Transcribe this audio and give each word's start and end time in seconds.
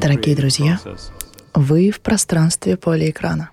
Дорогие 0.00 0.34
друзья, 0.34 0.78
вы 1.54 1.90
в 1.90 2.00
пространстве 2.00 2.76
поля 2.76 3.10
экрана. 3.10 3.50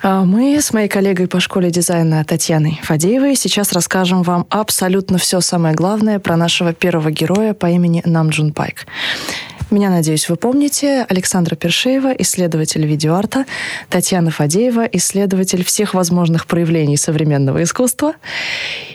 А 0.00 0.24
мы 0.24 0.60
с 0.60 0.72
моей 0.72 0.88
коллегой 0.88 1.26
по 1.26 1.40
школе 1.40 1.70
дизайна 1.70 2.24
Татьяной 2.24 2.78
Фадеевой 2.84 3.34
сейчас 3.34 3.72
расскажем 3.72 4.22
вам 4.22 4.46
абсолютно 4.48 5.18
все 5.18 5.40
самое 5.40 5.74
главное 5.74 6.20
про 6.20 6.36
нашего 6.36 6.72
первого 6.72 7.10
героя 7.10 7.52
по 7.52 7.66
имени 7.66 8.02
Намджун 8.04 8.52
Пайк. 8.52 8.86
Меня, 9.70 9.90
надеюсь, 9.90 10.30
вы 10.30 10.36
помните. 10.36 11.04
Александра 11.10 11.54
Першеева, 11.54 12.12
исследователь 12.12 12.86
видеоарта, 12.86 13.44
Татьяна 13.90 14.30
Фадеева, 14.30 14.86
исследователь 14.92 15.62
всех 15.62 15.92
возможных 15.92 16.46
проявлений 16.46 16.96
современного 16.96 17.62
искусства. 17.62 18.14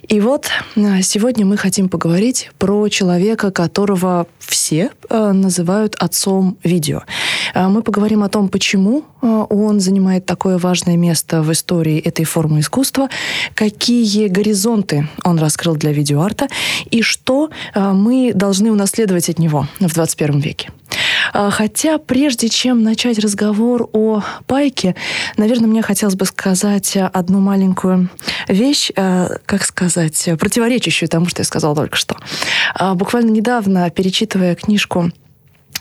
И 0.08 0.20
вот 0.20 0.48
э, 0.76 1.02
сегодня 1.04 1.46
мы 1.46 1.58
хотим 1.58 1.90
поговорить 1.90 2.50
про 2.58 2.90
человека, 2.90 3.52
которого 3.52 4.26
все 4.40 4.90
э, 5.10 5.32
называют 5.32 5.96
отцом 5.96 6.58
видео. 6.64 7.04
Э, 7.54 7.68
мы 7.68 7.84
поговорим 7.84 8.24
о 8.24 8.30
том, 8.30 8.50
почему 8.50 9.06
он 9.22 9.80
занимает 9.80 10.26
такое 10.26 10.58
важное 10.58 10.98
место 10.98 11.42
в 11.42 11.52
истории 11.54 11.98
этой 12.00 12.26
формы 12.26 12.60
искусства, 12.60 13.08
какие 13.56 14.28
горизонты 14.28 15.08
он 15.24 15.40
раскрыл 15.40 15.78
для 15.78 15.94
видеоарта 15.94 16.50
и 16.92 17.02
что 17.02 17.50
мы 17.74 18.34
должны 18.36 18.70
унаследовать 18.70 19.30
от 19.30 19.40
него 19.40 19.68
в 19.80 19.94
21 19.94 20.40
веке. 20.40 20.63
Хотя 21.34 21.98
прежде 21.98 22.50
чем 22.50 22.84
начать 22.84 23.18
разговор 23.18 23.90
о 23.94 24.22
Пайке, 24.46 24.96
наверное, 25.38 25.68
мне 25.68 25.82
хотелось 25.82 26.16
бы 26.16 26.26
сказать 26.26 26.96
одну 26.96 27.40
маленькую 27.40 28.10
вещь, 28.48 28.92
как 28.94 29.64
сказать, 29.64 30.30
противоречащую 30.40 31.10
тому, 31.10 31.28
что 31.28 31.42
я 31.42 31.46
сказала 31.46 31.76
только 31.76 31.96
что. 31.96 32.18
А, 32.76 32.94
буквально 32.94 33.32
недавно, 33.32 33.90
перечитывая 33.90 34.56
книжку 34.56 35.12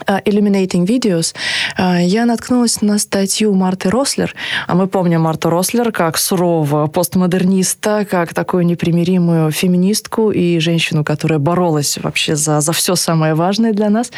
Illuminating 0.07 0.87
Videos, 0.87 1.35
э, 1.79 2.05
я 2.05 2.27
наткнулась 2.27 2.83
на 2.83 2.99
статью 2.99 3.55
Марты 3.55 3.91
Рослер. 3.91 4.35
А 4.67 4.75
мы 4.75 4.87
помним 4.87 5.23
Марту 5.23 5.51
Рослер 5.51 5.93
как 5.93 6.19
сурового 6.19 6.87
постмодерниста, 6.87 8.07
как 8.09 8.35
такую 8.35 8.67
непримиримую 8.67 9.51
феминистку 9.51 10.31
и 10.31 10.59
женщину, 10.59 11.05
которая 11.05 11.39
боролась 11.39 11.99
вообще 11.99 12.37
за, 12.37 12.61
за 12.61 12.73
все 12.73 12.97
самое 12.97 13.35
важное 13.35 13.73
для 13.73 13.91
нас. 13.91 14.11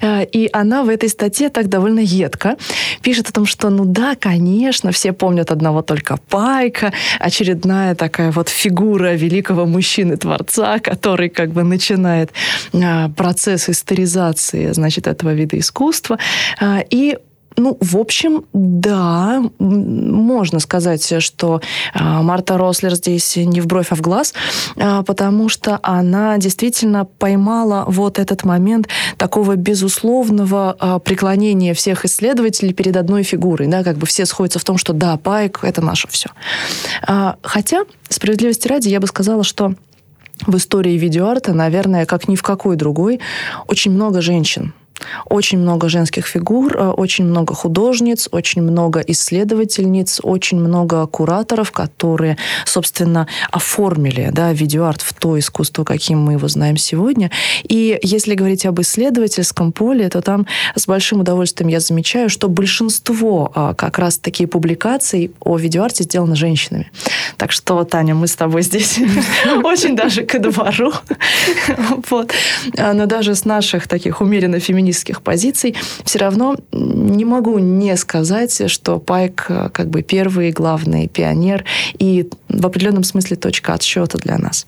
Э, 0.00 0.24
и 0.24 0.48
она 0.52 0.82
в 0.82 0.88
этой 0.88 1.08
статье 1.08 1.48
так 1.48 1.68
довольно 1.68 2.00
едко 2.00 2.56
пишет 3.02 3.28
о 3.28 3.32
том, 3.32 3.46
что, 3.46 3.70
ну 3.70 3.84
да, 3.84 4.14
конечно, 4.14 4.92
все 4.92 5.12
помнят 5.12 5.50
одного 5.50 5.82
только 5.82 6.16
Пайка, 6.28 6.92
очередная 7.18 7.94
такая 7.94 8.30
вот 8.30 8.48
фигура 8.48 9.14
великого 9.14 9.66
мужчины-творца, 9.66 10.78
который 10.78 11.28
как 11.28 11.50
бы 11.50 11.62
начинает 11.62 12.30
процесс 13.16 13.68
историзации, 13.68 14.72
значит, 14.72 15.06
этого 15.06 15.27
этого 15.28 15.34
вида 15.34 15.58
искусства. 15.58 16.18
А, 16.60 16.80
и 16.90 17.18
ну, 17.56 17.76
в 17.80 17.96
общем, 17.96 18.44
да, 18.52 19.42
можно 19.58 20.60
сказать, 20.60 21.12
что 21.20 21.60
а, 21.92 22.22
Марта 22.22 22.56
Рослер 22.56 22.94
здесь 22.94 23.34
не 23.34 23.60
в 23.60 23.66
бровь, 23.66 23.88
а 23.90 23.96
в 23.96 24.00
глаз, 24.00 24.32
а, 24.76 25.02
потому 25.02 25.48
что 25.48 25.80
она 25.82 26.38
действительно 26.38 27.04
поймала 27.04 27.84
вот 27.88 28.20
этот 28.20 28.44
момент 28.44 28.86
такого 29.16 29.56
безусловного 29.56 31.00
преклонения 31.04 31.74
всех 31.74 32.04
исследователей 32.04 32.72
перед 32.72 32.96
одной 32.96 33.24
фигурой. 33.24 33.66
Да, 33.66 33.82
как 33.82 33.96
бы 33.96 34.06
все 34.06 34.24
сходятся 34.24 34.60
в 34.60 34.64
том, 34.64 34.78
что 34.78 34.92
да, 34.92 35.16
Пайк— 35.16 35.58
это 35.62 35.80
наше 35.80 36.06
все. 36.06 36.28
Хотя, 37.42 37.82
справедливости 38.08 38.68
ради, 38.68 38.88
я 38.88 39.00
бы 39.00 39.08
сказала, 39.08 39.42
что 39.42 39.74
в 40.46 40.56
истории 40.56 40.96
видеоарта, 40.96 41.52
наверное, 41.52 42.06
как 42.06 42.28
ни 42.28 42.36
в 42.36 42.42
какой 42.42 42.76
другой, 42.76 43.18
очень 43.66 43.90
много 43.90 44.20
женщин 44.20 44.74
очень 45.26 45.58
много 45.58 45.88
женских 45.88 46.26
фигур, 46.26 46.76
э, 46.76 46.88
очень 46.90 47.24
много 47.24 47.54
художниц, 47.54 48.28
очень 48.30 48.62
много 48.62 49.00
исследовательниц, 49.00 50.20
очень 50.22 50.58
много 50.58 51.06
кураторов, 51.06 51.72
которые, 51.72 52.36
собственно, 52.64 53.26
оформили 53.50 54.30
да, 54.32 54.52
видеоарт 54.52 55.02
в 55.02 55.12
то 55.14 55.38
искусство, 55.38 55.84
каким 55.84 56.20
мы 56.20 56.34
его 56.34 56.48
знаем 56.48 56.76
сегодня. 56.76 57.30
И 57.62 57.98
если 58.02 58.34
говорить 58.34 58.66
об 58.66 58.80
исследовательском 58.80 59.72
поле, 59.72 60.08
то 60.08 60.20
там 60.20 60.46
с 60.74 60.86
большим 60.86 61.20
удовольствием 61.20 61.68
я 61.68 61.80
замечаю, 61.80 62.28
что 62.28 62.48
большинство 62.48 63.50
а, 63.54 63.74
как 63.74 63.98
раз 63.98 64.18
такие 64.18 64.48
публикаций 64.48 65.32
о 65.40 65.56
видеоарте 65.56 66.04
сделано 66.04 66.34
женщинами. 66.34 66.90
Так 67.36 67.52
что, 67.52 67.84
Таня, 67.84 68.14
мы 68.14 68.26
с 68.26 68.36
тобой 68.36 68.62
здесь 68.62 68.98
очень 69.64 69.96
даже 69.96 70.22
ко 70.24 70.38
двору. 70.38 70.92
А, 72.78 72.92
но 72.92 73.06
даже 73.06 73.34
с 73.34 73.44
наших 73.44 73.88
таких 73.88 74.20
умеренно 74.20 74.60
феминистских 74.60 74.87
феминистских 74.88 75.22
позиций, 75.22 75.74
все 76.04 76.18
равно 76.18 76.56
не 76.72 77.24
могу 77.24 77.58
не 77.58 77.96
сказать, 77.96 78.70
что 78.70 78.98
Пайк 78.98 79.46
э, 79.48 79.68
как 79.72 79.88
бы 79.88 80.02
первый 80.02 80.50
главный 80.50 81.08
пионер 81.08 81.64
и 81.98 82.28
в 82.48 82.66
определенном 82.66 83.04
смысле 83.04 83.36
точка 83.36 83.74
отсчета 83.74 84.18
для 84.18 84.38
нас. 84.38 84.66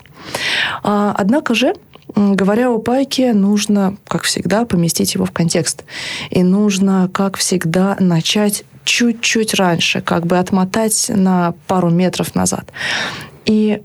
А, 0.82 1.14
однако 1.16 1.54
же, 1.54 1.74
Говоря 2.16 2.72
о 2.72 2.78
Пайке, 2.78 3.32
нужно, 3.32 3.96
как 4.08 4.24
всегда, 4.24 4.64
поместить 4.64 5.14
его 5.14 5.26
в 5.26 5.30
контекст. 5.30 5.84
И 6.30 6.42
нужно, 6.42 7.08
как 7.12 7.36
всегда, 7.36 7.96
начать 8.00 8.64
чуть-чуть 8.82 9.54
раньше, 9.54 10.00
как 10.00 10.26
бы 10.26 10.36
отмотать 10.36 11.06
на 11.08 11.54
пару 11.68 11.88
метров 11.88 12.34
назад. 12.34 12.72
И 13.44 13.80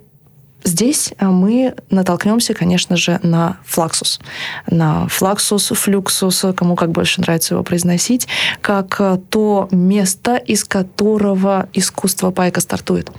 Здесь 0.66 1.14
э, 1.20 1.28
мы 1.28 1.76
натолкнемся, 1.92 2.56
конечно 2.56 2.98
же, 2.98 3.20
на 3.22 3.58
флаксус. 3.64 4.20
На 4.68 5.08
флаксус, 5.08 5.68
флюксус, 5.68 6.44
кому 6.56 6.76
как 6.76 6.92
больше 6.92 7.22
нравится 7.22 7.54
его 7.54 7.64
произносить, 7.64 8.28
как 8.62 9.00
э, 9.00 9.20
то 9.30 9.70
место, 9.72 10.38
из 10.38 10.64
которого 10.64 11.70
искусство 11.74 12.32
пайка 12.32 12.62
стартует. 12.62 13.12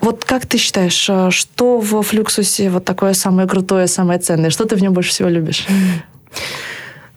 Вот 0.00 0.24
как 0.24 0.46
ты 0.46 0.58
считаешь, 0.58 1.08
э, 1.08 1.30
что 1.30 1.78
в 1.78 2.02
флюксусе 2.02 2.70
вот 2.70 2.84
такое 2.84 3.14
самое 3.14 3.46
крутое, 3.46 3.86
самое 3.86 4.18
ценное? 4.18 4.50
Что 4.50 4.64
ты 4.64 4.74
в 4.74 4.82
нем 4.82 4.92
больше 4.92 5.10
всего 5.10 5.28
любишь? 5.28 5.64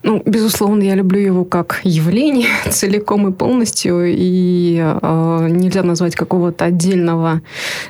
Ну, 0.04 0.24
безусловно, 0.26 0.82
я 0.82 0.96
люблю 0.96 1.20
его 1.20 1.46
как 1.46 1.80
явление 1.84 2.48
целиком 2.70 3.28
и 3.28 3.32
полностью, 3.32 4.06
и 4.08 4.80
э, 4.82 5.48
нельзя 5.50 5.84
назвать 5.84 6.16
какого-то 6.16 6.66
отдельного 6.66 7.42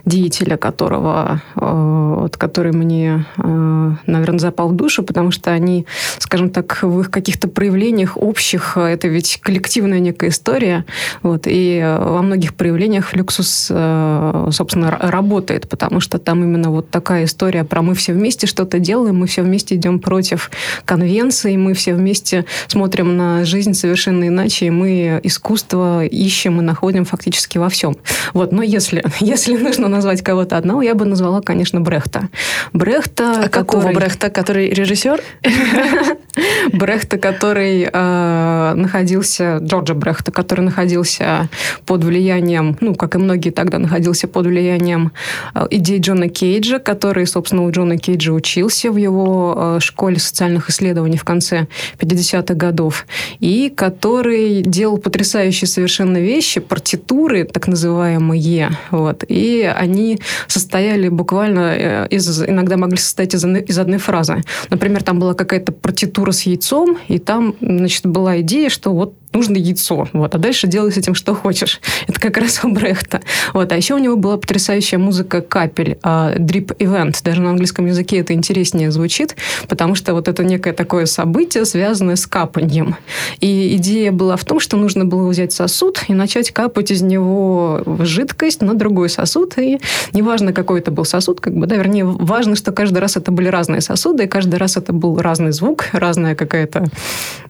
деятеля, 0.04 0.58
которого, 0.58 1.42
э, 1.56 2.16
вот, 2.20 2.36
который 2.36 2.74
мне, 2.74 3.26
э, 3.38 3.92
наверное, 4.06 4.40
запал 4.40 4.70
в 4.70 4.76
душу, 4.76 5.04
потому 5.04 5.32
что 5.32 5.52
они, 5.52 5.86
скажем 6.18 6.50
так, 6.50 6.80
в 6.82 7.00
их 7.00 7.12
каких-то 7.12 7.48
проявлениях 7.48 8.18
общих, 8.18 8.76
это 8.76 9.08
ведь 9.08 9.40
коллективная 9.42 10.00
некая 10.00 10.32
история, 10.32 10.86
вот, 11.24 11.44
и 11.46 11.82
во 11.82 12.22
многих 12.22 12.56
проявлениях 12.56 13.08
флюксус, 13.08 13.68
э, 13.70 14.50
собственно, 14.52 14.92
работает, 15.00 15.70
потому 15.70 16.02
что 16.02 16.20
там 16.20 16.44
именно 16.44 16.72
вот 16.72 16.90
такая 16.90 17.24
история 17.24 17.64
про 17.64 17.82
мы 17.82 17.96
все 17.96 18.12
вместе 18.12 18.48
что-то 18.48 18.80
делаем, 18.80 19.16
мы 19.16 19.28
все 19.28 19.44
вместе 19.44 19.76
идем 19.76 20.00
против 20.00 20.52
конвенции, 20.84 21.56
мы 21.56 21.74
все 21.74 22.01
вместе 22.02 22.46
смотрим 22.68 23.16
на 23.16 23.46
жизнь 23.46 23.74
совершенно 23.74 24.28
иначе, 24.28 24.66
и 24.66 24.70
мы 24.70 25.20
искусство 25.24 26.06
ищем 26.06 26.60
и 26.60 26.64
находим 26.64 27.06
фактически 27.06 27.58
во 27.58 27.70
всем. 27.70 27.96
Вот, 28.34 28.52
но 28.52 28.64
если, 28.64 29.04
если 29.20 29.58
нужно 29.58 29.88
назвать 29.88 30.22
кого-то 30.22 30.58
одного, 30.58 30.82
я 30.82 30.96
бы 30.96 31.06
назвала, 31.06 31.42
конечно, 31.42 31.80
Брехта. 31.80 32.30
Брехта, 32.74 33.32
а 33.32 33.50
который... 33.50 33.50
какого 33.50 33.94
Брехта? 33.94 34.30
Который 34.30 34.70
режиссер? 34.70 35.22
Брехта, 36.74 37.18
который 37.18 37.90
э, 37.92 38.74
находился, 38.76 39.58
Джорджа 39.58 39.94
Брехта, 39.94 40.32
который 40.32 40.62
находился 40.62 41.50
под 41.86 42.04
влиянием, 42.04 42.78
ну, 42.80 42.96
как 42.96 43.16
и 43.16 43.18
многие 43.18 43.50
тогда, 43.50 43.80
находился 43.80 44.28
под 44.28 44.48
влиянием 44.48 45.12
э, 45.54 45.68
идей 45.72 46.00
Джона 46.00 46.30
Кейджа, 46.30 46.80
который, 46.80 47.28
собственно, 47.28 47.64
у 47.64 47.72
Джона 47.72 47.98
Кейджа 47.98 48.32
учился 48.32 48.92
в 48.92 48.98
его 48.98 49.56
э, 49.58 49.80
школе 49.82 50.20
социальных 50.20 50.70
исследований 50.70 51.18
в 51.18 51.24
конце 51.24 51.68
50-х 51.98 52.54
годов, 52.54 53.06
и 53.40 53.70
который 53.70 54.62
делал 54.62 54.98
потрясающие 54.98 55.68
совершенно 55.68 56.18
вещи, 56.18 56.60
партитуры, 56.60 57.46
так 57.46 57.68
называемые, 57.68 58.78
вот, 58.92 59.24
и 59.28 59.64
они 59.64 60.20
состояли 60.48 61.10
буквально 61.10 61.76
э, 61.78 62.08
из, 62.10 62.44
иногда 62.44 62.78
могли 62.78 62.98
состоять 62.98 63.34
из, 63.36 63.46
из 63.46 63.80
одной 63.80 64.00
фразы. 64.00 64.44
Например, 64.70 65.04
там 65.04 65.20
была 65.20 65.34
какая-то 65.34 65.72
партитура 65.72 66.32
с 66.32 66.44
яйцом, 66.44 66.98
и 67.08 67.20
там, 67.20 67.56
значит, 67.62 68.06
была 68.06 68.42
идея, 68.42 68.70
что 68.70 68.94
вот 68.94 69.16
нужно 69.34 69.58
яйцо, 69.58 70.08
вот, 70.14 70.36
а 70.36 70.38
дальше 70.38 70.68
делай 70.68 70.92
с 70.92 70.98
этим 70.98 71.16
что 71.16 71.34
хочешь. 71.34 71.80
Это 72.08 72.20
как 72.20 72.38
раз 72.38 72.64
у 72.64 72.72
Брехта. 72.72 73.22
Вот, 73.54 73.72
а 73.72 73.78
еще 73.78 73.96
у 73.96 73.98
него 73.98 74.16
была 74.16 74.38
потрясающая 74.38 75.00
музыка 75.00 75.42
капель, 75.42 75.98
uh, 76.04 76.38
Drip 76.38 76.78
Event, 76.78 77.18
даже 77.24 77.42
на 77.42 77.52
английском 77.52 77.86
языке 77.86 78.18
это 78.18 78.34
интереснее 78.34 78.92
звучит, 78.92 79.36
потому 79.68 79.96
что 79.96 80.14
вот 80.14 80.28
это 80.28 80.44
некое 80.44 80.74
такое 80.74 81.06
событие, 81.06 81.66
связанное 81.66 82.16
с 82.16 82.28
капанием. 82.28 82.96
И 83.40 83.76
идея 83.78 84.12
была 84.12 84.36
в 84.36 84.46
том, 84.46 84.60
что 84.60 84.78
нужно 84.78 85.06
было 85.06 85.28
взять 85.28 85.54
сосуд 85.54 86.04
и 86.08 86.14
начать 86.14 86.52
капать 86.52 86.92
из 86.92 87.02
него 87.02 87.82
жидкость 88.00 88.62
на 88.62 88.74
другой 88.74 89.10
сосуд, 89.10 89.58
и 89.58 89.80
неважно, 90.14 90.54
какой 90.54 90.80
это 90.80 90.92
был 90.92 91.06
сосуд, 91.06 91.42
как 91.42 91.56
бы, 91.56 91.68
да, 91.68 91.76
вернее, 91.76 92.06
важно, 92.06 92.56
что 92.56 92.72
каждый 92.72 93.00
раз 93.00 93.18
это 93.18 93.32
были 93.32 93.48
разные 93.48 93.82
сосуды, 93.82 94.26
и 94.26 94.28
каждый 94.28 94.56
раз 94.56 94.78
это 94.78 94.94
был 94.94 95.18
разный 95.20 95.52
звук, 95.52 95.86
разная 95.94 96.36
какая-то 96.36 96.86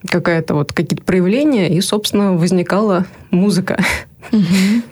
какая-то 0.08 0.54
вот 0.54 0.72
какие-то 0.72 1.04
проявления, 1.04 1.71
и, 1.72 1.80
собственно, 1.80 2.34
возникала 2.34 3.06
музыка. 3.30 3.82
Угу. 4.30 4.82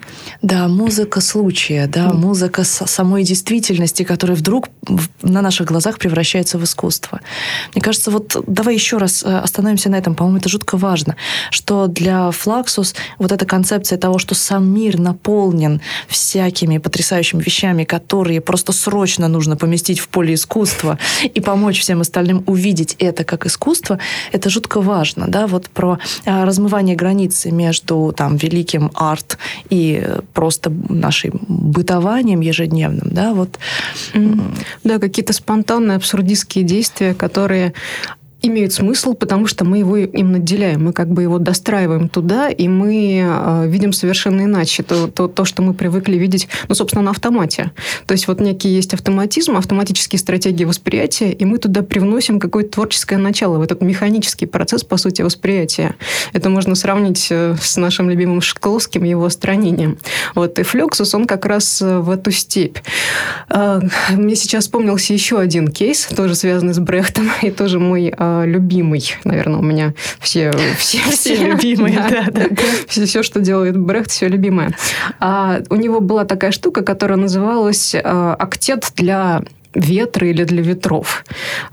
Да, 0.41 0.67
музыка 0.67 1.21
случая, 1.21 1.87
да, 1.87 2.13
музыка 2.13 2.63
самой 2.63 3.23
действительности, 3.23 4.03
которая 4.03 4.35
вдруг 4.35 4.69
на 5.21 5.41
наших 5.41 5.67
глазах 5.67 5.99
превращается 5.99 6.57
в 6.57 6.63
искусство. 6.63 7.21
Мне 7.73 7.81
кажется, 7.81 8.09
вот 8.11 8.35
давай 8.47 8.73
еще 8.73 8.97
раз 8.97 9.23
э, 9.23 9.37
остановимся 9.37 9.89
на 9.89 9.95
этом. 9.95 10.15
По-моему, 10.15 10.39
это 10.39 10.49
жутко 10.49 10.77
важно, 10.77 11.15
что 11.51 11.87
для 11.87 12.31
Флаксус 12.31 12.95
вот 13.19 13.31
эта 13.31 13.45
концепция 13.45 13.97
того, 13.97 14.17
что 14.17 14.33
сам 14.33 14.67
мир 14.67 14.99
наполнен 14.99 15.81
всякими 16.07 16.79
потрясающими 16.79 17.41
вещами, 17.41 17.83
которые 17.83 18.41
просто 18.41 18.71
срочно 18.73 19.27
нужно 19.27 19.57
поместить 19.57 19.99
в 19.99 20.09
поле 20.09 20.33
искусства 20.33 20.97
и 21.23 21.39
помочь 21.39 21.79
всем 21.79 22.01
остальным 22.01 22.43
увидеть 22.47 22.95
это 22.97 23.23
как 23.23 23.45
искусство, 23.45 23.99
это 24.31 24.49
жутко 24.49 24.81
важно, 24.81 25.27
да, 25.27 25.45
вот 25.45 25.69
про 25.69 25.99
э, 26.25 26.43
размывание 26.43 26.95
границы 26.95 27.51
между 27.51 28.13
там 28.17 28.37
великим 28.37 28.91
арт 28.95 29.20
и 29.69 30.05
просто 30.33 30.71
нашим 30.89 31.41
бытованием 31.47 32.41
ежедневным, 32.41 33.09
да, 33.11 33.33
вот. 33.33 33.59
Да, 34.83 34.99
какие-то 34.99 35.33
спонтанные 35.33 35.95
абсурдистские 35.95 36.63
действия, 36.63 37.13
которые 37.13 37.73
имеют 38.41 38.73
смысл, 38.73 39.13
потому 39.13 39.47
что 39.47 39.65
мы 39.65 39.79
его 39.79 39.97
им 39.97 40.31
наделяем, 40.31 40.85
мы 40.85 40.93
как 40.93 41.09
бы 41.09 41.21
его 41.21 41.37
достраиваем 41.37 42.09
туда, 42.09 42.49
и 42.49 42.67
мы 42.67 43.23
э, 43.23 43.67
видим 43.67 43.93
совершенно 43.93 44.41
иначе 44.41 44.83
то, 44.83 45.07
то, 45.07 45.27
то, 45.27 45.45
что 45.45 45.61
мы 45.61 45.73
привыкли 45.73 46.17
видеть, 46.17 46.47
ну, 46.67 46.75
собственно, 46.75 47.03
на 47.03 47.11
автомате. 47.11 47.71
То 48.05 48.13
есть 48.13 48.27
вот 48.27 48.39
некий 48.39 48.69
есть 48.69 48.93
автоматизм, 48.93 49.57
автоматические 49.57 50.19
стратегии 50.19 50.65
восприятия, 50.65 51.31
и 51.31 51.45
мы 51.45 51.57
туда 51.57 51.83
привносим 51.83 52.39
какое-то 52.39 52.71
творческое 52.71 53.17
начало 53.17 53.57
в 53.57 53.61
этот 53.61 53.81
механический 53.81 54.45
процесс, 54.45 54.83
по 54.83 54.97
сути, 54.97 55.21
восприятия. 55.21 55.95
Это 56.33 56.49
можно 56.49 56.75
сравнить 56.75 57.27
э, 57.29 57.55
с 57.61 57.77
нашим 57.77 58.09
любимым 58.09 58.41
Шкловским, 58.41 59.03
его 59.03 59.29
странением. 59.29 59.97
Вот, 60.35 60.57
и 60.59 60.63
Флюксус, 60.63 61.13
он 61.13 61.27
как 61.27 61.45
раз 61.45 61.81
э, 61.81 61.99
в 61.99 62.09
эту 62.09 62.31
степь. 62.31 62.79
Э, 63.49 63.81
мне 64.11 64.35
сейчас 64.35 64.63
вспомнился 64.63 65.13
еще 65.13 65.39
один 65.39 65.67
кейс, 65.67 66.07
тоже 66.15 66.35
связанный 66.35 66.73
с 66.73 66.79
Брехтом, 66.79 67.29
и 67.41 67.51
тоже 67.51 67.79
мой 67.79 68.13
любимый, 68.45 69.03
наверное, 69.23 69.59
у 69.59 69.63
меня 69.63 69.93
все, 70.19 70.51
все, 70.77 70.99
все 71.11 71.35
любимые. 71.35 71.95
Да, 72.09 72.25
да, 72.31 72.47
да. 72.49 72.63
Все, 72.87 73.05
все, 73.05 73.23
что 73.23 73.39
делает 73.39 73.77
Брехт, 73.77 74.11
все 74.11 74.27
любимое. 74.27 74.75
А 75.19 75.59
у 75.69 75.75
него 75.75 75.99
была 75.99 76.25
такая 76.25 76.51
штука, 76.51 76.81
которая 76.81 77.17
называлась 77.17 77.95
«Актет 77.95 78.91
для 78.95 79.43
ветра 79.73 80.27
или 80.27 80.43
для 80.43 80.61
ветров 80.61 81.23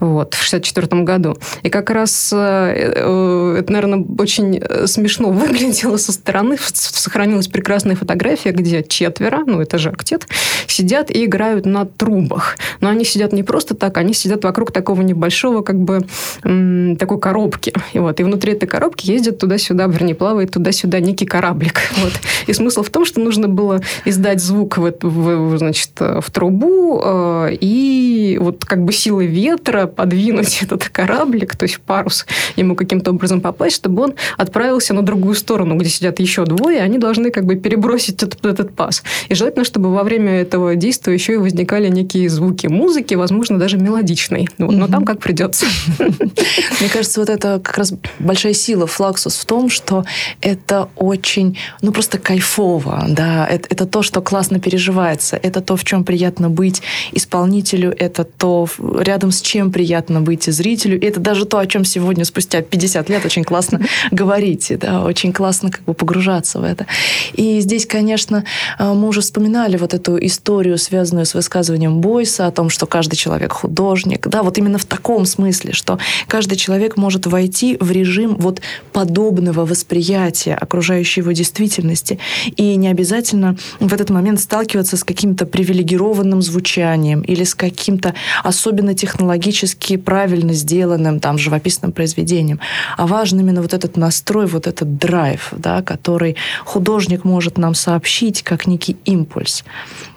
вот, 0.01 0.35
в 0.35 0.43
64 0.43 1.03
году. 1.03 1.37
И 1.63 1.69
как 1.69 1.91
раз 1.91 2.33
э, 2.33 2.93
э, 2.97 3.57
это, 3.59 3.73
наверное, 3.73 4.05
очень 4.19 4.63
смешно 4.87 5.31
выглядело 5.31 5.97
со 5.97 6.13
стороны. 6.13 6.57
Сохранилась 6.59 7.49
прекрасная 7.49 7.97
фотография, 7.97 8.53
где 8.53 8.83
четверо, 8.83 9.43
ну, 9.47 9.61
это 9.61 9.79
же 9.79 9.91
актет, 9.91 10.27
сидят 10.67 11.11
и 11.11 11.25
играют 11.25 11.67
на 11.67 11.85
трубах. 11.87 12.57
Но 12.81 12.89
они 12.89 13.05
сидят 13.05 13.33
не 13.33 13.43
просто 13.43 13.75
так, 13.75 13.97
они 13.99 14.15
сидят 14.15 14.45
вокруг 14.45 14.73
такого 14.73 15.03
небольшого, 15.03 15.63
как 15.63 15.79
бы, 15.79 16.07
такой 16.43 17.21
коробки. 17.21 17.73
И, 17.93 17.99
вот, 17.99 18.21
и 18.21 18.23
внутри 18.23 18.53
этой 18.53 18.67
коробки 18.67 19.11
ездит 19.11 19.39
туда-сюда, 19.39 19.87
вернее, 19.87 20.15
плавает 20.15 20.53
туда-сюда 20.53 21.01
некий 21.01 21.27
кораблик. 21.27 21.81
Вот. 21.99 22.13
И 22.47 22.53
смысл 22.53 22.85
в 22.85 22.91
том, 22.91 23.05
что 23.05 23.21
нужно 23.21 23.49
было 23.49 23.81
издать 24.05 24.41
звук 24.41 24.79
в, 24.79 24.93
в, 25.03 25.59
значит, 25.59 25.91
в 25.99 26.31
трубу 26.31 27.03
э, 27.05 27.57
и 27.61 27.88
и 27.89 28.39
вот 28.39 28.65
как 28.65 28.85
бы 28.85 28.93
силой 28.93 29.27
ветра 29.27 29.87
подвинуть 29.87 30.59
этот 30.63 30.89
кораблик, 30.89 31.57
то 31.57 31.65
есть 31.65 31.81
парус, 31.81 32.27
ему 32.57 32.75
каким-то 32.75 33.11
образом 33.11 33.41
попасть, 33.41 33.77
чтобы 33.77 34.03
он 34.03 34.15
отправился 34.37 34.95
на 34.95 35.03
другую 35.03 35.35
сторону, 35.35 35.77
где 35.77 35.89
сидят 35.89 36.21
еще 36.21 36.45
двое, 36.45 36.81
они 36.81 36.99
должны 36.99 37.31
как 37.31 37.47
бы 37.47 37.57
перебросить 37.57 38.23
этот, 38.23 38.45
этот 38.45 38.75
пас. 38.75 39.03
И 39.29 39.35
желательно, 39.35 39.65
чтобы 39.65 39.93
во 39.93 40.03
время 40.03 40.33
этого 40.33 40.77
действия 40.77 41.15
еще 41.15 41.35
и 41.35 41.37
возникали 41.37 41.89
некие 41.89 42.29
звуки 42.29 42.67
музыки, 42.67 43.15
возможно, 43.15 43.59
даже 43.59 43.79
мелодичной. 43.79 44.49
Ну, 44.59 44.71
но 44.71 44.87
там 44.89 45.05
как 45.05 45.21
придется. 45.21 45.67
Мне 45.99 46.89
кажется, 46.93 47.21
вот 47.21 47.31
это 47.31 47.61
как 47.63 47.79
раз 47.79 47.93
большая 48.19 48.53
сила 48.53 48.87
Флаксус 48.87 49.37
в 49.37 49.45
том, 49.47 49.71
что 49.71 50.05
это 50.41 50.89
очень, 50.97 51.59
ну, 51.83 51.93
просто 51.93 52.19
кайфово, 52.19 53.07
да, 53.09 53.47
это, 53.47 53.69
это 53.71 53.87
то, 53.87 54.03
что 54.03 54.21
классно 54.21 54.61
переживается, 54.61 55.39
это 55.43 55.61
то, 55.61 55.77
в 55.77 55.85
чем 55.85 56.05
приятно 56.05 56.51
быть 56.51 56.83
исполнителем 57.13 57.78
зрителю, 57.79 57.95
это 57.97 58.25
то, 58.25 58.69
рядом 58.79 59.31
с 59.31 59.41
чем 59.41 59.73
приятно 59.73 60.21
быть 60.21 60.45
зрителю. 60.45 61.01
И 61.01 61.07
это 61.07 61.21
даже 61.21 61.45
то, 61.45 61.59
о 61.59 61.67
чем 61.67 61.85
сегодня, 61.85 62.25
спустя 62.25 62.63
50 62.63 63.09
лет, 63.09 63.25
очень 63.25 63.45
классно 63.45 63.81
говорите, 64.11 64.77
да, 64.77 65.05
очень 65.05 65.33
классно 65.33 65.71
как 65.71 65.83
бы 65.85 65.95
погружаться 65.95 66.59
в 66.59 66.65
это. 66.65 66.87
И 67.35 67.61
здесь, 67.61 67.87
конечно, 67.87 68.45
э, 68.79 68.93
мы 68.93 69.09
уже 69.09 69.21
вспоминали 69.21 69.77
вот 69.77 69.95
эту 69.95 70.19
историю, 70.27 70.79
связанную 70.79 71.27
с 71.27 71.35
высказыванием 71.35 72.01
Бойса 72.01 72.47
о 72.47 72.51
том, 72.51 72.71
что 72.71 72.87
каждый 72.87 73.17
человек 73.17 73.53
художник, 73.53 74.27
да, 74.29 74.43
вот 74.43 74.59
именно 74.59 74.79
в 74.79 74.85
таком 74.85 75.27
смысле, 75.27 75.73
что 75.73 75.99
каждый 76.27 76.57
человек 76.57 76.97
может 76.97 77.27
войти 77.27 77.77
в 77.81 77.91
режим 77.91 78.37
вот 78.39 78.61
подобного 78.93 79.65
восприятия 79.65 80.55
окружающей 80.55 81.21
его 81.21 81.33
действительности 81.33 82.19
и 82.57 82.77
не 82.77 82.89
обязательно 82.89 83.57
в 83.81 83.93
этот 83.93 84.11
момент 84.11 84.41
сталкиваться 84.41 84.97
с 84.97 85.05
каким-то 85.05 85.47
привилегированным 85.47 86.43
звучанием 86.43 87.23
или 87.29 87.45
с 87.45 87.55
каким-то 87.71 88.15
особенно 88.45 88.95
технологически 88.95 89.97
правильно 89.97 90.53
сделанным 90.53 91.21
там 91.21 91.39
живописным 91.39 91.93
произведением, 91.93 92.61
а 92.97 93.07
важен 93.07 93.41
именно 93.41 93.63
вот 93.63 93.75
этот 93.75 93.97
настрой, 93.97 94.47
вот 94.47 94.67
этот 94.67 94.99
драйв, 94.99 95.53
да, 95.57 95.83
который 95.83 96.37
художник 96.65 97.25
может 97.25 97.59
нам 97.59 97.75
сообщить 97.75 98.43
как 98.43 98.67
некий 98.67 98.97
импульс. 99.05 99.65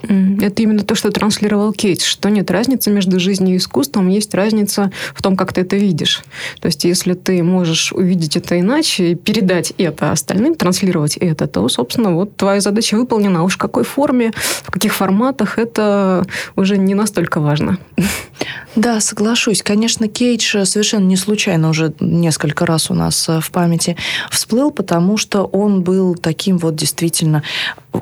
Это 0.04 0.64
именно 0.64 0.84
то, 0.84 0.96
что 0.96 1.12
транслировал 1.12 1.74
Кейтс, 1.74 2.06
что 2.06 2.30
нет 2.30 2.50
разницы 2.50 2.90
между 2.92 3.20
жизнью 3.20 3.56
и 3.56 3.58
искусством, 3.58 4.10
есть 4.10 4.34
разница 4.34 4.92
в 5.14 5.22
том, 5.22 5.36
как 5.36 5.54
ты 5.54 5.62
это 5.62 5.76
видишь. 5.76 6.24
То 6.60 6.68
есть, 6.68 6.84
если 6.86 7.14
ты 7.14 7.44
можешь 7.44 7.92
увидеть 7.94 8.38
это 8.38 8.60
иначе, 8.60 9.16
передать 9.16 9.74
это 9.78 10.12
остальным, 10.12 10.56
транслировать 10.56 11.18
это, 11.18 11.48
то, 11.48 11.68
собственно, 11.70 12.14
вот 12.14 12.36
твоя 12.38 12.62
задача 12.62 12.96
выполнена. 12.98 13.42
А 13.42 13.44
уж 13.44 13.56
в 13.56 13.58
какой 13.58 13.84
форме, 13.84 14.32
в 14.64 14.72
каких 14.72 14.94
форматах, 14.94 15.58
это 15.58 16.26
уже 16.56 16.78
не 16.78 16.96
настолько 16.96 17.41
важно. 17.42 17.78
Да, 18.76 19.02
соглашусь. 19.02 19.62
Конечно, 19.62 20.08
Кейдж 20.08 20.64
совершенно 20.64 21.04
не 21.04 21.18
случайно 21.18 21.70
уже 21.70 21.94
несколько 22.00 22.66
раз 22.66 22.90
у 22.90 22.94
нас 22.94 23.28
э, 23.28 23.42
в 23.42 23.52
памяти 23.52 23.98
всплыл, 24.30 24.72
потому 24.72 25.18
что 25.18 25.44
он 25.44 25.82
был 25.84 26.16
таким 26.16 26.58
вот 26.58 26.76
действительно 26.76 27.44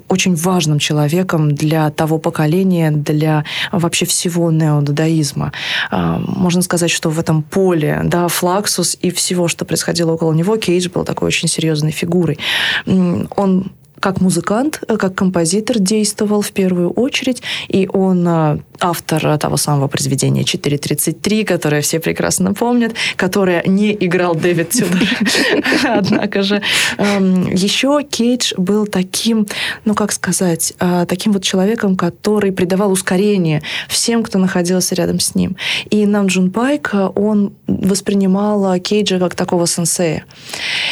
очень 0.08 0.36
важным 0.36 0.77
человеком 0.77 1.55
для 1.55 1.89
того 1.89 2.19
поколения, 2.19 2.91
для 2.91 3.46
вообще 3.72 4.05
всего 4.05 4.51
неодадаизма. 4.51 5.51
А, 5.89 6.19
можно 6.19 6.62
сказать, 6.62 6.91
что 6.91 7.10
в 7.10 7.19
этом 7.19 7.41
поле, 7.41 8.01
да, 8.03 8.27
Флаксус 8.27 8.96
и 9.01 9.10
всего, 9.10 9.48
что 9.48 9.65
происходило 9.65 10.12
около 10.12 10.34
него, 10.34 10.58
Кейдж 10.58 10.89
был 10.89 11.03
такой 11.03 11.27
очень 11.27 11.48
серьезной 11.48 11.91
фигурой. 11.91 12.38
Он 12.86 13.72
как 14.00 14.22
музыкант, 14.22 14.82
э, 14.88 14.98
как 14.98 15.15
композитор 15.15 15.79
действовал 15.79 16.41
в 16.41 16.51
первую 16.51 16.91
очередь, 16.91 17.41
и 17.68 17.88
он 17.91 18.27
э, 18.27 18.60
автор 18.79 19.38
того 19.38 19.58
самого 19.58 19.88
произведения 19.88 20.44
4.33, 20.44 21.44
которое 21.44 21.82
все 21.82 22.00
прекрасно 22.00 22.53
помнят, 22.53 22.94
которое 23.15 23.63
не 23.65 23.94
играл 23.94 24.36
Дэвид 24.36 24.70
Тюдор. 24.70 25.01
Однако 25.84 26.41
же 26.41 26.62
эм, 26.98 27.53
еще 27.53 28.03
Кейдж 28.03 28.53
был 28.58 28.86
таким, 28.88 29.48
ну 29.86 29.94
как 29.94 30.12
сказать, 30.12 30.74
э, 30.79 31.06
таким 31.08 31.34
вот 31.34 31.44
человеком, 31.44 31.96
который 31.96 32.51
придавал 32.51 32.91
ускорение 32.91 33.62
всем, 33.88 34.24
кто 34.24 34.39
находился 34.39 34.96
рядом 34.96 35.20
с 35.20 35.36
ним. 35.36 35.58
И 35.89 36.06
нам 36.06 36.27
Джун 36.27 36.51
Пайк, 36.51 36.94
он 37.15 37.53
воспринимал 37.68 38.79
Кейджа 38.79 39.20
как 39.20 39.36
такого 39.36 39.68
сенсея. 39.68 40.25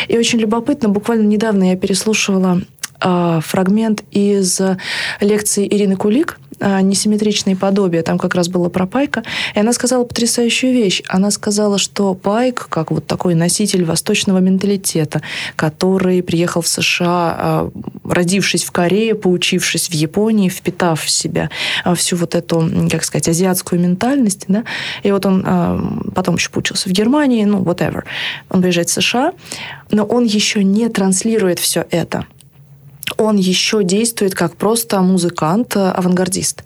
И 0.07 0.17
очень 0.17 0.39
любопытно, 0.39 0.89
буквально 0.89 1.27
недавно 1.27 1.71
я 1.71 1.77
переслушивала 1.77 2.61
фрагмент 2.99 4.03
из 4.11 4.59
лекции 5.21 5.67
Ирины 5.67 5.95
Кулик, 5.95 6.39
а, 6.59 6.81
несимметричные 6.81 7.55
подобия. 7.55 8.01
Там 8.01 8.17
как 8.17 8.33
раз 8.33 8.47
было 8.47 8.69
про 8.69 8.87
Пайка. 8.87 9.23
И 9.53 9.59
она 9.59 9.73
сказала 9.73 10.03
потрясающую 10.05 10.73
вещь. 10.73 11.03
Она 11.07 11.29
сказала, 11.29 11.77
что 11.77 12.15
Пайк, 12.15 12.67
как 12.69 12.89
вот 12.89 13.05
такой 13.05 13.35
носитель 13.35 13.85
восточного 13.85 14.39
менталитета, 14.39 15.21
который 15.55 16.23
приехал 16.23 16.61
в 16.61 16.67
США, 16.67 17.35
а, 17.37 17.71
родившись 18.03 18.63
в 18.63 18.71
Корее, 18.71 19.13
поучившись 19.13 19.89
в 19.89 19.93
Японии, 19.93 20.49
впитав 20.49 21.03
в 21.03 21.11
себя 21.11 21.51
а, 21.83 21.93
всю 21.93 22.15
вот 22.15 22.33
эту, 22.33 22.67
как 22.89 23.03
сказать, 23.03 23.29
азиатскую 23.29 23.79
ментальность, 23.79 24.45
да, 24.47 24.63
и 25.03 25.11
вот 25.11 25.25
он 25.25 25.43
потом 26.15 26.35
еще 26.35 26.49
поучился 26.49 26.89
в 26.89 26.91
Германии, 26.91 27.43
ну, 27.45 27.61
whatever. 27.61 28.03
Он 28.49 28.61
приезжает 28.61 28.89
в 28.89 28.93
США, 28.93 29.33
но 29.91 30.03
он 30.03 30.25
еще 30.25 30.63
не 30.63 30.89
транслирует 30.89 31.59
все 31.59 31.85
это 31.91 32.25
он 33.17 33.37
еще 33.37 33.83
действует 33.83 34.35
как 34.35 34.55
просто 34.55 35.01
музыкант, 35.01 35.75
э. 35.75 36.63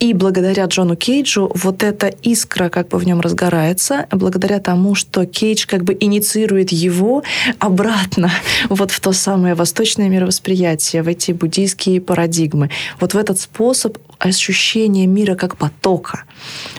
И 0.00 0.12
благодаря 0.12 0.66
Джону 0.66 0.96
Кейджу 0.96 1.50
вот 1.54 1.82
эта 1.82 2.08
искра 2.08 2.68
как 2.68 2.88
бы 2.88 2.98
в 2.98 3.06
нем 3.06 3.20
разгорается, 3.20 4.06
благодаря 4.10 4.58
тому, 4.58 4.94
что 4.94 5.24
Кейдж 5.24 5.66
как 5.66 5.84
бы 5.84 5.96
инициирует 5.98 6.72
его 6.72 7.22
обратно 7.58 8.30
вот 8.68 8.90
в 8.90 9.00
то 9.00 9.12
самое 9.12 9.54
восточное 9.54 10.08
мировосприятие, 10.08 11.02
в 11.02 11.08
эти 11.08 11.32
буддийские 11.32 12.00
парадигмы. 12.00 12.70
Вот 13.00 13.14
в 13.14 13.16
этот 13.16 13.40
способ 13.40 13.96
ощущения 14.24 15.06
мира 15.06 15.34
как 15.34 15.56
потока, 15.56 16.24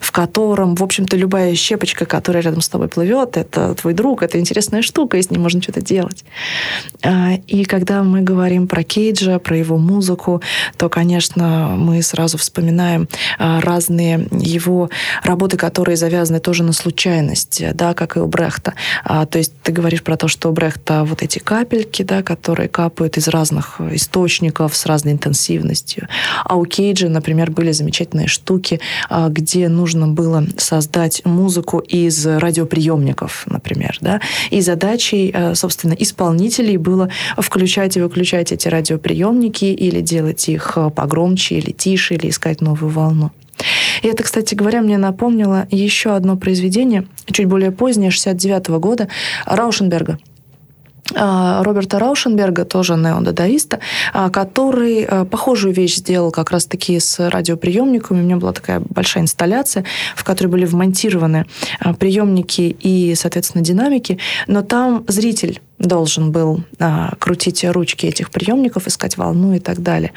в 0.02 0.12
котором, 0.12 0.76
в 0.76 0.84
общем-то, 0.84 1.16
любая 1.16 1.56
щепочка, 1.56 2.06
которая 2.06 2.44
рядом 2.44 2.62
с 2.62 2.70
тобой 2.70 2.88
плывет, 2.88 3.38
это 3.38 3.74
твой 3.76 3.94
друг, 3.94 4.24
это 4.24 4.40
интересная 4.40 4.82
штука, 4.82 5.18
и 5.18 5.22
с 5.22 5.30
ним 5.30 5.42
можно 5.42 5.62
что-то 5.62 5.82
делать. 5.82 6.26
А, 7.04 7.34
и 7.48 7.66
когда 7.66 8.04
мы 8.04 8.22
говорим 8.22 8.68
про 8.68 8.84
Кейджа, 8.84 9.40
про 9.40 9.58
его 9.58 9.78
музыку, 9.78 10.42
то, 10.78 10.90
конечно, 10.90 11.76
мы 11.78 12.02
сразу 12.02 12.38
вспоминаем 12.38 13.08
а, 13.38 13.62
разные 13.62 14.28
его 14.32 14.90
работы, 15.24 15.58
которые 15.58 15.98
завязаны 15.98 16.40
тоже 16.40 16.64
на 16.64 16.74
случайность, 16.74 17.64
да, 17.74 17.94
как 17.94 18.18
и 18.18 18.20
у 18.20 18.28
Брехта. 18.28 18.74
А, 19.04 19.26
то 19.26 19.38
есть 19.38 19.54
ты 19.62 19.72
говоришь 19.72 20.04
про 20.04 20.18
то, 20.18 20.28
что 20.28 20.50
у 20.50 20.52
Брехта 20.52 21.04
вот 21.04 21.22
эти 21.22 21.40
капельки, 21.40 22.04
да, 22.04 22.24
которые 22.24 22.70
капают 22.70 23.18
из 23.18 23.28
разных 23.28 23.80
источников 23.92 24.76
с 24.76 24.86
разной 24.86 25.14
интенсивностью. 25.14 26.08
А 26.44 26.56
у 26.56 26.66
Кейджа, 26.66 27.08
например, 27.10 27.35
были 27.52 27.72
замечательные 27.72 28.28
штуки, 28.28 28.80
а, 29.10 29.30
где 29.30 29.70
нужно 29.70 30.08
было 30.08 30.46
создать 30.58 31.24
музыку 31.26 31.80
из 31.80 32.26
радиоприемников, 32.26 33.46
например, 33.48 33.98
да, 34.02 34.22
и 34.50 34.62
задачей, 34.62 35.34
собственно, 35.54 35.94
исполнителей 35.94 36.78
было 36.78 37.10
включать 37.38 37.98
и 37.98 38.02
выключать 38.02 38.52
эти 38.52 38.68
радиоприемники 38.68 39.66
или 39.66 40.02
делать 40.02 40.48
их 40.50 40.78
погромче 40.96 41.56
или 41.56 41.72
тише, 41.72 42.16
или 42.16 42.30
искать 42.30 42.62
новую 42.62 42.92
волну. 42.92 43.32
И 44.02 44.08
это, 44.08 44.24
кстати 44.24 44.56
говоря, 44.56 44.82
мне 44.82 44.98
напомнило 44.98 45.68
еще 45.72 46.16
одно 46.16 46.36
произведение, 46.38 47.08
чуть 47.32 47.48
более 47.48 47.72
позднее, 47.72 48.12
69 48.12 48.70
-го 48.70 48.80
года, 48.80 49.08
Раушенберга 49.46 50.20
Роберта 51.14 52.00
Раушенберга, 52.00 52.66
тоже 52.66 52.96
неодадаиста, 52.96 53.80
а, 54.14 54.30
который 54.30 55.04
а, 55.04 55.26
похожую 55.26 55.74
вещь 55.74 55.98
сделал 55.98 56.32
как 56.32 56.52
раз-таки 56.52 57.00
с 57.00 57.30
радиоприемниками. 57.30 58.22
У 58.22 58.24
меня 58.24 58.38
была 58.38 58.54
такая 58.54 58.80
большая 58.80 59.24
инсталляция, 59.24 59.86
в 60.16 60.24
которой 60.24 60.48
были 60.48 60.66
вмонтированы 60.66 61.46
приемники 62.00 62.76
и, 62.80 63.14
соответственно, 63.16 63.64
динамики, 63.64 64.18
но 64.48 64.64
там 64.64 65.06
зритель 65.08 65.62
должен 65.78 66.32
был 66.32 66.64
а, 66.80 67.14
крутить 67.20 67.64
ручки 67.66 68.06
этих 68.06 68.32
приемников, 68.32 68.88
искать 68.88 69.18
волну 69.18 69.54
и 69.54 69.60
так 69.60 69.82
далее. 69.82 70.14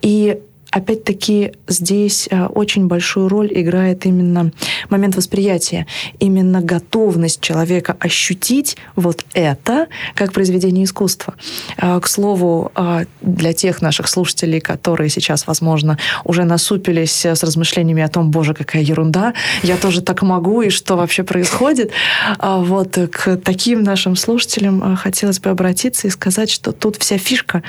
И 0.00 0.38
опять-таки 0.70 1.52
здесь 1.68 2.28
э, 2.30 2.46
очень 2.46 2.86
большую 2.86 3.28
роль 3.28 3.50
играет 3.52 4.06
именно 4.06 4.52
момент 4.88 5.16
восприятия, 5.16 5.86
именно 6.18 6.60
готовность 6.60 7.40
человека 7.40 7.96
ощутить 7.98 8.76
вот 8.96 9.24
это 9.34 9.88
как 10.14 10.32
произведение 10.32 10.84
искусства. 10.84 11.34
Э, 11.76 12.00
к 12.00 12.06
слову, 12.06 12.70
э, 12.74 13.04
для 13.20 13.52
тех 13.52 13.82
наших 13.82 14.08
слушателей, 14.08 14.60
которые 14.60 15.10
сейчас, 15.10 15.46
возможно, 15.46 15.98
уже 16.24 16.44
насупились 16.44 17.24
с 17.24 17.42
размышлениями 17.42 18.02
о 18.02 18.08
том, 18.08 18.30
боже, 18.30 18.54
какая 18.54 18.82
ерунда, 18.82 19.34
я 19.62 19.76
тоже 19.76 20.02
так 20.02 20.22
могу, 20.22 20.62
и 20.62 20.70
что 20.70 20.96
вообще 20.96 21.24
происходит, 21.24 21.90
вот 22.38 22.98
к 23.12 23.36
таким 23.38 23.82
нашим 23.82 24.16
слушателям 24.16 24.96
хотелось 24.96 25.40
бы 25.40 25.50
обратиться 25.50 26.06
и 26.06 26.10
сказать, 26.10 26.50
что 26.50 26.72
тут 26.72 26.96
вся 26.96 27.18
фишка 27.18 27.62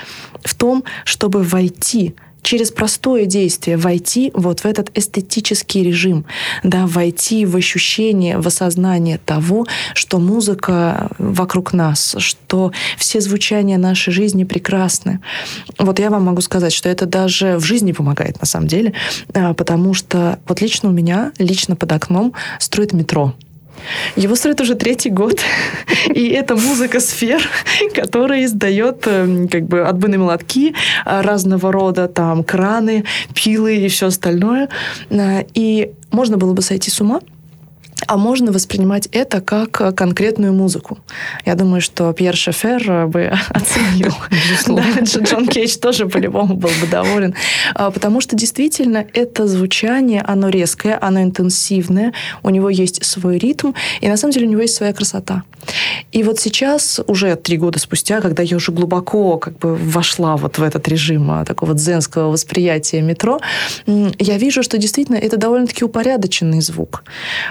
в 0.43 0.55
том, 0.55 0.84
чтобы 1.05 1.43
войти 1.43 2.15
через 2.41 2.71
простое 2.71 3.25
действие 3.25 3.77
войти 3.77 4.31
вот 4.33 4.62
в 4.62 4.65
этот 4.65 4.91
эстетический 4.98 5.83
режим, 5.83 6.25
да, 6.63 6.86
войти 6.88 7.45
в 7.45 7.55
ощущение, 7.55 8.38
в 8.38 8.48
осознание 8.48 9.19
того, 9.24 9.65
что 9.93 10.19
музыка 10.19 11.10
вокруг 11.17 11.74
нас, 11.74 12.15
что 12.19 12.71
все 12.98 13.21
звучания 13.21 13.77
нашей 13.77 14.12
жизни 14.12 14.43
прекрасны. 14.43 15.19
Вот 15.77 16.00
я 16.00 16.10
вам 16.10 16.24
могу 16.24 16.41
сказать, 16.41 16.74
что 16.74 16.89
это 16.89 17.05
даже 17.05 17.57
в 17.57 17.63
жизни 17.63 17.91
помогает 17.91 18.39
на 18.39 18.48
самом 18.48 18.67
деле, 18.67 18.93
а, 19.33 19.53
потому 19.53 19.93
что 19.93 20.39
вот 20.48 20.62
лично 20.62 20.89
у 20.89 20.91
меня, 20.91 21.31
лично 21.38 21.75
под 21.75 21.91
окном 21.91 22.33
строит 22.60 22.93
метро. 22.93 23.36
Его 24.15 24.35
строят 24.35 24.61
уже 24.61 24.75
третий 24.75 25.09
год. 25.09 25.39
И 26.13 26.29
это 26.29 26.55
музыка 26.55 27.00
сфер, 27.00 27.41
которая 27.93 28.45
издает 28.45 29.03
эм, 29.05 29.47
как 29.47 29.63
бы 29.63 29.81
отбойные 29.81 30.19
молотки 30.19 30.73
э, 31.05 31.21
разного 31.21 31.71
рода, 31.71 32.07
там, 32.07 32.43
краны, 32.43 33.05
пилы 33.33 33.77
и 33.77 33.88
все 33.88 34.07
остальное. 34.07 34.69
Э, 35.09 35.43
и 35.53 35.91
можно 36.11 36.38
было 36.38 36.53
бы 36.53 36.61
сойти 36.61 36.89
с 36.89 37.01
ума, 37.01 37.21
а 38.08 38.17
можно 38.17 38.51
воспринимать 38.51 39.08
это 39.12 39.41
как 39.41 39.81
э, 39.81 39.91
конкретную 39.91 40.53
музыку. 40.53 40.98
Я 41.46 41.55
думаю, 41.55 41.81
что 41.81 42.13
Пьер 42.13 42.36
Шефер 42.36 42.91
э, 42.91 43.05
бы 43.08 43.31
оценил. 43.50 44.13
Да, 44.67 44.84
Джон 45.03 45.48
Кейдж 45.48 45.77
тоже 45.77 46.08
по-любому 46.08 46.55
был 46.55 46.70
бы 46.79 46.88
доволен. 46.88 47.36
А, 47.75 47.91
потому 47.91 48.22
что 48.22 48.36
действительно 48.36 49.05
это 49.13 49.48
звучание, 49.48 50.22
оно 50.22 50.50
резкое, 50.50 50.98
оно 51.01 51.22
интенсивное, 51.22 52.13
у 52.43 52.50
него 52.50 52.70
есть 52.70 53.03
свой 53.05 53.38
ритм, 53.38 53.74
и 54.00 54.08
на 54.08 54.17
самом 54.17 54.34
деле 54.34 54.48
у 54.48 54.50
него 54.50 54.62
есть 54.62 54.75
своя 54.75 54.93
красота. 54.93 55.43
И 56.12 56.24
вот 56.24 56.39
сейчас, 56.39 57.00
уже 57.08 57.36
три 57.36 57.58
года 57.58 57.79
спустя, 57.79 58.22
когда 58.22 58.43
я 58.43 58.58
уже 58.58 58.72
глубоко 58.72 59.38
как 59.38 59.58
бы 59.58 59.75
вошла 59.75 60.38
вот 60.38 60.58
в 60.58 60.63
этот 60.63 60.88
режим 60.88 61.29
а, 61.31 61.46
такого 61.46 61.74
дзенского 61.74 62.31
восприятия 62.31 63.01
метро, 63.01 63.39
я 63.86 64.38
вижу, 64.38 64.63
что 64.63 64.77
действительно 64.77 65.17
это 65.17 65.38
довольно-таки 65.38 65.86
упорядоченный 65.86 66.62
звук. 66.62 67.03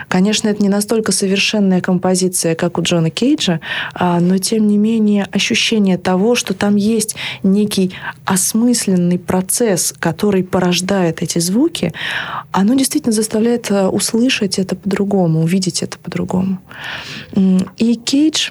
Конечно, 0.08 0.39
это 0.48 0.62
не 0.62 0.68
настолько 0.68 1.12
совершенная 1.12 1.80
композиция, 1.80 2.54
как 2.54 2.78
у 2.78 2.82
Джона 2.82 3.10
Кейджа, 3.10 3.60
а, 3.94 4.20
но 4.20 4.38
тем 4.38 4.66
не 4.66 4.78
менее 4.78 5.26
ощущение 5.30 5.98
того, 5.98 6.34
что 6.34 6.54
там 6.54 6.76
есть 6.76 7.16
некий 7.42 7.92
осмысленный 8.24 9.18
процесс, 9.18 9.94
который 9.98 10.42
порождает 10.42 11.22
эти 11.22 11.38
звуки, 11.38 11.92
оно 12.52 12.74
действительно 12.74 13.12
заставляет 13.12 13.70
а, 13.70 13.88
услышать 13.90 14.58
это 14.58 14.76
по-другому, 14.76 15.42
увидеть 15.42 15.82
это 15.82 15.98
по-другому. 15.98 16.58
И 17.76 17.94
Кейдж 17.94 18.50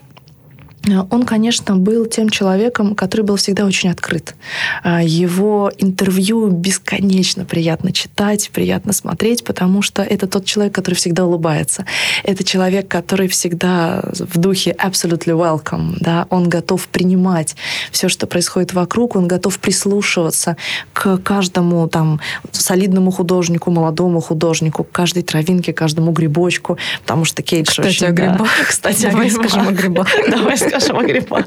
он, 0.87 1.23
конечно, 1.23 1.75
был 1.75 2.05
тем 2.05 2.29
человеком, 2.29 2.95
который 2.95 3.21
был 3.21 3.35
всегда 3.35 3.65
очень 3.65 3.89
открыт. 3.89 4.35
А, 4.83 5.03
его 5.03 5.71
интервью 5.77 6.47
бесконечно 6.49 7.45
приятно 7.45 7.91
читать, 7.91 8.49
приятно 8.51 8.93
смотреть, 8.93 9.43
потому 9.43 9.81
что 9.81 10.01
это 10.01 10.27
тот 10.27 10.45
человек, 10.45 10.73
который 10.73 10.95
всегда 10.95 11.25
улыбается. 11.25 11.85
Это 12.23 12.43
человек, 12.43 12.87
который 12.87 13.27
всегда 13.27 14.01
в 14.13 14.37
духе 14.37 14.75
absolutely 14.79 15.35
welcome. 15.35 15.97
Да? 15.99 16.27
Он 16.29 16.47
готов 16.47 16.87
принимать 16.87 17.55
все, 17.91 18.07
что 18.07 18.25
происходит 18.25 18.73
вокруг, 18.73 19.15
он 19.15 19.27
готов 19.27 19.59
прислушиваться 19.59 20.55
к 20.93 21.17
каждому 21.17 21.87
там, 21.87 22.21
солидному 22.51 23.11
художнику, 23.11 23.69
молодому 23.69 24.21
художнику, 24.21 24.83
к 24.83 24.91
каждой 24.91 25.23
травинке, 25.23 25.73
каждому 25.73 26.11
грибочку, 26.11 26.77
потому 27.01 27.25
что 27.25 27.41
Кейдж 27.41 27.69
Кстати, 27.69 27.87
очень... 27.87 28.07
о 28.07 28.11
грибах. 28.11 28.37
Да, 28.39 28.65
кстати, 28.67 29.01
Давай 29.03 29.27
о 29.27 29.29
грибах. 29.29 29.49
скажем 29.49 29.67
о 29.67 29.71
грибах. 29.71 30.07
Давай 30.29 30.57
скажем 30.69 30.97
о 30.97 31.03
грибах. 31.03 31.45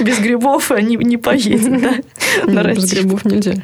Без 0.00 0.18
грибов 0.18 0.70
не, 0.70 0.96
не 0.96 1.16
поедет, 1.16 1.80
да? 2.46 2.72
Без 2.72 2.92
грибов 2.92 3.24
нельзя. 3.24 3.54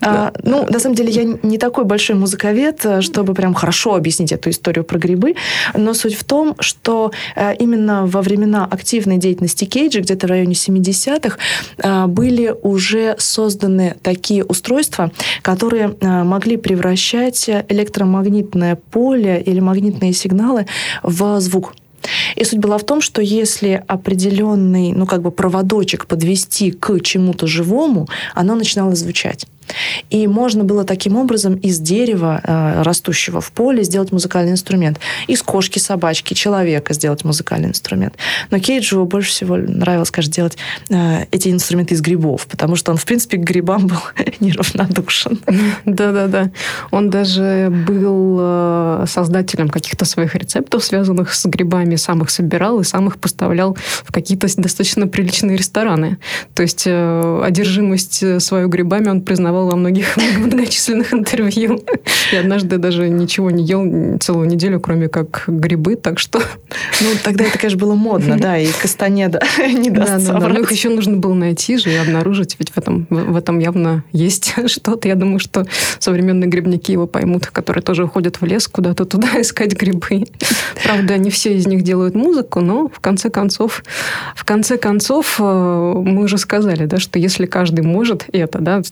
А, 0.00 0.32
ну, 0.42 0.66
на 0.68 0.80
самом 0.80 0.96
деле, 0.96 1.10
я 1.10 1.38
не 1.42 1.58
такой 1.58 1.84
большой 1.84 2.16
музыковед, 2.16 2.84
чтобы 3.00 3.34
прям 3.34 3.54
хорошо 3.54 3.94
объяснить 3.94 4.32
эту 4.32 4.50
историю 4.50 4.84
про 4.84 4.98
грибы, 4.98 5.36
но 5.74 5.94
суть 5.94 6.14
в 6.14 6.24
том, 6.24 6.56
что 6.58 7.12
э, 7.36 7.54
именно 7.56 8.06
во 8.06 8.20
времена 8.22 8.66
активной 8.68 9.18
деятельности 9.18 9.64
Кейджа, 9.64 10.00
где-то 10.00 10.26
в 10.26 10.30
районе 10.30 10.54
70-х, 10.54 11.38
э, 11.78 12.06
были 12.06 12.54
уже 12.62 13.14
созданы 13.18 13.96
такие 14.02 14.44
устройства, 14.44 15.12
которые 15.42 15.94
э, 16.00 16.24
могли 16.24 16.56
превращать 16.56 17.48
электромагнитное 17.48 18.76
поле 18.76 19.40
или 19.40 19.60
магнитные 19.60 20.12
сигналы 20.12 20.66
в 21.02 21.40
звук. 21.40 21.74
И 22.36 22.44
суть 22.44 22.58
была 22.58 22.78
в 22.78 22.84
том, 22.84 23.00
что 23.00 23.22
если 23.22 23.82
определенный, 23.86 24.92
ну, 24.92 25.06
как 25.06 25.22
бы 25.22 25.30
проводочек 25.30 26.06
подвести 26.06 26.70
к 26.70 27.00
чему-то 27.00 27.46
живому, 27.46 28.08
оно 28.34 28.54
начинало 28.54 28.94
звучать. 28.94 29.46
И 30.10 30.26
можно 30.26 30.64
было 30.64 30.84
таким 30.84 31.16
образом 31.16 31.54
из 31.54 31.78
дерева, 31.78 32.40
э, 32.42 32.82
растущего 32.82 33.40
в 33.40 33.52
поле, 33.52 33.82
сделать 33.82 34.12
музыкальный 34.12 34.52
инструмент. 34.52 34.98
Из 35.26 35.42
кошки, 35.42 35.78
собачки, 35.78 36.34
человека 36.34 36.94
сделать 36.94 37.24
музыкальный 37.24 37.68
инструмент. 37.68 38.14
Но 38.50 38.58
Кейджу 38.58 39.04
больше 39.04 39.30
всего 39.30 39.56
нравилось, 39.56 40.10
конечно, 40.10 40.32
делать 40.32 40.58
э, 40.90 41.24
эти 41.30 41.48
инструменты 41.48 41.94
из 41.94 42.00
грибов, 42.00 42.46
потому 42.46 42.76
что 42.76 42.92
он, 42.92 42.98
в 42.98 43.04
принципе, 43.04 43.38
к 43.38 43.40
грибам 43.40 43.86
был 43.86 43.98
неравнодушен. 44.40 45.40
Да-да-да. 45.84 46.50
Он 46.90 47.10
даже 47.10 47.68
был 47.70 48.38
э, 48.40 49.04
создателем 49.08 49.68
каких-то 49.68 50.04
своих 50.04 50.34
рецептов, 50.34 50.84
связанных 50.84 51.34
с 51.34 51.46
грибами, 51.46 51.96
сам 51.96 52.22
их 52.22 52.30
собирал 52.30 52.80
и 52.80 52.84
сам 52.84 53.08
их 53.08 53.18
поставлял 53.18 53.76
в 54.04 54.12
какие-то 54.12 54.48
достаточно 54.56 55.06
приличные 55.06 55.56
рестораны. 55.56 56.18
То 56.54 56.62
есть 56.62 56.86
одержимость 56.86 58.42
свою 58.42 58.68
грибами 58.68 59.08
он 59.08 59.22
признавал 59.22 59.61
во 59.66 59.76
многих 59.76 60.16
многочисленных 60.38 61.12
интервью. 61.12 61.82
И 62.32 62.36
однажды 62.36 62.78
даже 62.78 63.08
ничего 63.08 63.50
не 63.50 63.64
ел 63.64 64.18
целую 64.18 64.48
неделю, 64.48 64.80
кроме 64.80 65.08
как 65.08 65.44
грибы, 65.46 65.96
так 65.96 66.18
что... 66.18 66.40
Ну, 67.00 67.08
тогда 67.22 67.44
это, 67.44 67.58
конечно, 67.58 67.78
было 67.78 67.94
модно, 67.94 68.38
да, 68.38 68.58
и 68.58 68.66
Кастанеда 68.66 69.40
не 69.58 69.90
даст 69.90 70.26
да, 70.26 70.38
да, 70.38 70.48
да. 70.48 70.60
их 70.60 70.72
еще 70.72 70.88
нужно 70.88 71.16
было 71.16 71.34
найти 71.34 71.76
же 71.76 71.90
и 71.90 71.96
обнаружить, 71.96 72.56
ведь 72.58 72.70
в 72.70 72.78
этом, 72.78 73.06
в 73.10 73.36
этом 73.36 73.58
явно 73.58 74.04
есть 74.12 74.54
что-то. 74.66 75.08
Я 75.08 75.14
думаю, 75.14 75.38
что 75.38 75.66
современные 75.98 76.48
грибники 76.48 76.92
его 76.92 77.06
поймут, 77.06 77.46
которые 77.46 77.82
тоже 77.82 78.04
уходят 78.04 78.40
в 78.40 78.44
лес 78.44 78.68
куда-то 78.68 79.04
туда 79.04 79.40
искать 79.40 79.72
грибы. 79.74 80.24
Правда, 80.82 81.18
не 81.18 81.30
все 81.30 81.54
из 81.56 81.66
них 81.66 81.82
делают 81.82 82.14
музыку, 82.14 82.60
но 82.60 82.88
в 82.88 83.00
конце 83.00 83.30
концов, 83.30 83.82
в 84.34 84.44
конце 84.44 84.78
концов, 84.78 85.36
э, 85.38 85.42
мы 85.42 86.24
уже 86.24 86.38
сказали, 86.38 86.86
да, 86.86 86.98
что 86.98 87.18
если 87.18 87.46
каждый 87.46 87.84
может 87.84 88.26
это, 88.32 88.58
да, 88.60 88.82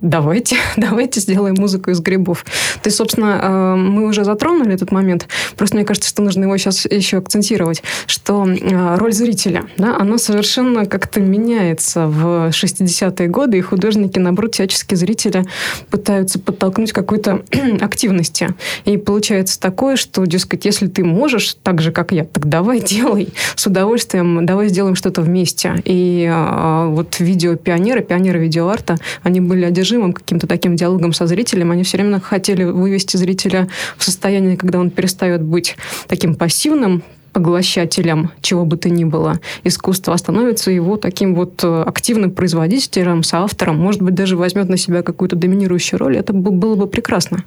давайте, 0.00 0.56
давайте 0.76 1.20
сделаем 1.20 1.54
музыку 1.58 1.90
из 1.90 2.00
грибов. 2.00 2.44
То 2.82 2.88
есть, 2.88 2.96
собственно, 2.96 3.40
э, 3.42 3.74
мы 3.76 4.06
уже 4.06 4.24
затронули 4.24 4.74
этот 4.74 4.92
момент. 4.92 5.28
Просто 5.56 5.76
мне 5.76 5.84
кажется, 5.84 6.08
что 6.08 6.22
нужно 6.22 6.44
его 6.44 6.56
сейчас 6.56 6.86
еще 6.86 7.18
акцентировать, 7.18 7.82
что 8.06 8.46
э, 8.46 8.96
роль 8.96 9.12
зрителя, 9.12 9.64
да, 9.76 9.96
она 9.96 10.18
совершенно 10.18 10.86
как-то 10.86 11.20
меняется 11.20 12.06
в 12.06 12.48
60-е 12.48 13.28
годы, 13.28 13.58
и 13.58 13.60
художники, 13.60 14.18
наоборот, 14.18 14.54
всячески 14.54 14.94
зрителя 14.94 15.44
пытаются 15.90 16.38
подтолкнуть 16.38 16.92
какой-то 16.92 17.42
активности. 17.80 18.54
И 18.84 18.96
получается 18.96 19.60
такое, 19.60 19.96
что, 19.96 20.24
дескать, 20.24 20.64
если 20.64 20.86
ты 20.86 21.04
можешь 21.04 21.56
так 21.62 21.80
же, 21.80 21.92
как 21.92 22.12
я, 22.12 22.24
так 22.24 22.48
давай 22.48 22.80
делай 22.90 23.28
с 23.56 23.66
удовольствием, 23.66 24.46
давай 24.46 24.68
сделаем 24.68 24.94
что-то 24.94 25.22
вместе. 25.22 25.74
И 25.84 26.28
а, 26.30 26.86
вот 26.86 27.20
видео 27.20 27.56
пионеры, 27.56 28.02
пионеры 28.02 28.38
видеоарта, 28.38 28.96
они 29.22 29.40
были 29.40 29.66
одержимым 29.90 30.12
каким-то 30.12 30.46
таким 30.46 30.76
диалогом 30.76 31.12
со 31.12 31.26
зрителем, 31.26 31.70
они 31.70 31.82
все 31.82 31.96
время 31.96 32.20
хотели 32.20 32.64
вывести 32.64 33.16
зрителя 33.16 33.68
в 33.96 34.04
состояние, 34.04 34.56
когда 34.56 34.78
он 34.78 34.90
перестает 34.90 35.42
быть 35.42 35.76
таким 36.06 36.34
пассивным, 36.34 37.02
поглощателем 37.32 38.32
чего 38.40 38.64
бы 38.64 38.76
то 38.76 38.88
ни 38.90 39.04
было 39.04 39.40
искусства, 39.64 40.14
а 40.14 40.18
становится 40.18 40.70
его 40.70 40.96
таким 40.96 41.34
вот 41.34 41.62
э, 41.62 41.82
активным 41.82 42.30
производителем, 42.30 43.22
соавтором, 43.22 43.78
может 43.78 44.02
быть, 44.02 44.14
даже 44.14 44.36
возьмет 44.36 44.68
на 44.68 44.76
себя 44.76 45.02
какую-то 45.02 45.36
доминирующую 45.36 45.98
роль, 45.98 46.16
это 46.16 46.32
было 46.32 46.74
бы 46.74 46.86
прекрасно. 46.86 47.44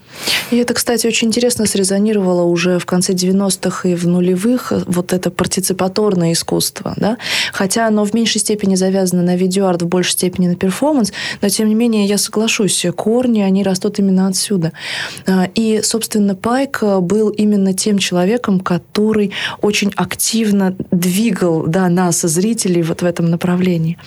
И 0.51 0.57
это, 0.57 0.73
кстати, 0.73 1.07
очень 1.07 1.27
интересно 1.27 1.65
срезонировало 1.65 2.43
уже 2.43 2.79
в 2.79 2.85
конце 2.85 3.13
90-х 3.13 3.89
и 3.89 3.95
в 3.95 4.07
нулевых, 4.07 4.71
э, 4.71 4.81
вот 4.87 5.13
это 5.13 5.29
партиципаторное 5.31 6.33
искусство, 6.33 6.93
да, 6.97 7.17
хотя 7.51 7.87
оно 7.87 8.05
в 8.05 8.13
меньшей 8.13 8.39
степени 8.39 8.75
завязано 8.75 9.21
на 9.21 9.35
видеоарт, 9.35 9.81
в 9.81 9.87
большей 9.87 10.11
степени 10.11 10.47
на 10.47 10.55
перформанс, 10.55 11.11
но, 11.41 11.49
тем 11.49 11.67
не 11.67 11.75
менее, 11.75 12.05
я 12.05 12.17
соглашусь, 12.17 12.85
корни, 12.95 13.41
они 13.41 13.63
растут 13.63 13.99
именно 13.99 14.27
отсюда. 14.27 14.71
А, 15.27 15.47
и, 15.55 15.81
собственно, 15.83 16.35
Пайк 16.35 16.81
был 17.01 17.29
именно 17.29 17.73
тем 17.73 17.97
человеком, 17.97 18.59
который 18.59 19.31
очень 19.73 19.91
активно 19.95 20.75
двигал 20.91 21.63
да, 21.65 21.89
нас, 21.89 22.21
зрителей, 22.21 22.83
вот 22.83 23.01
в 23.01 23.05
этом 23.05 23.25
направлении. 23.31 23.97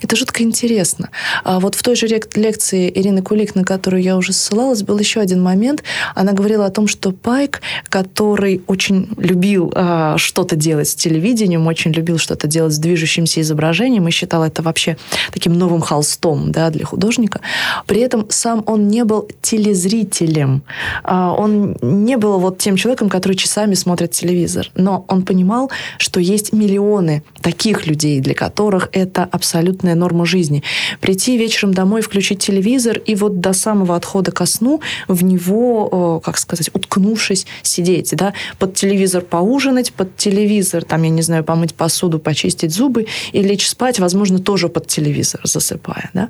Это 0.00 0.14
жутко 0.14 0.44
интересно. 0.44 1.10
А 1.42 1.58
вот 1.58 1.74
в 1.74 1.82
той 1.82 1.96
же 1.96 2.06
лекции 2.06 2.92
Ирины 2.94 3.22
Кулик, 3.22 3.56
на 3.56 3.64
которую 3.64 4.04
я 4.04 4.16
уже 4.16 4.32
ссылалась, 4.32 4.84
был 4.84 4.96
еще 5.00 5.18
один 5.18 5.42
момент. 5.42 5.82
Она 6.14 6.32
говорила 6.32 6.64
о 6.64 6.70
том, 6.70 6.86
что 6.86 7.10
Пайк, 7.10 7.60
который 7.88 8.62
очень 8.68 9.08
любил 9.16 9.72
а, 9.74 10.16
что-то 10.16 10.54
делать 10.54 10.90
с 10.90 10.94
телевидением, 10.94 11.66
очень 11.66 11.90
любил 11.90 12.18
что-то 12.18 12.46
делать 12.46 12.74
с 12.74 12.78
движущимся 12.78 13.40
изображением 13.40 14.06
и 14.06 14.12
считал 14.12 14.44
это 14.44 14.62
вообще 14.62 14.96
таким 15.32 15.54
новым 15.54 15.80
холстом 15.80 16.52
да, 16.52 16.70
для 16.70 16.84
художника, 16.84 17.40
при 17.88 18.00
этом 18.00 18.26
сам 18.28 18.62
он 18.66 18.86
не 18.86 19.02
был 19.02 19.28
телезрителем. 19.42 20.62
А, 21.02 21.32
он 21.32 21.76
не 21.82 22.16
был 22.16 22.38
вот 22.38 22.58
тем 22.58 22.76
человеком, 22.76 23.08
который 23.08 23.36
часами 23.36 23.74
смотрит 23.74 24.12
телевизор. 24.12 24.70
Но 24.76 25.04
он 25.08 25.15
он 25.16 25.22
понимал, 25.22 25.70
что 25.98 26.20
есть 26.20 26.52
миллионы 26.52 27.22
таких 27.40 27.86
людей, 27.86 28.20
для 28.20 28.34
которых 28.34 28.88
это 28.92 29.24
абсолютная 29.24 29.94
норма 29.94 30.26
жизни. 30.26 30.62
Прийти 31.00 31.38
вечером 31.38 31.74
домой, 31.74 32.02
включить 32.02 32.38
телевизор 32.38 32.98
и 32.98 33.14
вот 33.14 33.40
до 33.40 33.52
самого 33.52 33.96
отхода 33.96 34.30
ко 34.30 34.46
сну 34.46 34.80
в 35.08 35.24
него, 35.24 36.20
как 36.24 36.38
сказать, 36.38 36.70
уткнувшись, 36.72 37.46
сидеть, 37.62 38.14
да, 38.14 38.34
под 38.58 38.74
телевизор 38.74 39.22
поужинать, 39.22 39.92
под 39.92 40.16
телевизор, 40.16 40.84
там, 40.84 41.02
я 41.02 41.10
не 41.10 41.22
знаю, 41.22 41.44
помыть 41.44 41.74
посуду, 41.74 42.18
почистить 42.18 42.72
зубы 42.72 43.06
и 43.32 43.42
лечь 43.42 43.68
спать, 43.68 43.98
возможно, 43.98 44.38
тоже 44.38 44.68
под 44.68 44.86
телевизор, 44.86 45.40
засыпая, 45.44 46.10
да. 46.12 46.28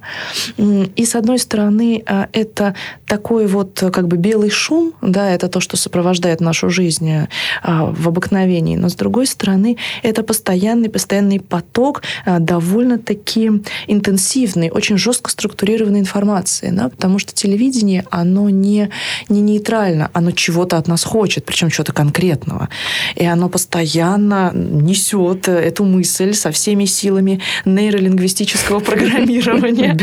И, 0.56 1.04
с 1.04 1.14
одной 1.14 1.38
стороны, 1.38 2.02
а, 2.06 2.28
это 2.32 2.74
такой 3.06 3.46
вот 3.46 3.82
как 3.92 4.06
бы 4.08 4.16
белый 4.16 4.50
шум, 4.50 4.92
да, 5.02 5.30
это 5.30 5.48
то, 5.48 5.60
что 5.60 5.76
сопровождает 5.76 6.40
нашу 6.40 6.70
жизнь 6.70 7.26
в 7.62 8.08
обыкновении, 8.08 8.75
но 8.76 8.88
с 8.88 8.94
другой 8.94 9.26
стороны, 9.26 9.76
это 10.02 10.22
постоянный, 10.22 10.88
постоянный 10.88 11.40
поток 11.40 12.02
а, 12.24 12.38
довольно-таки 12.38 13.50
интенсивной, 13.86 14.70
очень 14.70 14.98
жестко 14.98 15.30
структурированной 15.30 16.00
информации, 16.00 16.70
да, 16.70 16.88
потому 16.88 17.18
что 17.18 17.34
телевидение, 17.34 18.04
оно 18.10 18.48
не, 18.50 18.90
не 19.28 19.40
нейтрально, 19.40 20.10
оно 20.12 20.30
чего-то 20.30 20.78
от 20.78 20.88
нас 20.88 21.04
хочет, 21.04 21.44
причем 21.44 21.70
чего-то 21.70 21.92
конкретного. 21.92 22.68
И 23.14 23.24
оно 23.24 23.48
постоянно 23.48 24.52
несет 24.54 25.48
эту 25.48 25.84
мысль 25.84 26.34
со 26.34 26.50
всеми 26.50 26.84
силами 26.84 27.40
нейролингвистического 27.64 28.80
программирования. 28.80 29.96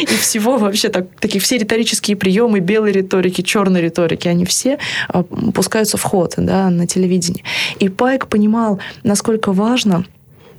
И 0.00 0.16
всего 0.16 0.56
вообще 0.58 0.88
так, 0.88 1.06
такие 1.20 1.40
все 1.40 1.58
риторические 1.58 2.16
приемы 2.16 2.60
белой 2.60 2.92
риторики, 2.92 3.42
черной 3.42 3.82
риторики, 3.82 4.28
они 4.28 4.44
все 4.44 4.78
а, 5.08 5.22
пускаются 5.22 5.96
в 5.96 6.02
ход 6.02 6.34
да, 6.36 6.70
на 6.70 6.86
телевидении. 6.86 7.44
И 7.78 7.88
Пайк 7.88 8.28
понимал, 8.28 8.80
насколько 9.02 9.52
важно 9.52 10.04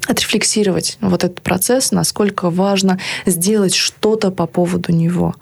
отрефлексировать 0.08 0.98
вот 1.02 1.24
этот 1.24 1.42
процесс, 1.42 1.92
насколько 1.92 2.50
важно 2.50 3.00
сделать 3.26 3.76
что-то 3.76 4.32
по 4.32 4.48
поводу 4.48 4.92
него. 4.92 5.36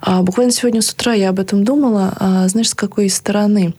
А, 0.00 0.22
буквально 0.22 0.52
сегодня 0.52 0.80
с 0.80 0.90
утра 0.90 1.12
я 1.12 1.30
об 1.30 1.40
этом 1.40 1.64
думала, 1.64 2.12
а, 2.18 2.48
знаешь, 2.48 2.70
с 2.70 2.74
какой 2.74 3.08
стороны. 3.10 3.74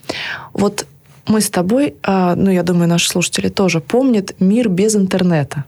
Вот 0.53 0.85
мы 1.27 1.39
с 1.41 1.49
тобой, 1.49 1.95
а, 2.03 2.35
ну, 2.35 2.51
я 2.51 2.63
думаю, 2.63 2.89
наши 2.89 3.09
слушатели 3.09 3.49
тоже 3.49 3.79
помнят 3.79 4.35
мир 4.39 4.69
без 4.69 4.95
интернета. 4.95 5.63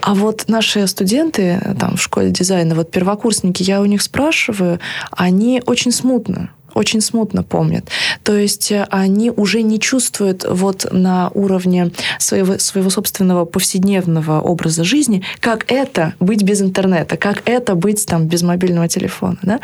А 0.00 0.14
вот 0.14 0.44
наши 0.48 0.86
студенты 0.86 1.60
там, 1.78 1.96
в 1.96 2.02
школе 2.02 2.30
дизайна, 2.30 2.74
вот 2.74 2.90
первокурсники, 2.90 3.62
я 3.62 3.80
у 3.80 3.84
них 3.84 4.02
спрашиваю, 4.02 4.80
они 5.12 5.62
очень 5.64 5.92
смутно 5.92 6.50
очень 6.74 7.00
смутно 7.00 7.42
помнят. 7.42 7.88
То 8.22 8.36
есть 8.36 8.72
э, 8.72 8.86
они 8.90 9.30
уже 9.30 9.62
не 9.62 9.78
чувствуют 9.78 10.44
вот 10.48 10.86
на 10.92 11.30
уровне 11.30 11.90
своего, 12.18 12.58
своего 12.58 12.90
собственного 12.90 13.44
повседневного 13.44 14.40
образа 14.40 14.84
жизни, 14.84 15.22
как 15.40 15.70
это 15.70 16.14
быть 16.20 16.42
без 16.42 16.62
интернета, 16.62 17.16
как 17.16 17.42
это 17.48 17.74
быть 17.74 18.06
там 18.06 18.26
без 18.26 18.42
мобильного 18.42 18.88
телефона. 18.88 19.38
Да? 19.42 19.60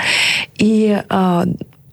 И 0.57 1.01
а, 1.09 1.45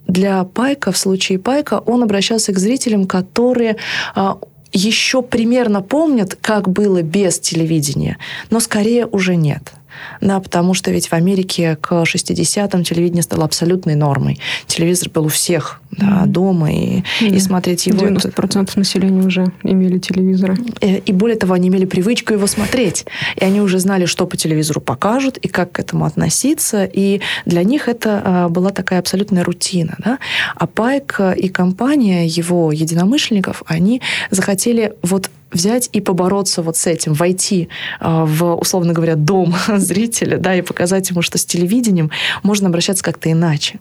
для 0.08 0.44
Пайка, 0.44 0.92
в 0.92 0.98
случае 0.98 1.40
Пайка, 1.40 1.80
он 1.86 2.04
обращался 2.04 2.54
к 2.54 2.60
зрителям, 2.60 3.06
которые 3.06 3.78
а, 4.14 4.38
еще 4.72 5.22
примерно 5.22 5.82
помнят, 5.82 6.38
как 6.40 6.70
было 6.70 7.02
без 7.02 7.40
телевидения, 7.40 8.18
но 8.50 8.60
скорее 8.60 9.06
уже 9.06 9.36
нет. 9.36 9.74
Да, 10.22 10.40
потому 10.40 10.74
что 10.74 10.92
ведь 10.92 11.08
в 11.08 11.14
Америке 11.14 11.78
к 11.80 11.92
60-м 11.92 12.84
телевидение 12.84 13.24
стало 13.24 13.46
абсолютной 13.46 13.96
нормой. 13.96 14.40
Телевизор 14.68 15.10
был 15.10 15.26
у 15.26 15.30
всех 15.30 15.82
да, 15.92 16.06
mm 16.06 16.26
дома, 16.26 16.74
и, 16.74 17.04
да. 17.22 17.28
и 17.28 17.40
смотреть 17.40 17.88
его... 17.88 18.06
90% 18.08 18.72
населения 18.76 19.22
уже 19.22 19.46
имели 19.64 20.00
телевизоры. 20.00 20.58
И, 20.82 21.02
и 21.06 21.12
более 21.14 21.38
того, 21.38 21.54
они 21.54 21.70
имели 21.70 21.86
привычку 21.86 22.34
его 22.34 22.48
смотреть. 22.48 23.06
И 23.38 23.44
они 23.44 23.62
уже 23.62 23.80
знали, 23.80 24.06
что 24.06 24.26
по 24.26 24.36
телевизору 24.36 24.82
покажут, 24.82 25.38
и 25.38 25.48
как 25.48 25.74
к 25.74 25.80
этому 25.80 26.06
относиться. 26.06 26.84
И 26.84 27.22
для 27.46 27.64
них 27.64 27.88
это 27.88 28.22
а, 28.24 28.50
была 28.50 28.72
такая 28.72 29.00
абсолютная 29.00 29.44
рутина. 29.44 29.96
Да? 30.00 30.20
А 30.56 30.68
Пайк 30.68 31.20
и 31.38 31.48
компания 31.48 32.26
его 32.26 32.72
единомышленников, 32.72 33.64
они 33.68 34.02
захотели 34.32 34.94
вот 35.02 35.30
взять 35.52 35.90
и 35.94 36.02
побороться 36.02 36.62
вот 36.62 36.78
с 36.78 36.88
этим, 36.88 37.14
войти 37.14 37.70
а, 38.00 38.26
в, 38.26 38.56
условно 38.56 38.94
говоря, 38.94 39.16
дом 39.16 39.56
зрителя, 39.78 40.38
да, 40.38 40.56
и 40.56 40.62
показать 40.62 41.10
ему, 41.10 41.22
что 41.22 41.38
с 41.38 41.46
телевидением 41.46 42.12
можно 42.44 42.70
обращаться 42.70 43.04
как-то 43.04 43.32
иначе. 43.32 43.80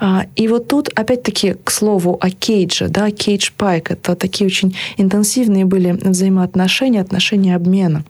А, 0.00 0.26
и 0.36 0.48
вот 0.48 0.68
тут, 0.68 0.88
опять-таки, 0.94 1.54
к 1.62 1.70
слову 1.70 2.18
о 2.20 2.30
Кейдже, 2.30 2.88
да, 2.88 3.10
Кейдж 3.10 3.50
Пайк, 3.56 3.90
это 3.90 4.14
такие 4.16 4.46
очень 4.46 4.76
интенсивные 4.96 5.64
были 5.64 5.92
взаимоотношения, 5.92 7.00
отношения 7.00 7.54
обмена. 7.54 8.04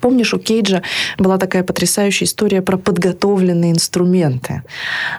Помнишь, 0.00 0.32
у 0.34 0.38
Кейджа 0.38 0.82
была 1.18 1.38
такая 1.38 1.62
потрясающая 1.62 2.26
история 2.26 2.62
про 2.62 2.76
подготовленные 2.76 3.72
инструменты. 3.72 4.62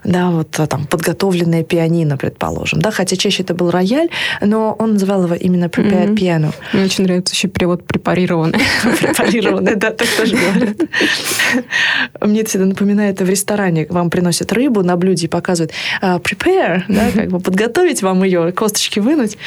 Да, 0.03 0.31
вот 0.31 0.59
а, 0.59 0.67
там 0.67 0.87
подготовленное 0.87 1.63
пианино, 1.63 2.17
предположим. 2.17 2.81
Да, 2.81 2.91
хотя 2.91 3.15
чаще 3.15 3.43
это 3.43 3.53
был 3.53 3.69
рояль, 3.71 4.09
но 4.41 4.75
он 4.79 4.93
называл 4.93 5.25
его 5.25 5.35
именно 5.35 5.65
prepared 5.65 6.09
mm-hmm. 6.09 6.15
piano. 6.15 6.53
Мне 6.73 6.85
очень 6.85 7.03
нравится 7.03 7.35
еще 7.35 7.47
перевод 7.47 7.85
препарированный. 7.85 8.59
Препарированный, 8.99 9.75
да, 9.75 9.91
так 9.91 10.07
тоже 10.17 10.35
говорят. 10.35 10.77
Мне 12.21 12.41
это 12.41 12.49
всегда 12.49 12.65
напоминает, 12.65 13.21
в 13.21 13.29
ресторане 13.29 13.85
вам 13.89 14.09
приносят 14.09 14.51
рыбу 14.51 14.83
на 14.83 14.95
блюде 14.97 15.25
и 15.25 15.29
показывают 15.29 15.71
а, 16.01 16.17
prepare, 16.17 16.83
да, 16.87 17.11
как 17.13 17.29
бы 17.29 17.39
подготовить 17.39 18.01
вам 18.01 18.23
ее, 18.23 18.51
косточки 18.51 18.99
вынуть. 18.99 19.37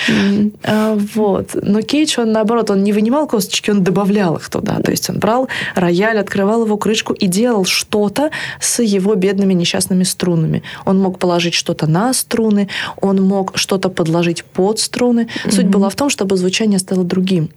А, 0.63 0.97
вот. 1.15 1.51
Но 1.55 1.83
Кейдж, 1.83 2.21
он 2.21 2.33
наоборот, 2.33 2.71
он 2.71 2.85
не 2.85 2.93
вынимал 2.93 3.27
косточки, 3.27 3.71
он 3.71 3.83
добавлял 3.83 4.37
их 4.37 4.49
туда. 4.49 4.81
То 4.81 4.91
есть 4.91 5.06
он 5.11 5.19
брал 5.19 5.49
рояль, 5.75 6.19
открывал 6.19 6.65
его 6.65 6.77
крышку 6.77 7.13
и 7.13 7.27
делал 7.27 7.65
что-то 7.65 8.31
с 8.61 8.83
его 8.83 9.15
бедными 9.15 9.55
несчастными 9.55 10.05
струнами. 10.05 10.63
Он 10.85 10.99
мог 10.99 11.19
положить 11.19 11.55
что-то 11.55 11.87
на 11.87 12.13
струны, 12.13 12.69
он 13.01 13.23
мог 13.23 13.57
что-то 13.57 13.89
подложить 13.89 14.45
под 14.45 14.79
струны. 14.79 15.29
Mm-hmm. 15.45 15.51
Суть 15.51 15.67
была 15.67 15.89
в 15.89 15.95
том, 15.95 16.11
чтобы 16.11 16.37
звучание 16.37 16.79
стало 16.79 17.05
другим. 17.05 17.51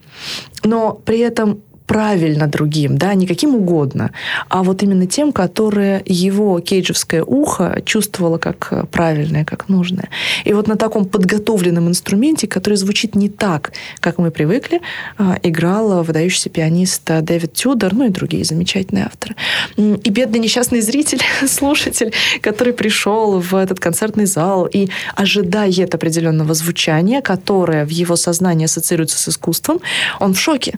Но 0.64 0.94
при 0.94 1.20
этом 1.20 1.62
правильно 1.90 2.46
другим, 2.46 3.00
да, 3.00 3.16
не 3.16 3.26
каким 3.26 3.56
угодно, 3.56 4.12
а 4.48 4.62
вот 4.62 4.84
именно 4.84 5.08
тем, 5.08 5.32
которое 5.32 6.04
его 6.06 6.60
кейджевское 6.60 7.24
ухо 7.24 7.82
чувствовало 7.84 8.38
как 8.38 8.88
правильное, 8.92 9.44
как 9.44 9.70
нужное. 9.70 10.10
И 10.46 10.54
вот 10.54 10.68
на 10.68 10.76
таком 10.76 11.06
подготовленном 11.06 11.88
инструменте, 11.88 12.46
который 12.46 12.76
звучит 12.76 13.16
не 13.16 13.28
так, 13.28 13.72
как 14.02 14.20
мы 14.20 14.30
привыкли, 14.30 14.82
а, 15.18 15.40
играл 15.42 16.04
выдающийся 16.04 16.52
пианист 16.52 17.02
Дэвид 17.06 17.54
Тюдор, 17.54 17.96
ну 17.96 18.06
и 18.06 18.10
другие 18.10 18.44
замечательные 18.44 19.06
авторы. 19.06 19.36
И 19.76 20.10
бедный 20.12 20.40
несчастный 20.40 20.82
зритель, 20.82 21.22
слушатель, 21.48 22.14
который 22.42 22.74
пришел 22.74 23.40
в 23.40 23.56
этот 23.56 23.80
концертный 23.80 24.28
зал 24.28 24.68
и 24.68 24.90
ожидает 25.16 25.96
определенного 25.96 26.54
звучания, 26.54 27.22
которое 27.22 27.84
в 27.84 27.90
его 27.90 28.16
сознании 28.16 28.66
ассоциируется 28.66 29.18
с 29.18 29.28
искусством, 29.28 29.80
он 30.20 30.36
в 30.36 30.40
шоке. 30.40 30.78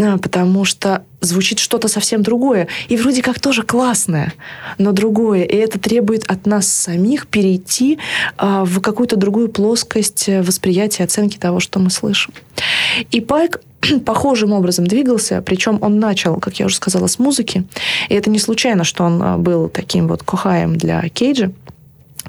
А, 0.00 0.16
потому 0.18 0.64
что 0.64 1.04
звучит 1.20 1.58
что-то 1.58 1.88
совсем 1.88 2.22
другое. 2.22 2.68
И 2.88 2.96
вроде 2.96 3.22
как 3.22 3.40
тоже 3.40 3.62
классное, 3.62 4.32
но 4.78 4.92
другое. 4.92 5.42
И 5.42 5.56
это 5.56 5.78
требует 5.78 6.24
от 6.30 6.46
нас 6.46 6.68
самих 6.68 7.26
перейти 7.26 7.98
а, 8.36 8.64
в 8.64 8.80
какую-то 8.80 9.16
другую 9.16 9.48
плоскость 9.48 10.28
восприятия, 10.28 11.04
оценки 11.04 11.36
того, 11.36 11.58
что 11.58 11.80
мы 11.80 11.90
слышим. 11.90 12.32
И 13.10 13.20
Пайк 13.20 13.60
похожим 14.04 14.52
образом 14.52 14.86
двигался, 14.86 15.42
причем 15.42 15.78
он 15.80 15.98
начал, 15.98 16.36
как 16.36 16.60
я 16.60 16.66
уже 16.66 16.76
сказала, 16.76 17.08
с 17.08 17.18
музыки. 17.18 17.64
И 18.08 18.14
это 18.14 18.30
не 18.30 18.38
случайно, 18.38 18.84
что 18.84 19.04
он 19.04 19.22
а, 19.22 19.36
был 19.36 19.68
таким 19.68 20.06
вот 20.06 20.22
кохаем 20.22 20.76
для 20.76 21.08
Кейджа 21.08 21.50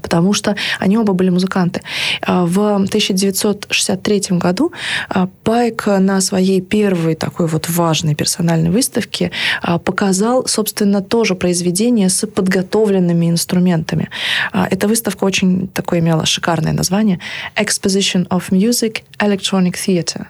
потому 0.02 0.34
что 0.34 0.56
они 0.80 0.98
оба 0.98 1.14
были 1.14 1.30
музыканты. 1.30 1.82
А, 2.22 2.46
в 2.46 2.60
1963 2.60 4.22
году 4.32 4.72
а, 5.10 5.28
Пайк 5.44 5.88
на 5.88 6.22
своей 6.22 6.62
первой 6.62 7.16
такой 7.16 7.48
вот 7.48 7.70
важной 7.70 8.16
персональной 8.16 8.70
выставке 8.70 9.32
а, 9.62 9.78
показал, 9.78 10.48
собственно, 10.48 11.02
тоже 11.02 11.36
произведение 11.36 12.10
с 12.10 12.28
подготовленными 12.28 13.30
инструментами. 13.30 14.10
Эта 14.54 14.88
выставка 14.88 15.24
очень 15.26 15.68
такое 15.68 16.00
имела 16.00 16.26
шикарное 16.26 16.74
название 16.74 17.20
Exposition 17.56 18.28
of 18.28 18.50
Music 18.52 19.04
Electronic 19.20 19.74
Theater. 19.74 20.26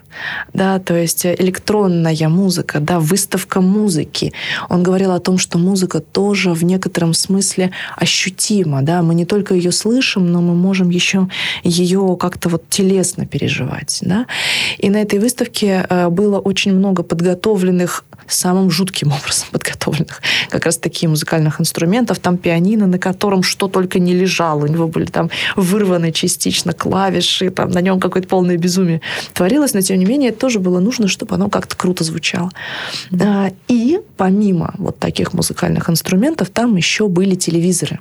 Да, 0.54 0.80
то 0.80 0.96
есть 0.96 1.26
электронная 1.26 2.30
музыка, 2.30 2.80
да, 2.80 3.00
выставка 3.00 3.62
музыки. 3.62 4.34
Он 4.70 4.84
говорил 4.84 5.12
о 5.12 5.20
том, 5.20 5.38
что 5.38 5.58
музыка 5.58 6.00
тоже 6.00 6.52
в 6.54 6.64
некотором 6.64 7.14
смысле 7.14 7.72
ощутима, 7.96 8.82
да, 8.82 9.02
мы 9.02 9.14
не 9.14 9.26
только 9.26 9.56
ее 9.60 9.72
слышим, 9.72 10.32
но 10.32 10.42
мы 10.42 10.56
можем 10.56 10.90
еще 10.90 11.28
ее 11.64 12.18
как-то 12.20 12.50
вот 12.50 12.70
телесно 12.70 13.26
переживать. 13.26 14.00
Да? 14.02 14.26
И 14.78 14.90
на 14.90 14.98
этой 14.98 15.20
выставке 15.20 15.86
э, 15.90 16.10
было 16.10 16.40
очень 16.40 16.74
много 16.74 17.04
подготовленных 17.04 18.04
самым 18.32 18.70
жутким 18.72 19.12
образом 19.12 19.48
подготовленных 19.52 20.22
как 20.50 20.66
раз 20.66 20.78
таких 20.78 21.10
музыкальных 21.10 21.60
инструментов. 21.60 22.20
Там 22.20 22.38
пианино, 22.38 22.88
на 22.88 23.00
котором 23.00 23.44
что 23.44 23.68
только 23.68 24.00
не 24.00 24.14
лежало. 24.14 24.66
У 24.66 24.68
него 24.68 24.88
были 24.88 25.06
там 25.06 25.30
вырваны 25.56 26.12
частично 26.12 26.74
клавиши, 26.74 27.50
там 27.50 27.70
на 27.72 27.82
нем 27.82 28.00
какое-то 28.00 28.28
полное 28.28 28.58
безумие 28.58 29.02
творилось, 29.34 29.74
но 29.74 29.82
тем 29.82 30.00
не 30.00 30.06
менее 30.06 30.30
это 30.30 30.40
тоже 30.40 30.60
было 30.60 30.80
нужно, 30.80 31.08
чтобы 31.08 31.36
оно 31.36 31.50
как-то 31.50 31.76
круто 31.76 32.04
звучало. 32.04 32.52
Да. 33.12 33.52
И 33.68 34.00
помимо 34.18 34.74
вот 34.78 35.00
таких 35.00 35.34
музыкальных 35.34 35.90
инструментов, 35.90 36.50
там 36.50 36.76
еще 36.76 37.08
были 37.08 37.36
телевизоры, 37.36 38.00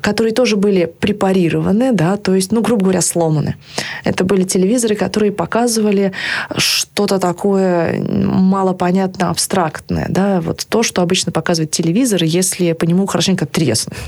которые 0.00 0.32
тоже 0.32 0.56
были 0.62 0.86
препарированы, 0.86 1.92
да, 1.92 2.16
то 2.16 2.34
есть, 2.34 2.52
ну, 2.52 2.62
грубо 2.62 2.84
говоря, 2.84 3.02
сломаны. 3.02 3.56
Это 4.04 4.24
были 4.24 4.44
телевизоры, 4.44 4.94
которые 4.94 5.32
показывали 5.32 6.12
что-то 6.56 7.18
такое 7.18 8.00
малопонятно 8.00 9.28
абстрактное, 9.28 10.06
да, 10.08 10.40
вот 10.40 10.64
то, 10.68 10.82
что 10.82 11.02
обычно 11.02 11.32
показывает 11.32 11.72
телевизор, 11.72 12.22
если 12.22 12.72
по 12.72 12.84
нему 12.84 13.06
хорошенько 13.06 13.44
треснуть. 13.44 13.98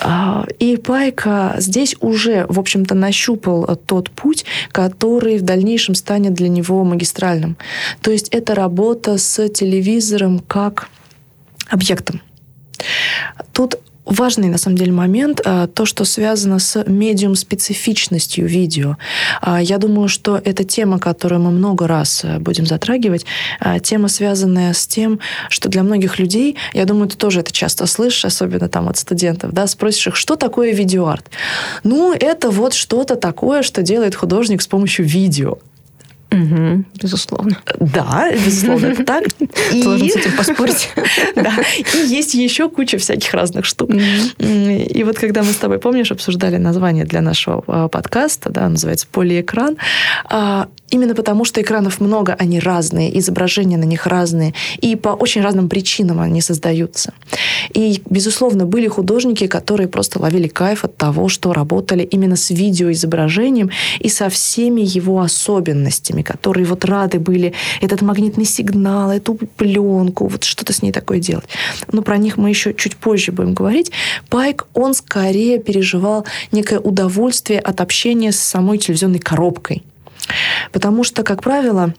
А, 0.00 0.46
и 0.58 0.76
Пайка 0.76 1.56
здесь 1.58 1.94
уже, 2.00 2.46
в 2.48 2.58
общем-то, 2.58 2.94
нащупал 2.94 3.66
тот 3.86 4.10
путь, 4.10 4.44
который 4.72 5.36
в 5.38 5.42
дальнейшем 5.42 5.94
станет 5.94 6.32
для 6.32 6.48
него 6.48 6.84
магистральным. 6.84 7.56
То 8.00 8.10
есть 8.10 8.28
это 8.30 8.54
работа 8.54 9.18
с 9.18 9.48
телевизором 9.48 10.38
как 10.38 10.88
объектом. 11.68 12.22
Тут 13.52 13.78
важный, 14.10 14.48
на 14.48 14.58
самом 14.58 14.76
деле, 14.76 14.92
момент, 14.92 15.40
а, 15.44 15.66
то, 15.66 15.86
что 15.86 16.04
связано 16.04 16.58
с 16.58 16.84
медиум-специфичностью 16.84 18.46
видео. 18.46 18.96
А, 19.40 19.62
я 19.62 19.78
думаю, 19.78 20.08
что 20.08 20.40
это 20.44 20.64
тема, 20.64 20.98
которую 20.98 21.40
мы 21.40 21.50
много 21.50 21.86
раз 21.86 22.24
э, 22.24 22.38
будем 22.38 22.66
затрагивать, 22.66 23.24
а, 23.60 23.78
тема, 23.78 24.08
связанная 24.08 24.74
с 24.74 24.86
тем, 24.86 25.20
что 25.48 25.68
для 25.68 25.82
многих 25.82 26.18
людей, 26.18 26.56
я 26.74 26.84
думаю, 26.84 27.08
ты 27.08 27.16
тоже 27.16 27.40
это 27.40 27.52
часто 27.52 27.86
слышишь, 27.86 28.24
особенно 28.24 28.68
там 28.68 28.88
от 28.88 28.98
студентов, 28.98 29.52
да, 29.52 29.66
спросишь 29.66 30.08
их, 30.08 30.16
что 30.16 30.36
такое 30.36 30.72
видеоарт? 30.72 31.30
Ну, 31.84 32.12
это 32.12 32.50
вот 32.50 32.74
что-то 32.74 33.16
такое, 33.16 33.62
что 33.62 33.82
делает 33.82 34.14
художник 34.14 34.60
с 34.62 34.66
помощью 34.66 35.06
видео. 35.06 35.58
Угу, 36.32 36.84
безусловно. 37.02 37.56
Да, 37.80 38.30
безусловно, 38.32 38.86
это 38.86 39.04
так. 39.04 39.24
И... 39.72 39.82
Сложно 39.82 40.08
с 40.08 40.16
этим 40.16 40.36
поспорить. 40.36 40.90
да. 41.34 41.54
И 41.76 41.98
есть 42.06 42.34
еще 42.34 42.68
куча 42.68 42.98
всяких 42.98 43.34
разных 43.34 43.64
штук. 43.64 43.90
И 44.38 45.02
вот 45.04 45.18
когда 45.18 45.42
мы 45.42 45.52
с 45.52 45.56
тобой, 45.56 45.78
помнишь, 45.78 46.12
обсуждали 46.12 46.56
название 46.56 47.04
для 47.04 47.20
нашего 47.20 47.64
а, 47.66 47.88
подкаста, 47.88 48.50
да, 48.50 48.68
называется 48.68 49.06
«Полиэкран», 49.10 49.76
а, 50.24 50.68
Именно 50.90 51.14
потому, 51.14 51.44
что 51.44 51.62
экранов 51.62 52.00
много, 52.00 52.34
они 52.34 52.58
разные, 52.58 53.16
изображения 53.18 53.76
на 53.76 53.84
них 53.84 54.06
разные, 54.06 54.54
и 54.80 54.96
по 54.96 55.10
очень 55.10 55.40
разным 55.40 55.68
причинам 55.68 56.20
они 56.20 56.40
создаются. 56.40 57.12
И, 57.72 58.02
безусловно, 58.10 58.66
были 58.66 58.88
художники, 58.88 59.46
которые 59.46 59.88
просто 59.88 60.20
ловили 60.20 60.48
кайф 60.48 60.84
от 60.84 60.96
того, 60.96 61.28
что 61.28 61.52
работали 61.52 62.02
именно 62.02 62.36
с 62.36 62.50
видеоизображением 62.50 63.70
и 64.00 64.08
со 64.08 64.28
всеми 64.28 64.80
его 64.80 65.20
особенностями, 65.20 66.22
которые 66.22 66.66
вот 66.66 66.84
рады 66.84 67.20
были 67.20 67.54
этот 67.80 68.02
магнитный 68.02 68.44
сигнал, 68.44 69.12
эту 69.12 69.34
пленку, 69.34 70.26
вот 70.26 70.44
что-то 70.44 70.72
с 70.72 70.82
ней 70.82 70.92
такое 70.92 71.20
делать. 71.20 71.48
Но 71.92 72.02
про 72.02 72.18
них 72.18 72.36
мы 72.36 72.48
еще 72.48 72.74
чуть 72.74 72.96
позже 72.96 73.30
будем 73.30 73.54
говорить. 73.54 73.92
Пайк, 74.28 74.66
он 74.74 74.94
скорее 74.94 75.60
переживал 75.60 76.24
некое 76.50 76.80
удовольствие 76.80 77.60
от 77.60 77.80
общения 77.80 78.32
с 78.32 78.40
самой 78.40 78.78
телевизионной 78.78 79.20
коробкой. 79.20 79.84
Потому 80.72 81.04
что, 81.04 81.22
как 81.22 81.42
правило, 81.42 81.94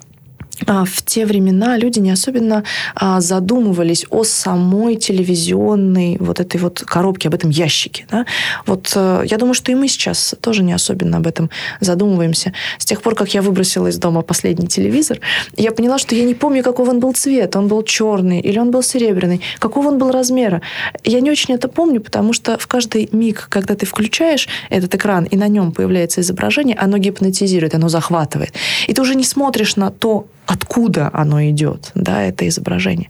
в 0.68 1.04
те 1.04 1.26
времена 1.26 1.78
люди 1.78 2.00
не 2.00 2.12
особенно 2.12 2.64
а, 2.96 3.22
задумывались 3.22 4.06
о 4.10 4.24
самой 4.24 4.96
телевизионной 4.96 6.18
вот 6.20 6.40
этой 6.40 6.60
вот 6.60 6.82
коробке, 6.86 7.30
об 7.30 7.36
этом 7.36 7.50
ящике. 7.50 8.06
Да? 8.10 8.26
Вот 8.66 8.92
э, 8.96 9.24
я 9.26 9.38
думаю, 9.38 9.54
что 9.54 9.72
и 9.72 9.76
мы 9.76 9.88
сейчас 9.88 10.36
тоже 10.42 10.64
не 10.64 10.74
особенно 10.74 11.18
об 11.18 11.28
этом 11.28 11.50
задумываемся. 11.80 12.54
С 12.78 12.86
тех 12.86 13.02
пор, 13.02 13.16
как 13.16 13.34
я 13.34 13.42
выбросила 13.42 13.88
из 13.88 13.98
дома 13.98 14.22
последний 14.22 14.68
телевизор, 14.68 15.20
я 15.58 15.72
поняла, 15.72 15.98
что 15.98 16.16
я 16.16 16.24
не 16.24 16.36
помню, 16.36 16.64
какого 16.64 16.90
он 16.90 17.00
был 17.00 17.14
цвет. 17.14 17.56
Он 17.56 17.68
был 17.68 17.84
черный 17.84 18.40
или 18.40 18.60
он 18.60 18.72
был 18.72 18.84
серебряный, 18.84 19.42
какого 19.60 19.88
он 19.88 19.98
был 19.98 20.12
размера. 20.12 20.62
Я 21.04 21.22
не 21.22 21.32
очень 21.32 21.56
это 21.56 21.68
помню, 21.68 22.02
потому 22.02 22.34
что 22.34 22.58
в 22.58 22.68
каждый 22.68 23.10
миг, 23.12 23.48
когда 23.50 23.76
ты 23.76 23.86
включаешь 23.86 24.48
этот 24.70 24.94
экран, 24.96 25.26
и 25.26 25.38
на 25.38 25.48
нем 25.48 25.72
появляется 25.72 26.22
изображение, 26.22 26.76
оно 26.76 26.98
гипнотизирует, 26.98 27.76
оно 27.76 27.90
захватывает. 27.90 28.54
И 28.88 28.94
ты 28.94 29.02
уже 29.02 29.16
не 29.16 29.24
смотришь 29.24 29.76
на 29.76 29.92
то, 29.92 30.28
откуда 30.52 31.10
оно 31.14 31.44
идет, 31.50 31.92
да, 31.96 32.24
это 32.24 32.48
изображение. 32.48 33.08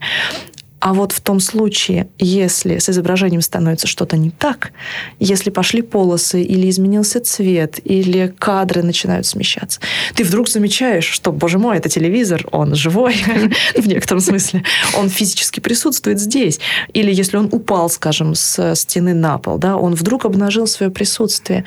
А 0.82 0.94
вот 0.94 1.12
в 1.12 1.20
том 1.20 1.38
случае, 1.38 2.08
если 2.18 2.78
с 2.78 2.88
изображением 2.88 3.40
становится 3.40 3.86
что-то 3.86 4.16
не 4.16 4.30
так, 4.30 4.72
если 5.20 5.50
пошли 5.50 5.80
полосы, 5.80 6.42
или 6.42 6.68
изменился 6.68 7.20
цвет, 7.20 7.78
или 7.84 8.34
кадры 8.36 8.82
начинают 8.82 9.24
смещаться, 9.24 9.78
ты 10.16 10.24
вдруг 10.24 10.48
замечаешь, 10.48 11.04
что, 11.04 11.30
боже 11.30 11.60
мой, 11.60 11.76
это 11.76 11.88
телевизор, 11.88 12.44
он 12.50 12.74
живой 12.74 13.14
в 13.76 13.86
некотором 13.86 14.20
смысле, 14.20 14.64
он 14.98 15.08
физически 15.08 15.60
присутствует 15.60 16.18
здесь. 16.18 16.58
Или 16.92 17.14
если 17.14 17.36
он 17.36 17.48
упал, 17.52 17.88
скажем, 17.88 18.34
с 18.34 18.74
стены 18.74 19.14
на 19.14 19.38
пол, 19.38 19.58
да, 19.58 19.76
он 19.76 19.94
вдруг 19.94 20.24
обнажил 20.24 20.66
свое 20.66 20.90
присутствие. 20.90 21.64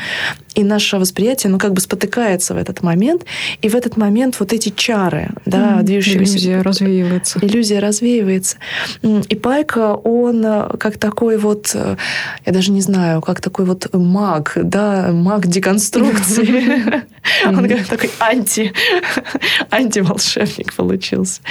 И 0.56 0.64
наше 0.64 0.98
восприятие, 0.98 1.52
ну, 1.52 1.58
как 1.58 1.72
бы 1.72 1.80
спотыкается 1.80 2.54
в 2.54 2.58
этот 2.58 2.82
момент, 2.82 3.24
и 3.62 3.70
в 3.70 3.76
этот 3.76 3.96
момент 3.96 4.42
вот 4.42 4.52
эти 4.52 4.74
чары, 4.76 5.30
да, 5.46 5.82
движущиеся... 5.84 6.34
Иллюзия 6.34 6.62
развеивается. 6.62 7.40
Иллюзия 7.42 7.80
развеивается. 7.80 8.58
И 9.06 9.36
Пайка, 9.36 9.94
он 9.94 10.44
э, 10.44 10.78
как 10.80 10.98
такой 10.98 11.38
вот, 11.38 11.72
э, 11.76 11.96
я 12.44 12.52
даже 12.52 12.72
не 12.72 12.82
знаю, 12.82 13.22
как 13.22 13.40
такой 13.40 13.66
вот 13.66 13.94
маг, 13.94 14.54
да, 14.56 15.12
маг 15.12 15.46
деконструкции. 15.46 17.04
Он 17.48 17.68
как 17.68 17.86
такой 17.86 18.12
анти, 18.20 18.74
антиволшебник 19.72 20.74
получился. 20.74 21.42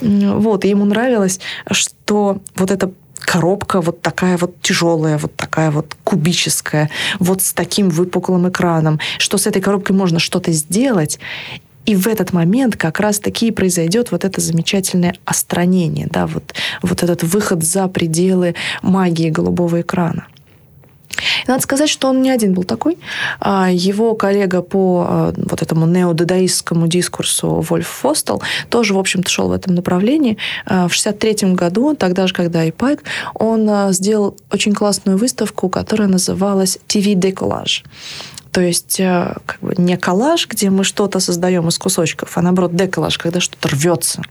Вот, 0.00 0.64
и 0.64 0.68
ему 0.68 0.84
нравилось, 0.84 1.40
что 1.70 2.38
вот 2.56 2.70
это 2.70 2.92
коробка 3.18 3.80
вот 3.80 4.02
такая 4.02 4.36
вот 4.36 4.60
тяжелая, 4.60 5.16
вот 5.16 5.34
такая 5.36 5.70
вот 5.70 5.96
кубическая, 6.04 6.90
вот 7.18 7.42
с 7.42 7.52
таким 7.52 7.88
выпуклым 7.88 8.48
экраном, 8.48 8.98
что 9.18 9.38
с 9.38 9.46
этой 9.46 9.62
коробкой 9.62 9.96
можно 9.96 10.18
что-то 10.18 10.52
сделать. 10.52 11.18
И 11.86 11.96
в 11.96 12.06
этот 12.06 12.32
момент 12.32 12.76
как 12.76 13.00
раз-таки 13.00 13.48
и 13.48 13.50
произойдет 13.50 14.12
вот 14.12 14.24
это 14.24 14.40
замечательное 14.40 15.14
остранение, 15.24 16.06
да, 16.10 16.26
вот, 16.26 16.54
вот 16.82 17.02
этот 17.02 17.22
выход 17.22 17.64
за 17.64 17.88
пределы 17.88 18.54
магии 18.82 19.30
голубого 19.30 19.80
экрана. 19.80 20.26
Надо 21.46 21.62
сказать, 21.62 21.88
что 21.88 22.08
он 22.08 22.22
не 22.22 22.30
один 22.30 22.54
был 22.54 22.64
такой. 22.64 22.98
А, 23.40 23.68
его 23.70 24.14
коллега 24.14 24.62
по 24.62 25.06
а, 25.08 25.34
вот 25.36 25.62
этому 25.62 25.86
неодадаистскому 25.86 26.86
дискурсу 26.86 27.64
Вольф 27.68 27.88
Фостел 27.88 28.42
тоже, 28.68 28.94
в 28.94 28.98
общем-то, 28.98 29.28
шел 29.28 29.48
в 29.48 29.52
этом 29.52 29.74
направлении. 29.74 30.36
А, 30.64 30.88
в 30.88 30.96
1963 30.96 31.54
году, 31.54 31.94
тогда 31.94 32.26
же, 32.26 32.34
когда 32.34 32.64
и 32.64 32.70
Пайк, 32.70 33.02
он 33.34 33.92
сделал 33.92 34.36
очень 34.50 34.72
классную 34.72 35.18
выставку, 35.18 35.68
которая 35.68 36.08
называлась 36.08 36.78
«TV 36.88 37.14
Decollage». 37.14 37.84
То 38.52 38.60
есть 38.60 38.98
э, 38.98 39.34
как 39.46 39.60
бы 39.60 39.74
не 39.76 39.96
коллаж, 39.96 40.48
где 40.48 40.70
мы 40.70 40.84
что-то 40.84 41.20
создаем 41.20 41.68
из 41.68 41.78
кусочков, 41.78 42.36
а 42.36 42.42
наоборот 42.42 42.74
деколлаж, 42.74 43.16
когда 43.18 43.40
что-то 43.40 43.68
рвется. 43.68 44.22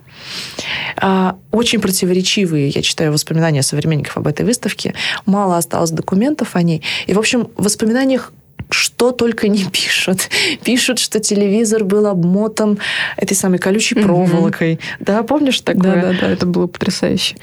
А, 0.97 1.38
очень 1.51 1.79
противоречивые, 1.79 2.69
я 2.69 2.82
читаю 2.82 3.13
воспоминания 3.13 3.63
современников 3.63 4.17
об 4.17 4.27
этой 4.27 4.45
выставке. 4.45 4.93
Мало 5.25 5.58
осталось 5.58 5.91
документов 5.91 6.55
о 6.55 6.62
ней. 6.62 6.84
И, 7.08 7.13
в 7.13 7.19
общем, 7.19 7.49
в 7.55 7.63
воспоминаниях 7.63 8.34
что 8.69 9.12
только 9.12 9.48
не 9.48 9.65
пишут. 9.65 10.30
Пишут, 10.63 11.00
что 11.00 11.19
телевизор 11.19 11.84
был 11.84 12.06
обмотан 12.08 12.80
этой 13.17 13.36
самой 13.36 13.60
колючей 13.60 13.95
проволокой. 13.95 14.74
Mm-hmm. 14.74 14.80
Да, 15.00 15.24
помнишь 15.24 15.62
такое? 15.62 15.95
Да, 15.95 16.02
да, 16.02 16.17
да, 16.22 16.30
это 16.30 16.45
было 16.45 16.67
потрясающе. 16.67 17.36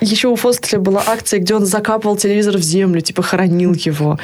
Еще 0.00 0.28
у 0.28 0.36
Фостеля 0.36 0.80
была 0.80 1.02
акция, 1.06 1.40
где 1.40 1.54
он 1.54 1.66
закапывал 1.66 2.16
телевизор 2.16 2.56
в 2.56 2.62
землю, 2.62 3.00
типа 3.00 3.22
хоронил 3.22 3.74
его. 3.74 4.18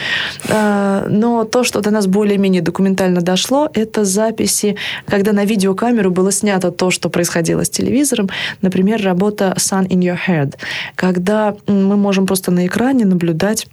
А, 0.48 1.07
но 1.09 1.44
то, 1.44 1.64
что 1.64 1.81
до 1.81 1.90
нас 1.90 2.07
более-менее 2.07 2.62
документально 2.62 3.20
дошло, 3.20 3.68
это 3.74 4.05
записи, 4.05 4.77
когда 5.07 5.33
на 5.33 5.44
видеокамеру 5.44 6.11
было 6.11 6.33
снято 6.33 6.70
то, 6.70 6.90
что 6.90 7.11
происходило 7.11 7.64
с 7.64 7.70
телевизором. 7.70 8.31
Например, 8.62 9.03
работа 9.03 9.55
Sun 9.57 9.88
in 9.88 10.00
Your 10.00 10.18
Head, 10.27 10.55
когда 10.94 11.57
мы 11.66 11.96
можем 11.96 12.27
просто 12.27 12.50
на 12.50 12.66
экране 12.66 13.05
наблюдать 13.05 13.66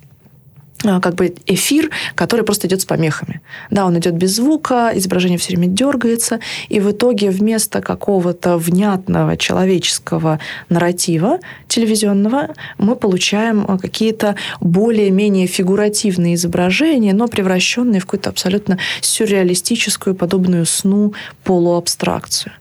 как 0.84 1.16
бы 1.16 1.34
эфир, 1.46 1.90
который 2.16 2.46
просто 2.46 2.68
идет 2.68 2.82
с 2.82 2.86
помехами. 2.86 3.42
Да, 3.70 3.86
он 3.86 3.98
идет 3.98 4.16
без 4.16 4.36
звука, 4.36 4.92
изображение 4.94 5.38
все 5.38 5.56
время 5.56 5.68
дергается, 5.68 6.40
и 6.70 6.80
в 6.80 6.92
итоге 6.92 7.30
вместо 7.30 7.82
какого-то 7.82 8.58
внятного 8.58 9.38
человеческого 9.38 10.40
нарратива 10.70 11.40
телевизионного 11.68 12.50
мы 12.78 12.96
получаем 12.96 13.66
а, 13.68 13.78
какие-то 13.78 14.36
более-менее 14.60 15.48
фигуративные 15.48 16.36
изображения, 16.36 17.14
но 17.14 17.28
превращенные 17.28 18.02
в 18.02 18.06
какую-то 18.06 18.30
абсолютно 18.30 18.78
сюрреалистическую, 19.02 20.16
подобную 20.16 20.66
сну 20.66 21.14
полуабстракцию. 21.44 22.54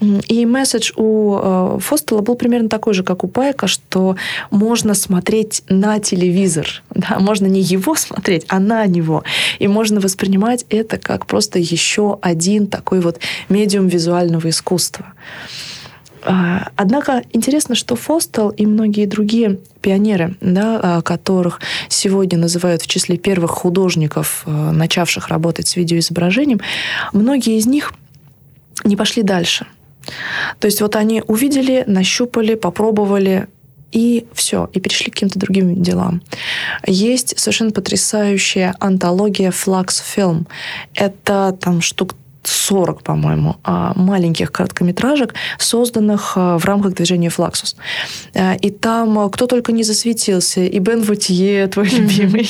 И 0.00 0.46
месседж 0.46 0.92
у 0.96 1.36
а, 1.36 1.78
Фостела 1.78 2.20
был 2.20 2.34
примерно 2.34 2.68
такой 2.68 2.94
же, 2.94 3.02
как 3.02 3.24
у 3.24 3.28
Пайка, 3.28 3.66
что 3.66 4.16
можно 4.50 4.94
смотреть 4.94 5.62
на 5.68 5.98
телевизор, 5.98 6.82
да, 6.90 7.18
можно 7.18 7.46
не 7.46 7.57
не 7.58 7.64
его 7.64 7.94
смотреть, 7.96 8.44
а 8.48 8.60
на 8.60 8.86
него. 8.86 9.24
И 9.58 9.68
можно 9.68 10.00
воспринимать 10.00 10.64
это 10.70 10.98
как 10.98 11.26
просто 11.26 11.58
еще 11.58 12.18
один 12.22 12.66
такой 12.66 13.00
вот 13.00 13.18
медиум 13.48 13.88
визуального 13.88 14.48
искусства. 14.48 15.06
А, 16.22 16.68
однако 16.76 17.22
интересно, 17.32 17.74
что 17.74 17.96
Фостел 17.96 18.50
и 18.50 18.66
многие 18.66 19.06
другие 19.06 19.58
пионеры, 19.80 20.36
да, 20.40 20.80
а, 20.82 21.02
которых 21.02 21.60
сегодня 21.88 22.38
называют 22.38 22.82
в 22.82 22.86
числе 22.86 23.16
первых 23.16 23.50
художников, 23.50 24.42
а, 24.46 24.72
начавших 24.72 25.28
работать 25.28 25.68
с 25.68 25.76
видеоизображением, 25.76 26.60
многие 27.12 27.56
из 27.56 27.66
них 27.66 27.92
не 28.84 28.96
пошли 28.96 29.22
дальше. 29.22 29.66
То 30.58 30.66
есть 30.66 30.80
вот 30.80 30.96
они 30.96 31.22
увидели, 31.26 31.84
нащупали, 31.86 32.54
попробовали, 32.54 33.48
и 33.92 34.26
все, 34.32 34.68
и 34.72 34.80
перешли 34.80 35.10
к 35.10 35.14
каким-то 35.14 35.38
другим 35.38 35.82
делам. 35.82 36.22
Есть 36.86 37.38
совершенно 37.38 37.70
потрясающая 37.70 38.74
антология 38.80 39.50
Flux 39.50 40.02
Film. 40.16 40.46
Это 40.94 41.56
там 41.60 41.80
штук 41.80 42.14
40, 42.48 43.02
по-моему, 43.02 43.56
а, 43.62 43.92
маленьких 43.94 44.50
короткометражек, 44.52 45.34
созданных 45.58 46.32
а, 46.36 46.58
в 46.58 46.64
рамках 46.64 46.94
движения 46.94 47.28
«Флаксус». 47.28 47.76
А, 48.34 48.54
и 48.54 48.70
там 48.70 49.30
кто 49.30 49.46
только 49.46 49.72
не 49.72 49.82
засветился. 49.82 50.62
И 50.62 50.78
Бен 50.78 51.02
Ватье, 51.02 51.66
твой 51.66 51.88
любимый, 51.88 52.48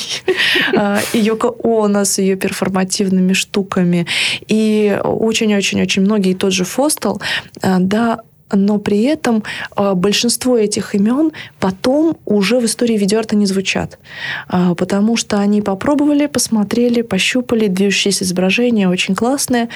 и 1.13 1.17
Йоко 1.17 1.53
Оно 1.63 2.05
с 2.05 2.19
ее 2.19 2.35
перформативными 2.35 3.33
штуками, 3.33 4.07
и 4.47 4.99
очень-очень-очень 5.03 6.03
многие, 6.03 6.31
и 6.31 6.35
тот 6.35 6.53
же 6.53 6.63
Фостел, 6.63 7.21
да, 7.61 8.19
но 8.51 8.79
при 8.79 9.03
этом 9.03 9.43
а, 9.75 9.95
большинство 9.95 10.57
этих 10.57 10.95
имен 10.95 11.31
потом 11.59 12.17
уже 12.25 12.59
в 12.59 12.65
истории 12.65 12.97
видеоарта 12.97 13.35
не 13.35 13.45
звучат, 13.45 13.99
а, 14.47 14.75
потому 14.75 15.17
что 15.17 15.39
они 15.39 15.61
попробовали, 15.61 16.27
посмотрели, 16.27 17.01
пощупали, 17.01 17.67
движущиеся 17.67 18.23
изображения 18.23 18.89
очень 18.89 19.15
классные, 19.15 19.69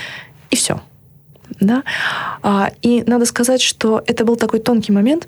и 0.50 0.56
все. 0.56 0.82
Да? 1.60 1.84
А, 2.42 2.72
и 2.82 3.04
надо 3.06 3.26
сказать, 3.26 3.62
что 3.62 4.02
это 4.06 4.26
был 4.26 4.36
такой 4.36 4.60
тонкий 4.60 4.92
момент, 4.92 5.28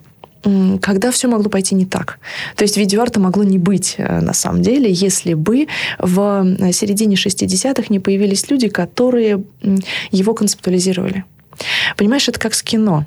когда 0.82 1.10
все 1.10 1.28
могло 1.28 1.50
пойти 1.50 1.74
не 1.74 1.86
так. 1.86 2.20
То 2.56 2.64
есть 2.64 2.78
видеоарта 2.78 3.20
могло 3.20 3.44
не 3.44 3.58
быть 3.58 3.96
э, 3.98 4.22
на 4.22 4.34
самом 4.34 4.62
деле, 4.62 4.92
если 4.92 5.34
бы 5.34 5.68
в 5.98 6.46
э, 6.60 6.72
середине 6.72 7.16
60-х 7.16 7.86
не 7.90 8.00
появились 8.00 8.48
люди, 8.52 8.68
которые 8.68 9.44
его 10.12 10.34
концептуализировали. 10.36 11.26
Понимаешь, 11.98 12.28
это 12.28 12.40
как 12.40 12.54
с 12.54 12.64
кино. 12.64 13.06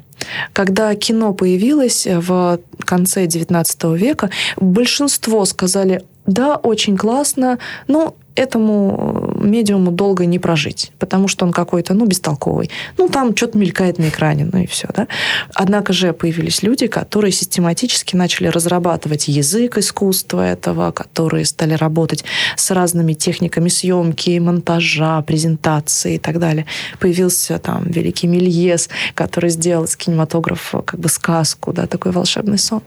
Когда 0.52 0.94
кино 0.94 1.32
появилось 1.32 2.06
в 2.06 2.60
конце 2.80 3.26
XIX 3.26 3.96
века, 3.96 4.30
большинство 4.56 5.44
сказали, 5.44 6.02
да, 6.26 6.56
очень 6.56 6.96
классно, 6.96 7.58
но 7.86 8.14
этому 8.34 9.27
медиуму 9.38 9.90
долго 9.90 10.26
не 10.26 10.38
прожить, 10.38 10.92
потому 10.98 11.28
что 11.28 11.44
он 11.46 11.52
какой-то, 11.52 11.94
ну, 11.94 12.06
бестолковый. 12.06 12.70
Ну, 12.96 13.08
там 13.08 13.36
что-то 13.36 13.58
мелькает 13.58 13.98
на 13.98 14.08
экране, 14.08 14.48
ну 14.50 14.60
и 14.60 14.66
все, 14.66 14.88
да. 14.94 15.06
Однако 15.54 15.92
же 15.92 16.12
появились 16.12 16.62
люди, 16.62 16.86
которые 16.86 17.32
систематически 17.32 18.16
начали 18.16 18.48
разрабатывать 18.48 19.28
язык 19.28 19.78
искусства 19.78 20.46
этого, 20.46 20.90
которые 20.92 21.44
стали 21.44 21.74
работать 21.74 22.24
с 22.56 22.70
разными 22.70 23.12
техниками 23.12 23.68
съемки, 23.68 24.38
монтажа, 24.38 25.22
презентации 25.22 26.14
и 26.14 26.18
так 26.18 26.38
далее. 26.38 26.66
Появился 26.98 27.58
там 27.58 27.84
великий 27.84 28.26
Мельес, 28.26 28.88
который 29.14 29.50
сделал 29.50 29.84
из 29.84 29.96
кинематографа 29.96 30.82
как 30.82 31.00
бы 31.00 31.08
сказку, 31.08 31.72
да, 31.72 31.86
такой 31.86 32.12
волшебный 32.12 32.58
сон. 32.58 32.82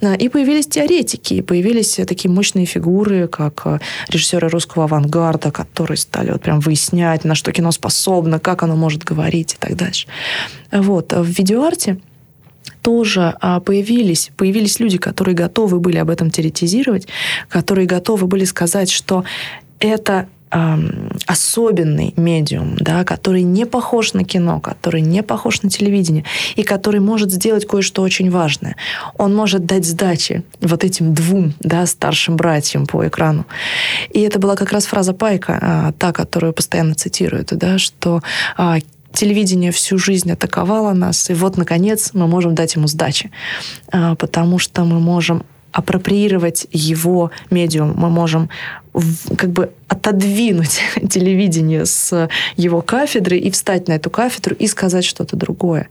А, 0.00 0.14
и 0.14 0.28
появились 0.28 0.66
теоретики, 0.66 1.42
появились 1.42 2.00
такие 2.06 2.30
мощные 2.30 2.66
фигуры, 2.66 3.28
как 3.28 3.62
э, 3.66 3.78
режиссеры 4.08 4.48
русского 4.48 4.84
авангарда, 4.84 5.50
которые 5.50 5.93
стали 5.96 6.30
вот 6.30 6.42
прям 6.42 6.60
выяснять, 6.60 7.24
на 7.24 7.34
что 7.34 7.52
кино 7.52 7.72
способно, 7.72 8.38
как 8.38 8.62
оно 8.62 8.76
может 8.76 9.04
говорить 9.04 9.54
и 9.54 9.56
так 9.58 9.76
дальше. 9.76 10.06
Вот. 10.70 11.12
В 11.12 11.24
видеоарте 11.24 12.00
тоже 12.82 13.34
а, 13.40 13.60
появились, 13.60 14.30
появились 14.36 14.78
люди, 14.78 14.98
которые 14.98 15.34
готовы 15.34 15.80
были 15.80 15.96
об 15.96 16.10
этом 16.10 16.30
теоретизировать, 16.30 17.08
которые 17.48 17.86
готовы 17.86 18.26
были 18.26 18.44
сказать, 18.44 18.90
что 18.90 19.24
это 19.78 20.28
особенный 21.26 22.14
медиум, 22.16 22.76
да, 22.76 23.04
который 23.04 23.42
не 23.42 23.66
похож 23.66 24.12
на 24.12 24.24
кино, 24.24 24.60
который 24.60 25.00
не 25.00 25.22
похож 25.22 25.62
на 25.62 25.70
телевидение, 25.70 26.24
и 26.54 26.62
который 26.62 27.00
может 27.00 27.30
сделать 27.30 27.66
кое-что 27.66 28.02
очень 28.02 28.30
важное. 28.30 28.76
Он 29.18 29.34
может 29.34 29.66
дать 29.66 29.84
сдачи 29.84 30.42
вот 30.60 30.84
этим 30.84 31.14
двум 31.14 31.54
да, 31.60 31.86
старшим 31.86 32.36
братьям 32.36 32.86
по 32.86 33.06
экрану. 33.06 33.46
И 34.10 34.20
это 34.20 34.38
была 34.38 34.56
как 34.56 34.72
раз 34.72 34.86
фраза 34.86 35.12
Пайка, 35.12 35.58
а, 35.60 35.92
та, 35.92 36.12
которую 36.12 36.52
постоянно 36.52 36.94
цитируют, 36.94 37.48
да, 37.52 37.78
что 37.78 38.22
а, 38.56 38.78
телевидение 39.12 39.72
всю 39.72 39.98
жизнь 39.98 40.30
атаковало 40.30 40.92
нас, 40.92 41.30
и 41.30 41.34
вот, 41.34 41.56
наконец, 41.56 42.10
мы 42.14 42.26
можем 42.26 42.54
дать 42.54 42.74
ему 42.74 42.86
сдачи, 42.88 43.30
а, 43.92 44.14
потому 44.16 44.58
что 44.58 44.84
мы 44.84 45.00
можем 45.00 45.44
апроприировать 45.74 46.68
его 46.70 47.32
медиум, 47.50 47.94
мы 47.96 48.08
можем 48.08 48.48
как 49.36 49.50
бы 49.50 49.72
отодвинуть 49.88 50.80
телевидение 51.10 51.84
с 51.84 52.28
его 52.56 52.80
кафедры 52.80 53.38
и 53.38 53.50
встать 53.50 53.88
на 53.88 53.94
эту 53.94 54.08
кафедру 54.08 54.54
и 54.54 54.68
сказать 54.68 55.04
что-то 55.04 55.36
другое. 55.36 55.88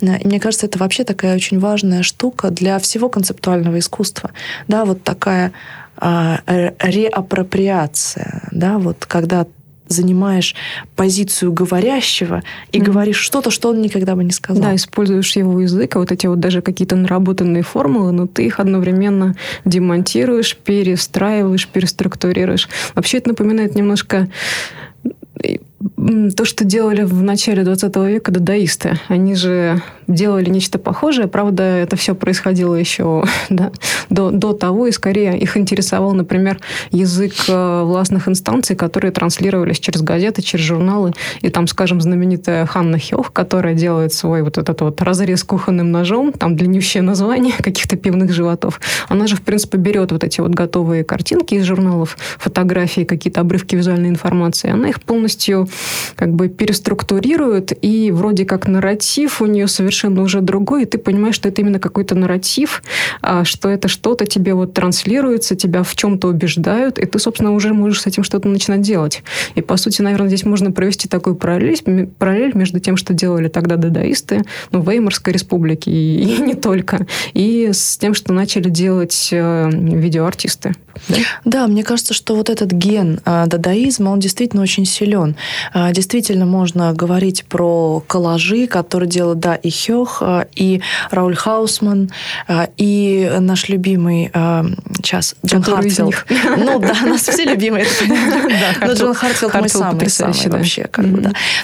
И 0.00 0.26
мне 0.26 0.40
кажется, 0.40 0.66
это 0.66 0.80
вообще 0.80 1.04
такая 1.04 1.36
очень 1.36 1.60
важная 1.60 2.02
штука 2.02 2.50
для 2.50 2.80
всего 2.80 3.08
концептуального 3.08 3.78
искусства. 3.78 4.32
Да, 4.66 4.84
вот 4.84 5.04
такая 5.04 5.52
а, 5.96 6.40
реапроприация, 6.80 8.48
да, 8.50 8.78
вот 8.78 9.06
когда 9.06 9.46
занимаешь 9.90 10.54
позицию 10.96 11.52
говорящего 11.52 12.42
и 12.72 12.78
mm. 12.78 12.82
говоришь 12.82 13.18
что-то, 13.18 13.50
что 13.50 13.70
он 13.70 13.82
никогда 13.82 14.14
бы 14.14 14.24
не 14.24 14.30
сказал. 14.30 14.62
Да, 14.62 14.74
используешь 14.74 15.36
его 15.36 15.60
язык, 15.60 15.96
а 15.96 15.98
вот 15.98 16.12
эти 16.12 16.26
вот 16.26 16.40
даже 16.40 16.62
какие-то 16.62 16.96
наработанные 16.96 17.62
формулы, 17.62 18.12
но 18.12 18.26
ты 18.26 18.46
их 18.46 18.60
одновременно 18.60 19.34
демонтируешь, 19.64 20.56
перестраиваешь, 20.56 21.68
переструктурируешь. 21.68 22.68
Вообще 22.94 23.18
это 23.18 23.30
напоминает 23.30 23.74
немножко 23.74 24.28
то, 26.36 26.44
что 26.44 26.64
делали 26.64 27.02
в 27.04 27.22
начале 27.22 27.64
20 27.64 27.96
века 27.96 28.30
дадаисты. 28.30 28.98
Они 29.08 29.34
же 29.34 29.82
делали 30.06 30.50
нечто 30.50 30.78
похожее. 30.78 31.26
Правда, 31.26 31.62
это 31.62 31.96
все 31.96 32.14
происходило 32.14 32.74
еще 32.74 33.24
да, 33.50 33.72
до, 34.10 34.30
до 34.30 34.52
того, 34.52 34.88
и 34.88 34.92
скорее 34.92 35.38
их 35.38 35.56
интересовал, 35.56 36.12
например, 36.12 36.60
язык 36.90 37.32
э, 37.48 37.82
властных 37.82 38.28
инстанций, 38.28 38.76
которые 38.76 39.10
транслировались 39.12 39.78
через 39.78 40.02
газеты, 40.02 40.42
через 40.42 40.66
журналы. 40.66 41.12
И 41.40 41.48
там, 41.48 41.66
скажем, 41.66 42.00
знаменитая 42.00 42.66
Ханна 42.66 42.98
Хёх, 42.98 43.32
которая 43.32 43.74
делает 43.74 44.12
свой 44.12 44.42
вот 44.42 44.58
этот 44.58 44.82
вот 44.82 45.00
разрез 45.00 45.44
кухонным 45.44 45.90
ножом, 45.90 46.32
там 46.32 46.56
длиннющее 46.56 47.02
название 47.02 47.54
каких-то 47.58 47.96
пивных 47.96 48.32
животов. 48.32 48.80
Она 49.08 49.26
же, 49.26 49.36
в 49.36 49.42
принципе, 49.42 49.78
берет 49.78 50.12
вот 50.12 50.24
эти 50.24 50.42
вот 50.42 50.50
готовые 50.50 51.04
картинки 51.04 51.54
из 51.54 51.64
журналов, 51.64 52.18
фотографии, 52.38 53.04
какие-то 53.04 53.40
обрывки 53.40 53.76
визуальной 53.76 54.10
информации. 54.10 54.70
Она 54.70 54.88
их 54.90 55.00
полностью 55.00 55.69
как 56.16 56.34
бы 56.34 56.48
переструктурирует, 56.48 57.72
и 57.82 58.10
вроде 58.10 58.44
как 58.44 58.68
нарратив 58.68 59.42
у 59.42 59.46
нее 59.46 59.68
совершенно 59.68 60.22
уже 60.22 60.40
другой, 60.40 60.82
и 60.82 60.86
ты 60.86 60.98
понимаешь, 60.98 61.34
что 61.34 61.48
это 61.48 61.62
именно 61.62 61.78
какой-то 61.78 62.14
нарратив, 62.14 62.82
а, 63.22 63.44
что 63.44 63.68
это 63.68 63.88
что-то 63.88 64.26
тебе 64.26 64.54
вот 64.54 64.74
транслируется, 64.74 65.54
тебя 65.54 65.82
в 65.82 65.94
чем-то 65.94 66.28
убеждают, 66.28 66.98
и 66.98 67.06
ты, 67.06 67.18
собственно, 67.18 67.52
уже 67.52 67.72
можешь 67.72 68.02
с 68.02 68.06
этим 68.06 68.24
что-то 68.24 68.48
начинать 68.48 68.82
делать. 68.82 69.22
И, 69.54 69.60
по 69.60 69.76
сути, 69.76 70.02
наверное, 70.02 70.28
здесь 70.28 70.44
можно 70.44 70.72
провести 70.72 71.08
такую 71.08 71.36
параллель, 71.36 72.08
параллель 72.18 72.52
между 72.54 72.80
тем, 72.80 72.96
что 72.96 73.14
делали 73.14 73.48
тогда 73.48 73.76
дадаисты, 73.76 74.42
ну, 74.72 74.82
Веймарской 74.82 75.32
республике, 75.32 75.90
и, 75.90 76.22
и 76.36 76.42
не 76.42 76.54
только, 76.54 77.06
и 77.34 77.70
с 77.72 77.98
тем, 77.98 78.14
что 78.14 78.32
начали 78.32 78.68
делать 78.68 79.28
э, 79.32 79.70
видеоартисты. 79.72 80.74
Да? 81.08 81.16
да, 81.44 81.66
мне 81.66 81.82
кажется, 81.82 82.14
что 82.14 82.34
вот 82.34 82.50
этот 82.50 82.70
ген 82.72 83.20
э, 83.24 83.44
дадаизма, 83.46 84.10
он 84.10 84.20
действительно 84.20 84.62
очень 84.62 84.84
силен. 84.84 85.36
Э, 85.74 85.92
действительно 85.92 86.46
можно 86.46 86.92
говорить 86.92 87.44
про 87.44 88.02
коллажи, 88.06 88.66
которые 88.66 89.08
делают, 89.08 89.40
да, 89.40 89.54
и 89.54 89.70
Хёх, 89.70 90.18
э, 90.20 90.46
и 90.54 90.82
Рауль 91.10 91.36
Хаусман, 91.36 92.10
и 92.76 93.32
наш 93.40 93.68
любимый 93.68 94.30
сейчас 94.96 95.34
Джон 95.44 95.62
Хартфилд. 95.62 96.26
Ну 96.56 96.78
да, 96.78 96.90
у 96.90 96.94
нас 97.06 97.28
все 97.28 97.44
любимые, 97.44 97.84
это 98.00 98.08
понятно. 98.08 98.86
Но 98.86 98.92
Джон 98.92 99.14
Хартфилд 99.14 99.54
мой 99.54 99.68
самый, 99.68 100.10
самый 100.10 100.48
вообще. 100.48 100.88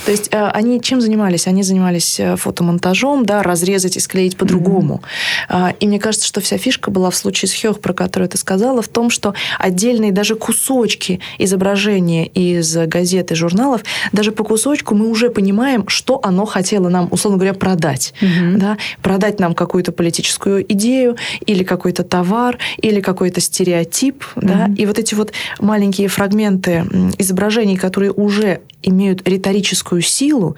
То 0.04 0.10
есть 0.10 0.30
они 0.32 0.80
чем 0.80 1.00
занимались? 1.00 1.46
Они 1.46 1.62
занимались 1.62 2.20
э, 2.20 2.36
фотомонтажом, 2.36 3.24
да, 3.26 3.42
разрезать 3.42 3.96
и 3.96 4.00
склеить 4.00 4.36
по-другому. 4.36 5.02
И 5.80 5.86
мне 5.86 5.98
кажется, 5.98 6.26
что 6.26 6.40
вся 6.40 6.58
фишка 6.58 6.90
была 6.90 7.10
в 7.10 7.16
случае 7.16 7.48
с 7.48 7.60
Хёх, 7.60 7.80
про 7.80 7.92
которую 7.92 8.28
ты 8.28 8.38
сказала, 8.38 8.82
в 8.82 8.88
том, 8.88 9.10
что 9.10 9.25
отдельные 9.58 10.12
даже 10.12 10.34
кусочки 10.34 11.20
изображения 11.38 12.26
из 12.26 12.76
газет 12.76 13.32
и 13.32 13.34
журналов, 13.34 13.82
даже 14.12 14.32
по 14.32 14.44
кусочку 14.44 14.94
мы 14.94 15.08
уже 15.08 15.30
понимаем, 15.30 15.88
что 15.88 16.20
оно 16.22 16.46
хотело 16.46 16.88
нам, 16.88 17.08
условно 17.10 17.38
говоря, 17.38 17.54
продать. 17.54 18.14
Угу. 18.20 18.58
Да? 18.58 18.78
Продать 19.02 19.40
нам 19.40 19.54
какую-то 19.54 19.92
политическую 19.92 20.64
идею 20.72 21.16
или 21.44 21.64
какой-то 21.64 22.04
товар, 22.04 22.58
или 22.78 23.00
какой-то 23.00 23.40
стереотип. 23.40 24.24
Угу. 24.36 24.46
Да? 24.46 24.70
И 24.76 24.86
вот 24.86 24.98
эти 24.98 25.14
вот 25.14 25.32
маленькие 25.60 26.08
фрагменты 26.08 26.84
изображений, 27.18 27.76
которые 27.76 28.12
уже 28.12 28.60
имеют 28.82 29.26
риторическую 29.28 30.00
силу, 30.00 30.56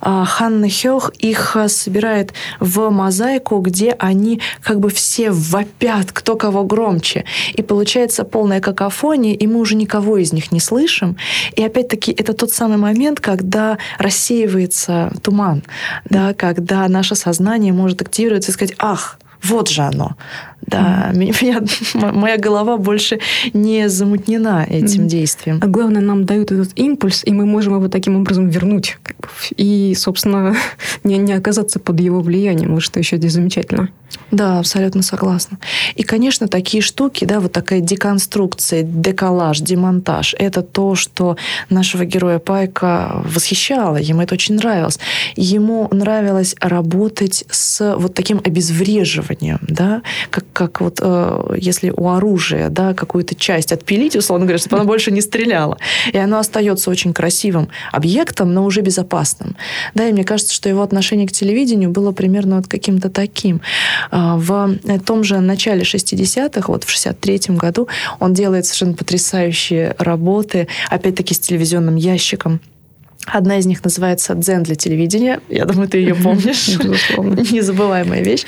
а, 0.00 0.24
Ханна 0.24 0.68
Хёх 0.68 1.10
их 1.18 1.56
а, 1.56 1.68
собирает 1.68 2.32
в 2.58 2.90
мозаику, 2.90 3.58
где 3.60 3.92
они 3.98 4.40
как 4.62 4.80
бы 4.80 4.90
все 4.90 5.30
вопят, 5.30 6.12
кто 6.12 6.36
кого 6.36 6.64
громче. 6.64 7.24
И 7.54 7.62
получается 7.62 7.89
полная 8.24 8.60
какофония, 8.60 9.34
и 9.34 9.46
мы 9.46 9.60
уже 9.60 9.74
никого 9.74 10.18
из 10.18 10.32
них 10.32 10.52
не 10.52 10.60
слышим. 10.60 11.16
И 11.56 11.62
опять-таки 11.64 12.12
это 12.12 12.32
тот 12.32 12.52
самый 12.52 12.76
момент, 12.76 13.20
когда 13.20 13.78
рассеивается 13.98 15.12
туман, 15.22 15.62
да, 16.08 16.34
когда 16.34 16.88
наше 16.88 17.14
сознание 17.14 17.72
может 17.72 18.02
активироваться 18.02 18.50
и 18.50 18.54
сказать, 18.54 18.74
ах, 18.78 19.18
вот 19.42 19.68
же 19.68 19.82
оно. 19.82 20.16
Да, 20.66 21.10
меня, 21.14 21.62
моя 22.12 22.36
голова 22.36 22.76
больше 22.76 23.18
не 23.52 23.88
замутнена 23.88 24.66
этим 24.68 25.08
действием. 25.08 25.58
А 25.62 25.66
главное, 25.66 26.02
нам 26.02 26.24
дают 26.24 26.52
этот 26.52 26.78
импульс, 26.78 27.22
и 27.24 27.32
мы 27.32 27.46
можем 27.46 27.74
его 27.74 27.88
таким 27.88 28.16
образом 28.16 28.48
вернуть. 28.48 28.98
И, 29.56 29.94
собственно, 29.96 30.54
не, 31.04 31.18
не 31.18 31.32
оказаться 31.32 31.80
под 31.80 32.00
его 32.00 32.20
влиянием. 32.20 32.74
Вот 32.74 32.82
что 32.82 32.98
еще 32.98 33.16
здесь 33.16 33.32
замечательно. 33.32 33.88
Да, 34.30 34.58
абсолютно 34.58 35.02
согласна. 35.02 35.58
И, 35.94 36.02
конечно, 36.02 36.48
такие 36.48 36.82
штуки, 36.82 37.24
да, 37.24 37.40
вот 37.40 37.52
такая 37.52 37.80
деконструкция, 37.80 38.82
деколаж, 38.82 39.60
демонтаж, 39.60 40.34
это 40.38 40.62
то, 40.62 40.94
что 40.94 41.36
нашего 41.68 42.04
героя 42.04 42.38
Пайка 42.38 43.22
восхищало, 43.24 43.96
ему 43.96 44.22
это 44.22 44.34
очень 44.34 44.56
нравилось. 44.56 44.98
Ему 45.36 45.88
нравилось 45.90 46.54
работать 46.60 47.44
с 47.50 47.96
вот 47.96 48.14
таким 48.14 48.40
обезвреживанием, 48.44 49.60
да, 49.62 50.02
как, 50.30 50.44
как 50.52 50.80
вот 50.80 50.98
э, 51.00 51.54
если 51.56 51.90
у 51.90 52.08
оружия, 52.08 52.68
да, 52.68 52.94
какую-то 52.94 53.34
часть 53.34 53.72
отпилить, 53.72 54.16
условно 54.16 54.46
говоря, 54.46 54.58
чтобы 54.58 54.76
она 54.76 54.84
больше 54.84 55.10
не 55.10 55.20
стреляла. 55.20 55.78
И 56.12 56.18
оно 56.18 56.38
остается 56.38 56.90
очень 56.90 57.12
красивым 57.12 57.68
объектом, 57.92 58.52
но 58.52 58.64
уже 58.64 58.80
безопасным. 58.80 59.56
Да, 59.94 60.08
и 60.08 60.12
мне 60.12 60.24
кажется, 60.24 60.54
что 60.54 60.68
его 60.68 60.82
отношение 60.82 61.26
к 61.26 61.32
телевидению 61.32 61.90
было 61.90 62.12
примерно 62.12 62.56
вот 62.56 62.68
каким-то 62.68 63.10
таким. 63.10 63.60
А, 64.10 64.36
в 64.36 64.78
том 65.04 65.24
же 65.24 65.40
начале 65.40 65.82
60-х, 65.82 66.64
вот 66.68 66.84
в 66.84 66.88
63-м 66.88 67.56
году, 67.56 67.88
он 68.18 68.34
делает 68.34 68.66
совершенно 68.66 68.94
потрясающие 68.94 69.94
работы, 69.98 70.68
опять-таки 70.88 71.34
с 71.34 71.38
телевизионным 71.38 71.96
ящиком 71.96 72.60
Одна 73.26 73.58
из 73.58 73.66
них 73.66 73.84
называется 73.84 74.34
«Дзен 74.34 74.62
для 74.62 74.74
телевидения». 74.74 75.40
Я 75.48 75.66
думаю, 75.66 75.88
ты 75.88 75.98
ее 75.98 76.14
помнишь. 76.14 76.76
Безусловно. 76.82 77.40
Незабываемая 77.50 78.22
вещь. 78.22 78.44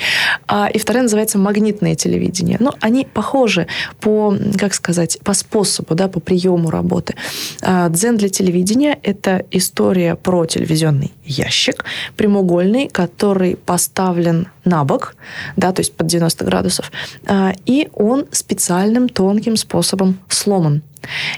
А, 0.47 0.67
и 0.67 0.79
вторая 0.79 1.03
называется 1.03 1.37
«Магнитное 1.37 1.95
телевидение». 1.95 2.57
Ну, 2.59 2.71
они 2.81 3.05
похожи 3.05 3.67
по, 3.99 4.35
как 4.57 4.73
сказать, 4.73 5.19
по 5.23 5.33
способу, 5.33 5.93
да, 5.95 6.07
по 6.07 6.19
приему 6.19 6.71
работы. 6.71 7.15
А, 7.61 7.87
«Дзен 7.89 8.17
для 8.17 8.29
телевидения»— 8.29 8.97
это 9.03 9.45
история 9.51 10.15
про 10.15 10.45
телевизионный 10.45 11.13
ящик 11.23 11.85
прямоугольный, 12.17 12.89
который 12.89 13.55
поставлен 13.55 14.47
на 14.65 14.83
бок, 14.83 15.15
да, 15.55 15.71
то 15.71 15.81
есть 15.81 15.93
под 15.95 16.07
90 16.07 16.45
градусов, 16.45 16.91
а, 17.25 17.53
и 17.65 17.89
он 17.93 18.25
специальным 18.31 19.07
тонким 19.07 19.55
способом 19.55 20.19
сломан. 20.27 20.81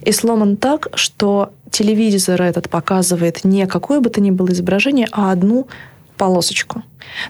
И 0.01 0.11
сломан 0.11 0.57
так, 0.57 0.87
что 0.93 1.51
телевизор 1.75 2.41
этот 2.41 2.69
показывает 2.69 3.43
не 3.43 3.67
какое 3.67 3.99
бы 3.99 4.09
то 4.09 4.21
ни 4.21 4.31
было 4.31 4.51
изображение, 4.51 5.07
а 5.11 5.31
одну 5.31 5.67
полосочку. 6.17 6.83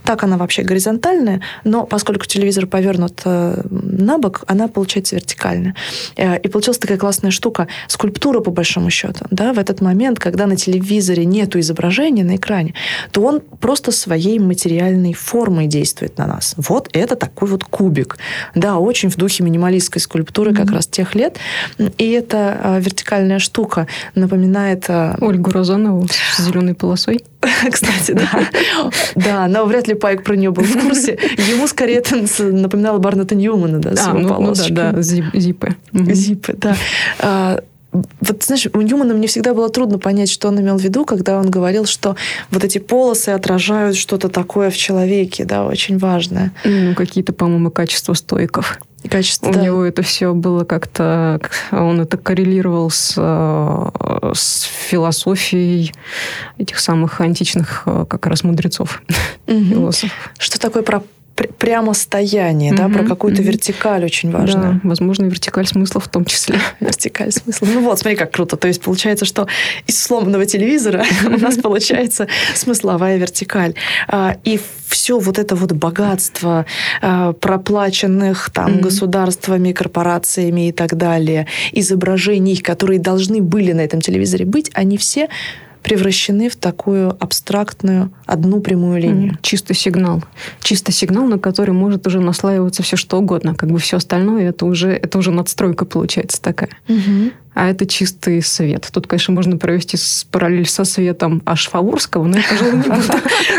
Так 0.03 0.23
она 0.23 0.37
вообще 0.37 0.63
горизонтальная, 0.63 1.41
но 1.63 1.85
поскольку 1.85 2.25
телевизор 2.25 2.67
повернут 2.67 3.21
э, 3.25 3.61
на 3.69 4.17
бок, 4.17 4.43
она 4.47 4.67
получается 4.67 5.15
вертикальная. 5.15 5.75
Э, 6.15 6.37
и 6.37 6.47
получилась 6.47 6.77
такая 6.77 6.97
классная 6.97 7.31
штука, 7.31 7.67
скульптура 7.87 8.39
по 8.39 8.51
большому 8.51 8.89
счету. 8.89 9.25
Да, 9.31 9.53
в 9.53 9.59
этот 9.59 9.81
момент, 9.81 10.19
когда 10.19 10.47
на 10.47 10.55
телевизоре 10.55 11.25
нет 11.25 11.55
изображения 11.55 12.23
на 12.23 12.35
экране, 12.35 12.73
то 13.11 13.21
он 13.21 13.39
просто 13.39 13.91
своей 13.91 14.39
материальной 14.39 15.13
формой 15.13 15.67
действует 15.67 16.17
на 16.17 16.27
нас. 16.27 16.55
Вот 16.57 16.89
это 16.93 17.15
такой 17.15 17.47
вот 17.47 17.63
кубик. 17.63 18.17
Да, 18.55 18.77
очень 18.77 19.09
в 19.09 19.15
духе 19.15 19.43
минималистской 19.43 20.01
скульптуры 20.01 20.51
mm-hmm. 20.51 20.55
как 20.55 20.71
раз 20.71 20.87
тех 20.87 21.15
лет. 21.15 21.37
И 21.97 22.09
эта 22.11 22.59
э, 22.63 22.79
вертикальная 22.79 23.39
штука 23.39 23.87
напоминает... 24.15 24.89
Ольгу 25.19 25.51
Розанову 25.51 26.07
с 26.07 26.41
зеленой 26.41 26.75
полосой. 26.75 27.23
Кстати, 27.71 28.11
да. 28.11 28.49
Да, 29.15 29.47
но 29.47 29.64
вряд 29.65 29.87
ли 29.87 29.93
Пайк 29.93 30.23
про 30.23 30.35
нее 30.35 30.51
был 30.51 30.63
в 30.63 30.73
курсе. 30.73 31.17
Ему 31.37 31.67
скорее 31.67 31.97
это 31.97 32.15
напоминало 32.43 32.97
Барната 32.99 33.35
Ньюмана, 33.35 33.79
да, 33.79 33.95
с 33.95 34.07
а, 34.07 34.09
его 34.11 34.19
ну, 34.19 34.39
ну 34.39 34.53
да, 34.53 34.91
да, 34.91 35.01
зипы. 35.01 35.75
Зипы, 35.93 36.53
да. 36.57 36.75
А, 37.19 37.61
вот, 38.21 38.43
знаешь, 38.43 38.67
у 38.73 38.81
Ньюмана 38.81 39.13
мне 39.13 39.27
всегда 39.27 39.53
было 39.53 39.69
трудно 39.69 39.99
понять, 39.99 40.31
что 40.31 40.47
он 40.47 40.59
имел 40.59 40.77
в 40.77 40.81
виду, 40.81 41.05
когда 41.05 41.37
он 41.37 41.49
говорил, 41.49 41.85
что 41.85 42.15
вот 42.51 42.63
эти 42.63 42.77
полосы 42.77 43.29
отражают 43.29 43.95
что-то 43.95 44.29
такое 44.29 44.69
в 44.69 44.77
человеке, 44.77 45.45
да, 45.45 45.65
очень 45.65 45.97
важное. 45.97 46.51
Ну, 46.63 46.95
какие-то, 46.95 47.33
по-моему, 47.33 47.71
качества 47.71 48.13
стойков. 48.13 48.79
Качество, 49.09 49.49
У 49.49 49.53
да. 49.53 49.61
него 49.61 49.83
это 49.83 50.01
все 50.01 50.33
было 50.33 50.63
как-то... 50.63 51.39
Он 51.71 52.01
это 52.01 52.17
коррелировал 52.17 52.89
с, 52.89 53.13
э, 53.17 54.31
с 54.33 54.63
философией 54.63 55.93
этих 56.57 56.79
самых 56.79 57.21
античных 57.21 57.83
э, 57.85 58.05
как 58.09 58.25
раз 58.25 58.43
мудрецов, 58.43 59.03
угу. 59.47 59.63
философов. 59.63 60.33
Что 60.39 60.59
такое 60.59 60.81
про 60.81 61.03
прямо 61.35 61.93
стояние, 61.93 62.73
угу, 62.73 62.81
да, 62.81 62.89
про 62.89 63.03
какую-то 63.03 63.41
угу. 63.41 63.49
вертикаль 63.49 64.05
очень 64.05 64.31
важно. 64.31 64.79
Да, 64.83 64.89
возможно, 64.89 65.25
вертикаль 65.25 65.67
смысла 65.67 65.99
в 65.99 66.07
том 66.07 66.25
числе. 66.25 66.57
Вертикаль 66.79 67.31
смысла. 67.31 67.67
Ну 67.73 67.81
вот, 67.81 67.99
смотри, 67.99 68.15
как 68.15 68.31
круто. 68.31 68.55
То 68.55 68.67
есть 68.67 68.81
получается, 68.81 69.25
что 69.25 69.47
из 69.85 70.01
сломанного 70.01 70.45
телевизора 70.45 71.05
у 71.25 71.37
нас 71.37 71.55
получается 71.63 72.27
смысловая 72.53 73.17
вертикаль. 73.17 73.75
А, 74.07 74.37
и 74.43 74.59
все 74.87 75.19
вот 75.19 75.37
это 75.37 75.55
вот 75.55 75.73
богатство 75.73 76.65
а, 77.01 77.33
проплаченных 77.33 78.49
там 78.51 78.79
государствами, 78.79 79.73
корпорациями 79.73 80.69
и 80.69 80.71
так 80.71 80.95
далее, 80.95 81.47
изображений, 81.73 82.57
которые 82.57 82.99
должны 82.99 83.41
были 83.41 83.73
на 83.73 83.81
этом 83.81 83.99
телевизоре 84.01 84.45
быть, 84.45 84.71
они 84.73 84.97
все 84.97 85.27
превращены 85.85 86.49
в 86.49 86.55
такую 86.55 87.15
абстрактную 87.19 88.11
одну 88.25 88.59
прямую 88.59 88.99
линию. 88.99 89.33
Mm, 89.33 89.37
чисто 89.43 89.75
сигнал. 89.75 90.23
Чисто 90.61 90.91
сигнал, 90.91 91.27
на 91.27 91.37
который 91.37 91.75
может 91.75 92.07
уже 92.07 92.19
наслаиваться 92.19 92.81
все 92.81 92.97
что 92.97 93.19
угодно. 93.19 93.53
Как 93.53 93.69
бы 93.69 93.77
все 93.77 93.97
остальное 93.97 94.49
это 94.49 94.65
уже, 94.65 94.89
это 94.89 95.19
уже 95.19 95.29
надстройка 95.29 95.85
получается 95.85 96.41
такая. 96.41 96.71
Mm-hmm 96.87 97.33
а 97.55 97.69
это 97.69 97.87
чистый 97.87 98.41
свет. 98.41 98.89
Тут, 98.91 99.07
конечно, 99.07 99.33
можно 99.33 99.57
провести 99.57 99.97
параллель 100.29 100.67
со 100.67 100.83
светом 100.83 101.41
аж 101.45 101.69
Фаворского, 101.69 102.25
но 102.25 102.37
я, 102.37 102.43
пожалуй, 102.47 102.75
не 102.75 102.83
буду. 102.83 103.01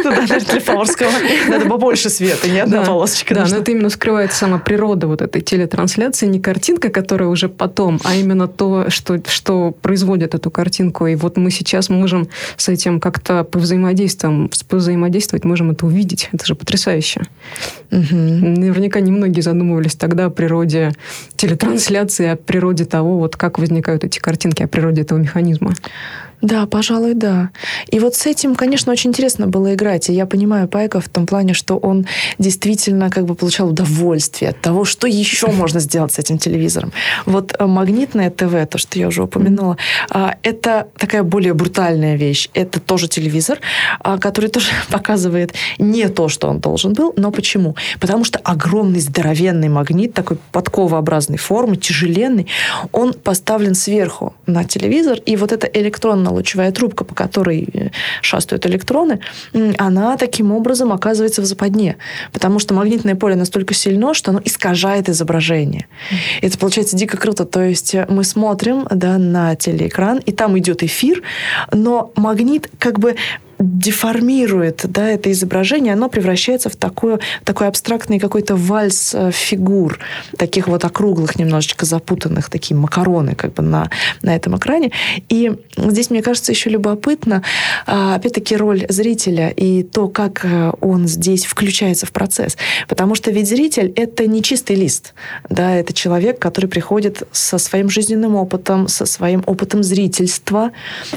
Ну 0.04 0.10
да, 0.28 0.38
для 0.38 0.60
Фаворского 0.60 1.10
надо 1.48 1.66
побольше 1.66 2.10
света, 2.10 2.48
не 2.48 2.60
одна 2.60 2.84
полосочка. 2.84 3.34
Да, 3.34 3.46
но 3.48 3.56
это 3.56 3.70
именно 3.70 3.88
скрывает 3.88 4.32
сама 4.32 4.58
природа 4.58 5.06
вот 5.06 5.22
этой 5.22 5.40
телетрансляции, 5.40 6.26
не 6.26 6.40
картинка, 6.40 6.90
которая 6.90 7.30
уже 7.30 7.48
потом, 7.48 7.98
а 8.04 8.14
именно 8.14 8.48
то, 8.48 8.90
что, 8.90 9.18
что 9.26 9.70
производит 9.70 10.34
эту 10.34 10.50
картинку. 10.50 11.06
И 11.06 11.14
вот 11.14 11.38
мы 11.38 11.50
сейчас 11.50 11.88
можем 11.88 12.28
с 12.58 12.68
этим 12.68 13.00
как-то 13.00 13.44
повзаимодействовать, 13.44 14.66
повзаимодействовать, 14.66 15.44
можем 15.44 15.70
это 15.70 15.86
увидеть. 15.86 16.28
Это 16.32 16.44
же 16.44 16.54
потрясающе. 16.54 17.22
Наверняка 17.90 19.00
немногие 19.00 19.42
задумывались 19.42 19.94
тогда 19.94 20.26
о 20.26 20.30
природе 20.30 20.92
телетрансляции, 21.36 22.26
о 22.26 22.36
природе 22.36 22.84
того, 22.84 23.18
вот 23.18 23.36
как 23.36 23.58
возникает 23.58 23.85
возникают 23.86 24.04
эти 24.04 24.18
картинки 24.18 24.62
о 24.62 24.68
природе 24.68 25.02
этого 25.02 25.18
механизма. 25.18 25.72
Да, 26.42 26.66
пожалуй, 26.66 27.14
да. 27.14 27.50
И 27.88 27.98
вот 27.98 28.14
с 28.14 28.26
этим, 28.26 28.54
конечно, 28.54 28.92
очень 28.92 29.10
интересно 29.10 29.46
было 29.46 29.74
играть. 29.74 30.10
И 30.10 30.12
я 30.12 30.26
понимаю 30.26 30.68
Пайка 30.68 31.00
в 31.00 31.08
том 31.08 31.26
плане, 31.26 31.54
что 31.54 31.76
он 31.76 32.06
действительно 32.38 33.10
как 33.10 33.24
бы 33.24 33.34
получал 33.34 33.68
удовольствие 33.70 34.50
от 34.50 34.60
того, 34.60 34.84
что 34.84 35.06
еще 35.06 35.46
можно 35.52 35.80
сделать 35.80 36.12
с 36.12 36.18
этим 36.18 36.38
телевизором. 36.38 36.92
Вот 37.24 37.54
э, 37.58 37.66
магнитное 37.66 38.30
ТВ, 38.30 38.66
то, 38.70 38.78
что 38.78 38.98
я 38.98 39.08
уже 39.08 39.22
упомянула, 39.22 39.78
а, 40.10 40.34
это 40.42 40.88
такая 40.98 41.22
более 41.22 41.54
брутальная 41.54 42.16
вещь. 42.16 42.50
Это 42.52 42.80
тоже 42.80 43.08
телевизор, 43.08 43.58
а, 44.00 44.18
который 44.18 44.50
тоже 44.50 44.68
показывает 44.90 45.54
не 45.78 46.08
то, 46.08 46.28
что 46.28 46.48
он 46.48 46.60
должен 46.60 46.92
был. 46.92 47.14
Но 47.16 47.30
почему? 47.30 47.76
Потому 47.98 48.24
что 48.24 48.38
огромный 48.38 49.00
здоровенный 49.00 49.68
магнит, 49.68 50.12
такой 50.12 50.36
подковообразной 50.52 51.38
формы, 51.38 51.76
тяжеленный, 51.76 52.46
он 52.92 53.14
поставлен 53.14 53.74
сверху 53.74 54.34
на 54.46 54.64
телевизор, 54.64 55.18
и 55.24 55.36
вот 55.36 55.52
эта 55.52 55.66
электронная 55.66 56.25
лучевая 56.30 56.72
трубка, 56.72 57.04
по 57.04 57.14
которой 57.14 57.68
э, 57.72 57.90
шастают 58.22 58.66
электроны, 58.66 59.20
она 59.78 60.16
таким 60.16 60.52
образом 60.52 60.92
оказывается 60.92 61.42
в 61.42 61.44
западне. 61.44 61.96
Потому 62.32 62.58
что 62.58 62.74
магнитное 62.74 63.14
поле 63.14 63.36
настолько 63.36 63.74
сильно, 63.74 64.14
что 64.14 64.30
оно 64.30 64.40
искажает 64.44 65.08
изображение. 65.08 65.86
Это 66.42 66.58
получается 66.58 66.96
дико 66.96 67.16
круто. 67.16 67.44
То 67.44 67.62
есть 67.62 67.94
э, 67.94 68.06
мы 68.08 68.24
смотрим 68.24 68.86
да, 68.90 69.18
на 69.18 69.54
телеэкран, 69.56 70.18
и 70.18 70.32
там 70.32 70.58
идет 70.58 70.82
эфир, 70.82 71.22
но 71.72 72.12
магнит 72.16 72.70
как 72.78 72.98
бы 72.98 73.16
деформирует 73.58 74.84
да, 74.88 75.08
это 75.08 75.30
изображение, 75.32 75.92
оно 75.92 76.08
превращается 76.08 76.68
в 76.68 76.76
такое, 76.76 77.20
такой 77.44 77.68
абстрактный 77.68 78.18
какой-то 78.18 78.56
вальс 78.56 79.14
э, 79.14 79.30
фигур, 79.32 79.98
таких 80.36 80.68
вот 80.68 80.84
округлых, 80.84 81.38
немножечко 81.38 81.86
запутанных, 81.86 82.50
такие 82.50 82.76
макароны 82.76 83.34
как 83.34 83.54
бы 83.54 83.62
на, 83.62 83.90
на 84.22 84.36
этом 84.36 84.56
экране. 84.56 84.92
И 85.28 85.52
здесь, 85.76 86.10
мне 86.10 86.22
кажется, 86.22 86.52
еще 86.52 86.70
любопытно, 86.70 87.42
а, 87.86 88.16
опять-таки, 88.16 88.56
роль 88.56 88.86
зрителя 88.88 89.48
и 89.50 89.82
то, 89.82 90.08
как 90.08 90.44
э, 90.44 90.72
он 90.80 91.08
здесь 91.08 91.46
включается 91.46 92.06
в 92.06 92.12
процесс. 92.12 92.56
Потому 92.88 93.14
что 93.14 93.30
ведь 93.30 93.48
зритель— 93.48 93.92
это 93.96 94.26
не 94.26 94.42
чистый 94.42 94.76
лист. 94.76 95.14
Да, 95.48 95.74
это 95.74 95.92
человек, 95.92 96.38
который 96.38 96.66
приходит 96.66 97.22
со 97.32 97.58
своим 97.58 97.88
жизненным 97.88 98.34
опытом, 98.34 98.88
со 98.88 99.06
своим 99.06 99.42
опытом 99.46 99.82
зрительства. 99.82 100.72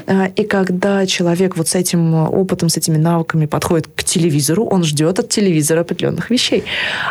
А, 0.08 0.28
и 0.36 0.44
когда 0.44 1.06
человек 1.06 1.58
вот 1.58 1.68
с 1.68 1.76
этим 1.76 2.29
опытом, 2.30 2.70
с 2.70 2.78
этими 2.78 2.98
навыками 2.98 3.46
подходит 3.46 3.88
к 3.96 4.04
телевизору, 4.04 4.66
он 4.66 4.84
ждет 4.84 5.20
от 5.20 5.30
телевизора 5.30 5.82
определенных 5.82 6.30
вещей, 6.30 6.64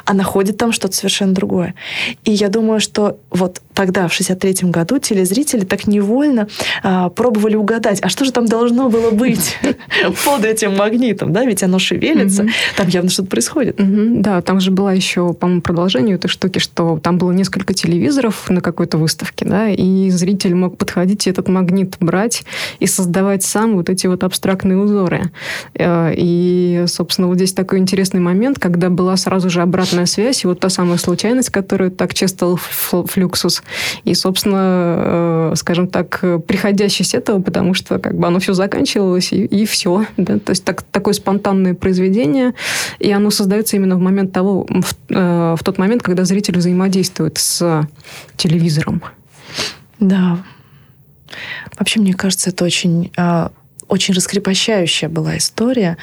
а 0.05 0.15
находит 0.15 0.57
там 0.57 0.73
что-то 0.73 0.97
совершенно 0.97 1.35
другое. 1.35 1.75
И 2.25 2.33
я 2.33 2.49
думаю, 2.49 2.81
что 2.81 3.19
вот 3.39 3.61
тогда, 3.75 4.09
в 4.09 4.13
63 4.13 4.71
году, 4.71 4.99
телезрители 4.99 5.65
так 5.65 5.87
невольно 5.87 6.49
а, 6.83 7.11
пробовали 7.11 7.55
угадать, 7.55 8.01
а 8.03 8.09
что 8.09 8.25
же 8.25 8.33
там 8.33 8.47
должно 8.47 8.91
было 8.91 9.11
быть 9.13 9.57
под 10.25 10.45
этим 10.45 10.77
магнитом, 10.77 11.33
да, 11.33 11.45
ведь 11.45 11.63
оно 11.63 11.79
шевелится, 11.79 12.47
там 12.77 12.89
явно 12.89 13.09
что-то 13.09 13.29
происходит. 13.29 13.77
Да, 13.79 14.43
там 14.43 14.61
же 14.61 14.73
была 14.73 14.93
еще, 14.93 15.33
по-моему, 15.33 15.63
продолжение 15.63 16.17
этой 16.17 16.29
штуки, 16.29 16.59
что 16.59 16.99
там 17.01 17.19
было 17.19 17.31
несколько 17.31 17.73
телевизоров 17.73 18.51
на 18.51 18.61
какой-то 18.61 18.99
выставке, 18.99 19.45
да, 19.45 19.69
и 19.69 20.11
зритель 20.11 20.57
мог 20.57 20.77
подходить 20.77 21.27
и 21.27 21.31
этот 21.31 21.49
магнит 21.49 21.97
брать 22.01 22.43
и 22.81 22.87
создавать 22.87 23.45
сам 23.45 23.77
вот 23.77 23.89
эти 23.89 24.09
вот 24.09 24.25
абстрактные 24.25 24.77
узоры. 24.77 25.31
Э, 25.75 26.13
и, 26.17 26.85
собственно, 26.89 27.29
вот 27.29 27.37
здесь 27.37 27.53
такой 27.53 27.79
интересный 27.79 28.21
момент, 28.21 28.59
когда 28.59 28.91
была 28.91 29.17
сразу 29.17 29.51
же 29.51 29.63
обратная 29.63 30.07
связь, 30.07 30.43
и 30.43 30.49
вот 30.49 30.59
та 30.59 30.69
самая 30.69 30.99
случайность, 30.99 31.51
которую 31.51 31.93
так 31.93 32.13
часто 32.13 32.57
флюксус. 33.29 33.63
И, 34.05 34.15
собственно, 34.15 35.51
э, 35.53 35.53
скажем 35.57 35.89
так, 35.89 36.21
приходящесть 36.47 37.15
этого, 37.15 37.41
потому 37.41 37.75
что 37.75 37.99
как 37.99 38.17
бы 38.17 38.27
оно 38.27 38.39
все 38.39 38.55
заканчивалось, 38.55 39.33
и, 39.33 39.45
и 39.45 39.67
все. 39.67 40.07
Да? 40.17 40.39
То 40.39 40.51
есть 40.51 40.65
так, 40.65 40.83
такое 40.83 41.15
спонтанное 41.15 41.75
произведение, 41.75 42.55
и 42.99 43.11
оно 43.13 43.31
создается 43.31 43.77
именно 43.77 43.97
в 43.97 44.01
момент 44.01 44.33
того, 44.33 44.67
в, 44.69 44.95
э, 45.11 45.57
в 45.59 45.63
тот 45.63 45.79
момент, 45.79 46.03
когда 46.03 46.25
зритель 46.25 46.57
взаимодействует 46.57 47.39
с 47.39 47.87
телевизором. 48.37 49.03
Да. 50.01 50.39
Вообще, 51.79 52.01
мне 52.01 52.15
кажется, 52.15 52.51
это 52.51 52.65
очень 52.65 53.11
а, 53.17 53.53
очень 53.89 54.15
раскрепощающая 54.15 55.09
была 55.09 55.37
история 55.37 55.97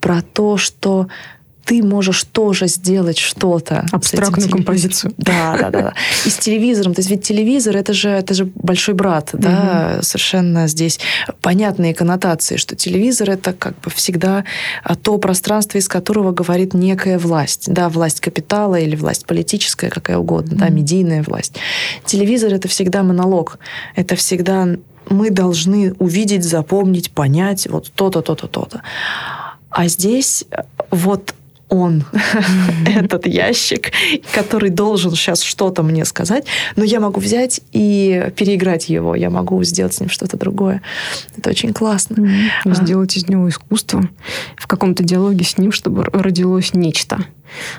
про 0.00 0.22
то, 0.22 0.56
что 0.56 1.08
ты 1.68 1.82
можешь 1.82 2.24
тоже 2.24 2.66
сделать 2.66 3.18
что-то. 3.18 3.84
Абстрактную 3.92 4.50
композицию. 4.50 5.12
Да, 5.28 5.58
да, 5.60 5.70
да, 5.70 5.80
да. 5.82 5.94
И 6.24 6.30
с 6.30 6.38
телевизором. 6.38 6.94
То 6.94 7.00
есть 7.00 7.10
ведь 7.10 7.22
телевизор 7.22 7.76
это 7.76 7.92
же, 7.92 8.08
это 8.08 8.32
же 8.32 8.46
большой 8.54 8.94
брат, 8.94 9.34
угу. 9.34 9.42
да, 9.42 9.98
совершенно 10.00 10.66
здесь 10.68 10.98
понятные 11.42 11.94
коннотации, 11.94 12.56
что 12.56 12.74
телевизор 12.74 13.30
это 13.30 13.52
как 13.52 13.78
бы 13.80 13.90
всегда 13.90 14.44
а, 14.82 14.94
то 14.94 15.18
пространство, 15.18 15.76
из 15.76 15.88
которого 15.88 16.32
говорит 16.32 16.72
некая 16.72 17.18
власть. 17.18 17.70
Да, 17.70 17.90
власть 17.90 18.20
капитала 18.20 18.76
или 18.76 18.96
власть 18.96 19.26
политическая, 19.26 19.90
какая 19.90 20.16
угодно, 20.16 20.54
угу. 20.54 20.60
да, 20.60 20.70
медийная 20.70 21.22
власть. 21.22 21.56
Телевизор 22.06 22.54
это 22.54 22.68
всегда 22.68 23.02
монолог. 23.02 23.58
Это 23.94 24.16
всегда 24.16 24.68
мы 25.10 25.30
должны 25.30 25.92
увидеть, 25.98 26.44
запомнить, 26.44 27.10
понять 27.10 27.66
вот 27.68 27.92
то-то, 27.94 28.22
то-то, 28.22 28.46
то-то. 28.46 28.82
А 29.70 29.86
здесь 29.86 30.44
вот 30.90 31.34
он, 31.68 32.04
этот 32.86 33.26
ящик, 33.26 33.92
который 34.34 34.70
должен 34.70 35.12
сейчас 35.12 35.42
что-то 35.42 35.82
мне 35.82 36.04
сказать, 36.04 36.44
но 36.76 36.84
я 36.84 37.00
могу 37.00 37.20
взять 37.20 37.60
и 37.72 38.30
переиграть 38.36 38.88
его, 38.88 39.14
я 39.14 39.30
могу 39.30 39.62
сделать 39.64 39.94
с 39.94 40.00
ним 40.00 40.08
что-то 40.08 40.36
другое. 40.36 40.82
Это 41.36 41.50
очень 41.50 41.72
классно. 41.72 42.16
Mm-hmm. 42.16 42.82
Сделать 42.82 43.16
из 43.16 43.28
него 43.28 43.48
искусство 43.48 44.08
в 44.56 44.66
каком-то 44.66 45.02
диалоге 45.02 45.44
с 45.44 45.58
ним, 45.58 45.72
чтобы 45.72 46.04
родилось 46.04 46.74
нечто. 46.74 47.24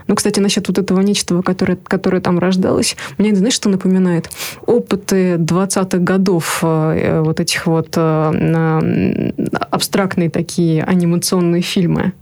Ну, 0.07 0.15
кстати, 0.15 0.39
насчет 0.39 0.67
вот 0.67 0.77
этого 0.77 1.01
нечто, 1.01 1.41
которое, 1.41 1.77
которое 1.81 2.21
там 2.21 2.39
рождалось, 2.39 2.95
мне, 3.17 3.35
знаешь, 3.35 3.53
что 3.53 3.69
напоминает? 3.69 4.29
Опыты 4.65 5.35
20-х 5.35 5.97
годов, 5.97 6.59
э, 6.61 7.21
вот 7.21 7.39
этих 7.39 7.65
вот 7.65 7.93
э, 7.95 9.31
абстрактные 9.71 10.29
такие 10.29 10.83
анимационные 10.83 11.61
фильмы. 11.61 12.13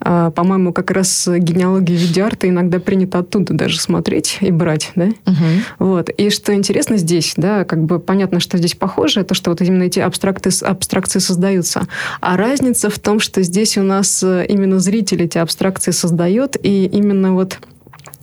А, 0.00 0.30
по-моему, 0.30 0.72
как 0.72 0.90
раз 0.90 1.28
генеалогию 1.28 1.98
видеоарта 1.98 2.48
иногда 2.48 2.78
принято 2.78 3.18
оттуда 3.18 3.54
даже 3.54 3.80
смотреть 3.80 4.38
и 4.40 4.50
брать, 4.50 4.92
да? 4.94 5.06
Угу. 5.26 5.44
Вот. 5.80 6.10
И 6.10 6.30
что 6.30 6.54
интересно 6.54 6.96
здесь, 6.98 7.34
да, 7.36 7.64
как 7.64 7.82
бы 7.82 7.98
понятно, 7.98 8.38
что 8.38 8.58
здесь 8.58 8.74
похоже, 8.74 9.24
то, 9.24 9.34
что 9.34 9.50
вот 9.50 9.60
именно 9.60 9.84
эти 9.84 9.98
абстракты, 9.98 10.50
абстракции 10.64 11.18
создаются. 11.18 11.88
А 12.20 12.36
разница 12.36 12.90
в 12.90 12.98
том, 12.98 13.18
что 13.18 13.42
здесь 13.42 13.76
у 13.76 13.82
нас 13.82 14.22
э, 14.22 14.46
именно 14.48 14.78
зритель 14.78 15.22
эти 15.22 15.38
абстракции 15.38 15.90
создает, 15.90 16.56
и 16.62 16.77
именно 16.86 17.34
вот 17.34 17.58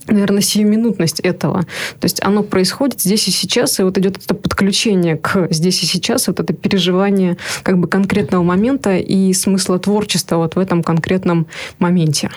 наверное, 0.08 0.40
сиюминутность 0.40 1.20
этого. 1.20 1.62
То 1.98 2.04
есть 2.04 2.22
оно 2.22 2.42
происходит 2.42 3.00
здесь 3.00 3.26
и 3.28 3.30
сейчас, 3.30 3.80
и 3.80 3.82
вот 3.82 3.98
идет 3.98 4.18
это 4.18 4.34
подключение 4.34 5.16
к 5.16 5.48
здесь 5.50 5.82
и 5.82 5.86
сейчас, 5.86 6.28
вот 6.28 6.40
это 6.40 6.52
переживание 6.52 7.36
как 7.62 7.78
бы 7.78 7.88
конкретного 7.88 8.42
момента 8.42 8.96
и 8.96 9.32
смысла 9.32 9.78
творчества 9.78 10.36
вот 10.36 10.54
в 10.54 10.58
этом 10.58 10.82
конкретном 10.82 11.46
моменте. 11.78 12.30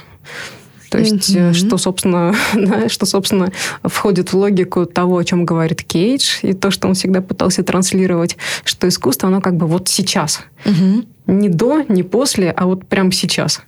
То 0.90 0.98
есть, 0.98 1.36
mm-hmm. 1.36 1.54
что, 1.54 1.78
собственно, 1.78 2.36
да, 2.56 2.90
что, 2.90 3.06
собственно, 3.06 3.52
входит 3.84 4.34
в 4.34 4.38
логику 4.38 4.88
того, 4.88 5.18
о 5.18 5.24
чем 5.24 5.46
говорит 5.46 5.84
Кейдж, 5.84 6.40
и 6.42 6.54
то, 6.54 6.72
что 6.72 6.88
он 6.88 6.96
всегда 6.96 7.22
пытался 7.22 7.64
транслировать, 7.64 8.38
что 8.64 8.88
искусство, 8.88 9.30
оно 9.30 9.40
как 9.40 9.56
бы 9.56 9.68
вот 9.68 9.88
сейчас. 9.88 10.42
Mm-hmm. 10.66 11.08
Не 11.28 11.50
до, 11.50 11.84
не 11.88 12.02
после, 12.02 12.50
а 12.50 12.66
вот 12.66 12.88
прямо 12.88 13.12
сейчас. 13.12 13.62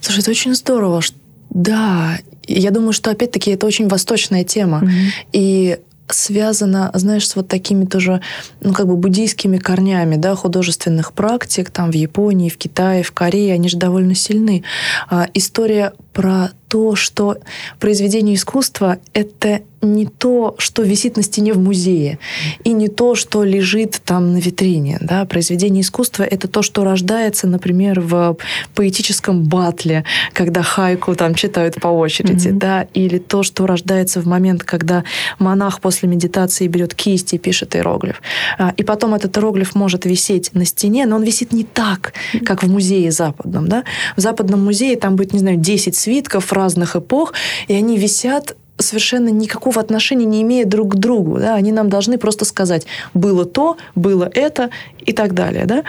Слушай, 0.00 0.20
это 0.20 0.30
очень 0.30 0.54
здорово. 0.54 1.02
Да, 1.50 2.18
я 2.46 2.70
думаю, 2.70 2.92
что 2.92 3.10
опять-таки 3.10 3.50
это 3.50 3.66
очень 3.66 3.88
восточная 3.88 4.44
тема. 4.44 4.82
Mm-hmm. 4.82 5.28
И 5.32 5.78
связано, 6.12 6.90
знаешь, 6.94 7.28
с 7.28 7.36
вот 7.36 7.48
такими 7.48 7.84
тоже, 7.84 8.20
ну, 8.60 8.72
как 8.72 8.86
бы 8.86 8.96
буддийскими 8.96 9.58
корнями, 9.58 10.16
да, 10.16 10.34
художественных 10.34 11.12
практик, 11.12 11.70
там, 11.70 11.90
в 11.90 11.94
Японии, 11.94 12.48
в 12.48 12.56
Китае, 12.56 13.02
в 13.02 13.12
Корее, 13.12 13.54
они 13.54 13.68
же 13.68 13.76
довольно 13.76 14.14
сильны. 14.14 14.64
А, 15.10 15.28
история 15.34 15.92
про 16.18 16.50
то, 16.66 16.96
что 16.96 17.36
произведение 17.78 18.34
искусства— 18.34 18.98
это 19.14 19.62
не 19.80 20.06
то, 20.06 20.56
что 20.58 20.82
висит 20.82 21.16
на 21.16 21.22
стене 21.22 21.52
в 21.52 21.58
музее, 21.58 22.18
и 22.64 22.72
не 22.72 22.88
то, 22.88 23.14
что 23.14 23.44
лежит 23.44 24.00
там 24.04 24.32
на 24.32 24.38
витрине. 24.38 24.98
Да? 25.00 25.24
Произведение 25.24 25.82
искусства— 25.82 26.22
это 26.30 26.48
то, 26.48 26.62
что 26.62 26.82
рождается, 26.84 27.46
например, 27.46 28.00
в 28.00 28.36
поэтическом 28.74 29.44
батле, 29.44 30.04
когда 30.32 30.62
хайку 30.62 31.14
там 31.14 31.34
читают 31.34 31.76
по 31.76 31.88
очереди, 31.88 32.48
mm-hmm. 32.48 32.58
да? 32.58 32.86
или 32.92 33.18
то, 33.18 33.42
что 33.42 33.66
рождается 33.66 34.20
в 34.20 34.26
момент, 34.26 34.64
когда 34.64 35.04
монах 35.38 35.80
после 35.80 36.08
медитации 36.08 36.66
берет 36.66 36.94
кисть 36.94 37.32
и 37.32 37.38
пишет 37.38 37.76
иероглиф. 37.76 38.20
А, 38.58 38.74
и 38.76 38.82
потом 38.82 39.14
этот 39.14 39.36
иероглиф 39.36 39.74
может 39.74 40.04
висеть 40.04 40.50
на 40.54 40.64
стене, 40.64 41.06
но 41.06 41.16
он 41.16 41.22
висит 41.22 41.52
не 41.52 41.64
так, 41.64 42.12
как 42.44 42.64
в 42.64 42.70
музее 42.70 43.12
западном. 43.12 43.68
Да? 43.68 43.84
В 44.16 44.20
западном 44.20 44.64
музее 44.64 44.96
там 44.96 45.14
будет, 45.14 45.32
не 45.32 45.38
знаю, 45.38 45.56
10 45.56 45.94
свитков 46.08 46.52
разных 46.52 46.96
эпох, 46.96 47.34
и 47.68 47.74
они 47.74 47.98
висят 47.98 48.56
совершенно 48.78 49.28
никакого 49.28 49.80
отношения 49.80 50.24
не 50.24 50.42
имея 50.42 50.64
друг 50.64 50.92
к 50.92 50.94
другу. 50.94 51.38
Да? 51.38 51.54
Они 51.54 51.72
нам 51.72 51.88
должны 51.90 52.16
просто 52.16 52.44
сказать, 52.44 52.86
было 53.12 53.44
то, 53.44 53.76
было 53.94 54.30
это 54.32 54.70
и 55.00 55.12
так 55.12 55.34
далее. 55.34 55.66
Да? 55.66 55.82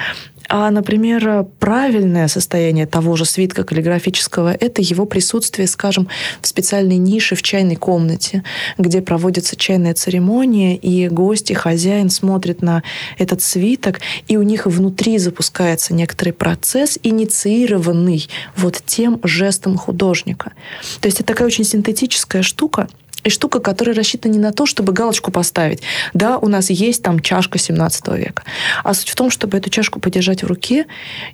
А, 0.52 0.72
например, 0.72 1.46
правильное 1.60 2.28
состояние 2.28 2.88
того 2.88 3.16
же 3.16 3.26
свитка 3.26 3.64
каллиграфического– 3.64 4.52
это 4.60 4.82
его 4.82 5.06
присутствие, 5.06 5.68
скажем, 5.68 6.08
в 6.42 6.48
специальной 6.48 6.98
нише 6.98 7.36
в 7.36 7.44
чайной 7.44 7.76
комнате, 7.76 8.44
где 8.80 9.04
проводится 9.04 9.56
чайная 9.56 9.94
церемония, 9.94 10.76
и 10.76 11.08
гость 11.08 11.52
и 11.52 11.54
хозяин 11.54 12.10
смотрят 12.10 12.64
на 12.64 12.82
этот 13.20 13.44
свиток, 13.44 14.02
и 14.28 14.38
у 14.38 14.42
них 14.42 14.66
внутри 14.66 15.20
запускается 15.20 15.94
некоторый 15.94 16.32
процесс, 16.32 16.98
инициированный 17.04 18.28
вот 18.56 18.82
тем 18.84 19.20
жестом 19.24 19.78
художника. 19.78 20.54
То 21.00 21.08
есть 21.08 21.20
это 21.20 21.28
такая 21.28 21.48
очень 21.48 21.64
синтетическая 21.64 22.42
штука, 22.42 22.88
и 23.24 23.30
штука, 23.30 23.60
которая 23.60 23.96
рассчитана 23.96 24.34
не 24.34 24.40
на 24.40 24.52
то, 24.52 24.66
чтобы 24.66 24.94
галочку 24.94 25.32
поставить. 25.32 25.82
Да, 26.14 26.38
у 26.38 26.48
нас 26.48 26.70
есть 26.70 27.04
там 27.04 27.20
чашка 27.20 27.58
17 27.58 28.08
века. 28.10 28.44
А 28.84 28.94
суть 28.94 29.10
в 29.10 29.16
том, 29.16 29.30
чтобы 29.30 29.58
эту 29.58 29.70
чашку 29.70 30.00
подержать 30.00 30.44
в 30.44 30.48
руке, 30.48 30.86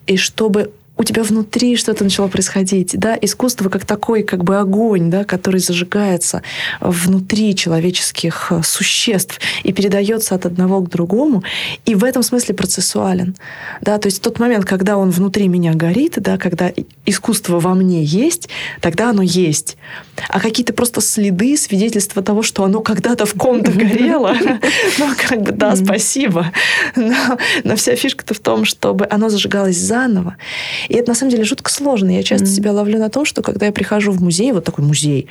и 0.08 0.18
чтобы 0.18 0.72
у 0.98 1.04
тебя 1.04 1.24
внутри 1.24 1.76
что-то 1.76 2.04
начало 2.04 2.28
происходить, 2.28 2.98
да, 2.98 3.18
искусство 3.22 3.70
как 3.70 3.86
такой 3.86 4.24
как 4.24 4.44
бы 4.44 4.58
огонь, 4.58 5.10
да, 5.10 5.26
который 5.26 5.60
зажигается 5.60 6.42
внутри 6.80 7.56
человеческих 7.56 8.52
э, 8.52 8.62
существ 8.64 9.40
и 9.64 9.74
передается 9.74 10.36
от 10.36 10.46
одного 10.46 10.82
к 10.82 10.90
другому, 10.90 11.44
и 11.86 11.96
в 11.96 12.04
этом 12.04 12.24
смысле 12.24 12.56
процессуален, 12.56 13.36
да, 13.82 13.98
то 13.98 14.08
есть 14.08 14.22
тот 14.22 14.40
момент, 14.40 14.66
когда 14.66 14.98
он 14.98 15.10
внутри 15.10 15.48
меня 15.48 15.74
горит, 15.74 16.14
да, 16.18 16.38
когда 16.38 16.72
искусство 17.06 17.60
во 17.60 17.74
мне 17.74 18.04
есть, 18.04 18.48
тогда 18.80 19.10
оно 19.10 19.22
есть, 19.22 19.78
а 20.30 20.40
какие-то 20.40 20.74
просто 20.74 21.02
следы, 21.02 21.58
свидетельства 21.58 22.22
того, 22.22 22.42
что 22.42 22.64
оно 22.64 22.80
когда-то 22.80 23.26
в 23.26 23.34
ком-то 23.34 23.72
горело, 23.74 24.34
ну, 24.98 25.10
как 25.18 25.42
бы, 25.42 25.52
да, 25.52 25.76
спасибо, 25.76 26.52
но 26.96 27.76
вся 27.76 27.96
фишка-то 27.96 28.34
в 28.34 28.40
том, 28.40 28.64
чтобы 28.64 29.08
оно 29.10 29.28
зажигалось 29.28 29.78
заново, 29.78 30.38
и 30.88 30.96
это 30.96 31.10
на 31.10 31.16
самом 31.16 31.32
деле 31.32 31.44
жутко 31.44 31.72
сложно. 31.72 32.10
Я 32.10 32.24
часто 32.24 32.48
mm-hmm. 32.48 32.50
себя 32.50 32.72
ловлю 32.72 33.00
на 33.00 33.10
том, 33.10 33.26
что 33.26 33.42
когда 33.42 33.66
я 33.68 33.72
прихожу 33.72 34.12
в 34.12 34.22
музей, 34.22 34.52
вот 34.52 34.64
такой 34.64 34.84
музей, 34.84 35.28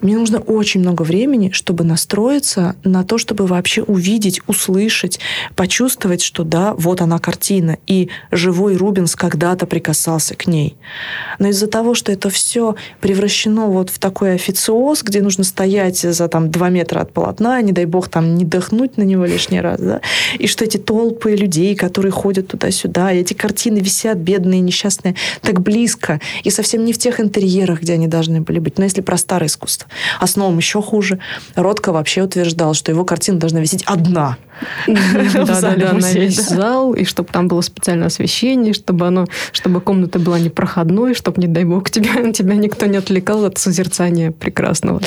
мне 0.00 0.16
нужно 0.16 0.38
очень 0.40 0.80
много 0.80 1.02
времени, 1.02 1.50
чтобы 1.52 1.84
настроиться 1.84 2.76
на 2.84 3.04
то, 3.04 3.18
чтобы 3.18 3.46
вообще 3.46 3.82
увидеть, 3.82 4.40
услышать, 4.46 5.20
почувствовать, 5.56 6.22
что 6.22 6.44
да, 6.44 6.74
вот 6.74 7.00
она 7.00 7.18
картина, 7.18 7.78
и 7.86 8.08
живой 8.30 8.76
Рубинс 8.76 9.16
когда-то 9.16 9.66
прикасался 9.66 10.34
к 10.34 10.46
ней. 10.46 10.76
Но 11.38 11.48
из-за 11.48 11.66
того, 11.66 11.94
что 11.94 12.12
это 12.12 12.28
все 12.30 12.76
превращено 13.00 13.66
вот 13.66 13.90
в 13.90 13.98
такой 13.98 14.34
официоз, 14.34 15.02
где 15.02 15.22
нужно 15.22 15.44
стоять 15.44 15.98
за 15.98 16.28
там 16.28 16.50
два 16.50 16.68
метра 16.68 17.00
от 17.00 17.12
полотна, 17.12 17.60
не 17.62 17.72
дай 17.72 17.84
бог 17.84 18.08
там 18.08 18.34
не 18.34 18.44
дохнуть 18.44 18.96
на 18.96 19.02
него 19.02 19.24
лишний 19.24 19.60
раз, 19.60 19.80
да, 19.80 20.00
и 20.38 20.46
что 20.46 20.64
эти 20.64 20.76
толпы 20.76 21.34
людей, 21.36 21.74
которые 21.76 22.12
ходят 22.12 22.48
туда-сюда, 22.48 23.12
и 23.12 23.20
эти 23.20 23.34
картины 23.34 23.78
висят, 23.78 24.18
бедные, 24.18 24.60
несчастные, 24.60 25.14
так 25.40 25.60
близко, 25.60 26.20
и 26.42 26.50
совсем 26.50 26.84
не 26.84 26.92
в 26.92 26.98
тех 26.98 27.20
интерьерах, 27.20 27.82
где 27.82 27.94
они 27.94 28.08
должны 28.08 28.40
были 28.40 28.58
быть. 28.58 28.78
Но 28.78 28.84
если 28.84 29.00
про 29.00 29.16
старое 29.16 29.48
искусство, 29.48 29.83
а 30.20 30.26
с 30.26 30.36
новым 30.36 30.58
еще 30.58 30.82
хуже. 30.82 31.18
Ротко 31.54 31.92
вообще 31.92 32.22
утверждал, 32.22 32.74
что 32.74 32.90
его 32.90 33.04
картина 33.04 33.38
должна 33.38 33.60
висеть 33.60 33.82
одна– 33.84 34.36
да, 34.86 35.60
да, 35.60 35.76
да, 35.76 35.92
на 35.92 36.12
весь 36.12 36.40
зал, 36.40 36.94
и 36.94 37.04
чтобы 37.04 37.28
там 37.30 37.48
было 37.48 37.60
специальное 37.60 38.06
освещение, 38.06 38.72
чтобы 38.72 39.06
оно, 39.06 39.26
чтобы 39.52 39.80
комната 39.80 40.18
была 40.18 40.38
непроходной, 40.38 41.14
чтобы, 41.14 41.40
не 41.40 41.48
дай 41.48 41.64
бог, 41.64 41.90
тебя, 41.90 42.32
тебя 42.32 42.54
никто 42.54 42.86
не 42.86 42.96
отвлекал 42.96 43.44
от 43.44 43.58
созерцания 43.58 44.30
прекрасного. 44.30 45.00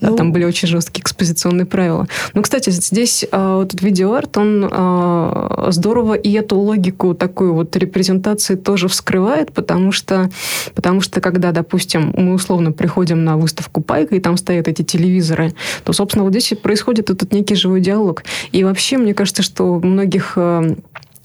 Ну, 0.00 0.16
там 0.16 0.32
были 0.32 0.44
очень 0.44 0.68
жесткие 0.68 1.02
экспозиционные 1.02 1.66
правила. 1.66 2.06
Ну, 2.34 2.42
кстати, 2.42 2.70
здесь 2.70 3.24
а, 3.30 3.58
вот 3.58 3.68
этот 3.68 3.82
видеоарт, 3.82 4.36
он 4.36 4.68
а, 4.70 5.68
здорово 5.70 6.14
и 6.14 6.32
эту 6.32 6.58
логику 6.58 7.14
такую 7.14 7.54
вот 7.54 7.74
репрезентации 7.76 8.56
тоже 8.56 8.88
вскрывает, 8.88 9.52
потому 9.52 9.92
что, 9.92 10.30
потому 10.74 11.00
что 11.00 11.20
когда, 11.20 11.52
допустим, 11.52 12.12
мы 12.16 12.34
условно 12.34 12.72
приходим 12.72 13.24
на 13.24 13.36
выставку 13.36 13.80
Пайка, 13.80 14.16
и 14.16 14.20
там 14.20 14.36
стоят 14.36 14.68
эти 14.68 14.82
телевизоры, 14.82 15.52
то, 15.84 15.92
собственно, 15.92 16.24
вот 16.24 16.32
здесь 16.32 16.52
происходит 16.60 17.10
этот 17.10 17.32
некий 17.32 17.54
живой 17.54 17.80
диалог. 17.80 18.24
И 18.52 18.64
вообще 18.64 18.87
вообще, 18.88 18.96
мне 18.96 19.12
кажется, 19.12 19.42
что 19.42 19.78
многих 19.80 20.38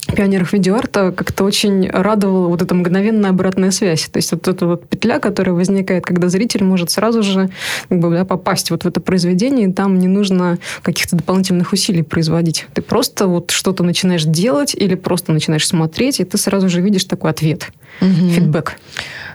пионерах 0.06 0.52
видеоарта 0.52 1.12
как-то 1.12 1.44
очень 1.44 1.88
радовала 1.88 2.48
вот 2.48 2.62
эта 2.62 2.74
мгновенная 2.74 3.30
обратная 3.30 3.70
связь. 3.70 4.08
То 4.10 4.18
есть 4.18 4.32
вот 4.32 4.48
эта 4.48 4.66
вот 4.66 4.88
петля, 4.88 5.18
которая 5.18 5.54
возникает, 5.54 6.04
когда 6.04 6.28
зритель 6.28 6.64
может 6.64 6.90
сразу 6.90 7.22
же 7.22 7.50
как 7.88 7.98
бы, 7.98 8.10
да, 8.10 8.24
попасть 8.24 8.70
вот 8.70 8.84
в 8.84 8.86
это 8.86 9.00
произведение, 9.00 9.68
и 9.68 9.72
там 9.72 9.98
не 9.98 10.08
нужно 10.08 10.58
каких-то 10.82 11.16
дополнительных 11.16 11.72
усилий 11.72 12.02
производить. 12.02 12.66
Ты 12.74 12.82
просто 12.82 13.26
вот 13.26 13.50
что-то 13.50 13.82
начинаешь 13.84 14.24
делать 14.24 14.74
или 14.74 14.94
просто 14.94 15.32
начинаешь 15.32 15.66
смотреть, 15.66 16.20
и 16.20 16.24
ты 16.24 16.38
сразу 16.38 16.68
же 16.68 16.80
видишь 16.80 17.04
такой 17.04 17.30
ответ, 17.30 17.70
угу. 18.00 18.30
фидбэк. 18.30 18.76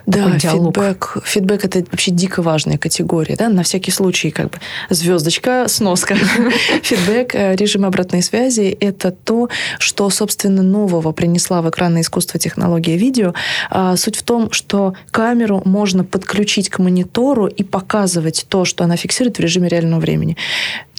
Да, 0.06 0.38
фидбэк, 0.38 1.18
фидбэк 1.24 1.64
это 1.64 1.84
вообще 1.90 2.10
дико 2.10 2.42
важная 2.42 2.78
категория, 2.78 3.36
да, 3.36 3.48
на 3.48 3.62
всякий 3.62 3.90
случай 3.90 4.30
как 4.30 4.50
бы 4.50 4.58
звездочка, 4.88 5.66
сноска. 5.68 6.14
Фидбэк, 6.82 7.34
э, 7.34 7.56
режим 7.56 7.84
обратной 7.84 8.22
связи– 8.22 8.76
это 8.80 9.10
то, 9.10 9.48
что, 9.78 10.08
собственно, 10.10 10.59
нового 10.62 11.12
принесла 11.12 11.62
в 11.62 11.68
экранное 11.70 12.02
искусство 12.02 12.38
технология 12.38 12.96
видео. 12.96 13.34
А, 13.70 13.96
суть 13.96 14.16
в 14.16 14.22
том, 14.22 14.50
что 14.52 14.94
камеру 15.10 15.62
можно 15.64 16.04
подключить 16.04 16.68
к 16.68 16.78
монитору 16.78 17.46
и 17.46 17.62
показывать 17.62 18.46
то, 18.48 18.64
что 18.64 18.84
она 18.84 18.96
фиксирует 18.96 19.38
в 19.38 19.40
режиме 19.40 19.68
реального 19.68 20.00
времени. 20.00 20.36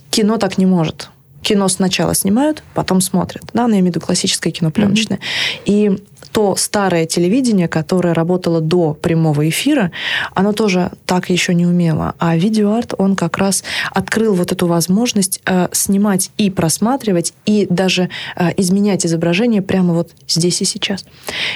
Кино 0.10 0.38
так 0.38 0.58
не 0.58 0.66
может 0.66 1.10
кино 1.42 1.68
сначала 1.68 2.14
снимают, 2.14 2.64
потом 2.74 3.02
смотрят. 3.02 3.44
Да, 3.54 3.68
ну, 3.68 3.74
я 3.74 3.80
имею 3.80 3.86
в 3.86 3.96
виду 3.96 4.06
классическое 4.06 4.54
кино 4.54 4.72
пленочное. 4.72 5.18
Mm-hmm. 5.18 5.62
И 5.66 6.04
то 6.32 6.56
старое 6.56 7.06
телевидение, 7.06 7.68
которое 7.68 8.14
работало 8.14 8.62
до 8.62 8.94
прямого 8.94 9.48
эфира, 9.48 9.92
оно 10.34 10.54
тоже 10.54 10.92
так 11.06 11.30
еще 11.30 11.54
не 11.54 11.66
умело. 11.66 12.16
А 12.20 12.36
видеоарт, 12.36 12.94
он 12.98 13.16
как 13.16 13.38
раз 13.38 13.64
открыл 13.92 14.34
вот 14.34 14.52
эту 14.52 14.68
возможность 14.68 15.42
э, 15.46 15.68
снимать 15.72 16.32
и 16.38 16.50
просматривать, 16.50 17.34
и 17.46 17.68
даже 17.70 18.10
э, 18.36 18.50
изменять 18.58 19.06
изображение 19.06 19.62
прямо 19.62 19.94
вот 19.94 20.12
здесь 20.28 20.62
и 20.62 20.66
сейчас. 20.66 21.06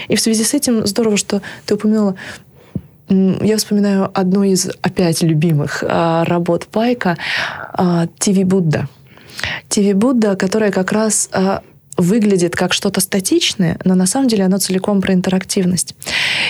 И 0.08 0.16
в 0.16 0.22
связи 0.22 0.44
с 0.44 0.54
этим 0.54 0.86
здорово, 0.86 1.18
что 1.18 1.42
ты 1.66 1.76
упомянула 1.76 2.16
я 3.08 3.58
вспоминаю 3.58 4.10
одну 4.16 4.44
из 4.44 4.68
опять 4.82 5.22
любимых 5.22 5.84
э, 5.84 6.24
работ 6.24 6.66
Пайка 6.66 7.18
э, 7.78 8.08
«ТВ 8.18 8.44
Будда». 8.46 8.88
ТВ 9.70 9.94
Будда, 9.94 10.36
которая 10.36 10.72
как 10.72 10.92
раз 10.92 11.30
э, 11.32 11.60
выглядит 11.98 12.56
как 12.56 12.74
что-то 12.74 13.00
статичное, 13.00 13.78
но 13.86 13.96
на 13.96 14.06
самом 14.06 14.28
деле 14.28 14.46
оно 14.46 14.58
целиком 14.58 15.02
про 15.02 15.14
интерактивность. 15.14 15.96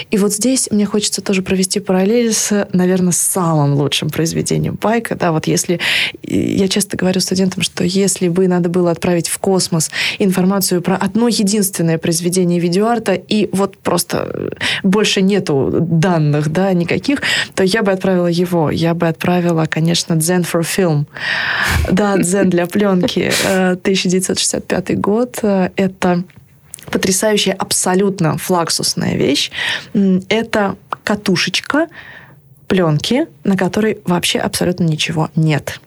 И 0.09 0.17
вот 0.17 0.33
здесь 0.33 0.69
мне 0.71 0.85
хочется 0.85 1.21
тоже 1.21 1.41
провести 1.41 1.79
параллель 1.79 2.33
с, 2.33 2.67
наверное, 2.73 3.11
самым 3.11 3.73
лучшим 3.73 4.09
произведением 4.09 4.77
Пайка. 4.77 5.15
Да, 5.15 5.31
вот 5.31 5.47
если... 5.47 5.79
Я 6.23 6.67
часто 6.67 6.97
говорю 6.97 7.21
студентам, 7.21 7.61
что 7.61 7.83
если 7.83 8.27
бы 8.27 8.47
надо 8.47 8.69
было 8.69 8.91
отправить 8.91 9.27
в 9.27 9.37
космос 9.37 9.91
информацию 10.17 10.81
про 10.81 10.95
одно 10.95 11.27
единственное 11.27 11.97
произведение 11.97 12.59
видеоарта, 12.59 13.13
и 13.13 13.49
вот 13.51 13.77
просто 13.77 14.51
больше 14.83 15.21
нету 15.21 15.71
данных, 15.79 16.51
да, 16.51 16.73
никаких, 16.73 17.21
то 17.53 17.63
я 17.63 17.83
бы 17.83 17.91
отправила 17.91 18.27
его. 18.27 18.71
Я 18.71 18.93
бы 18.93 19.07
отправила, 19.07 19.65
конечно, 19.65 20.13
Zen 20.13 20.45
for 20.45 20.61
Film. 20.61 21.05
Да, 21.91 22.17
Zen 22.17 22.45
для 22.45 22.65
пленки. 22.65 23.31
1965 23.45 24.89
э, 24.89 24.93
год 25.41 25.71
это 25.75 26.23
потрясающая, 26.91 27.53
абсолютно 27.53 28.37
флаксусная 28.37 29.15
вещь. 29.15 29.51
Это 30.29 30.75
катушечка 31.03 31.87
пленки, 32.67 33.27
на 33.43 33.57
которой 33.57 33.99
вообще 34.05 34.39
абсолютно 34.39 34.83
ничего 34.83 35.29
нет. 35.35 35.79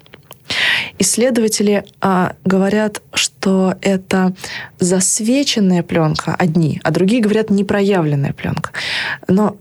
Исследователи 0.99 1.85
а, 2.01 2.35
говорят, 2.45 3.03
что 3.13 3.75
это 3.83 4.35
засвеченная 4.81 5.83
пленка 5.83 6.35
одни, 6.35 6.81
а 6.83 6.91
другие 6.91 7.21
говорят 7.21 7.51
непроявленная 7.51 8.33
пленка. 8.33 8.71
Но 9.29 9.57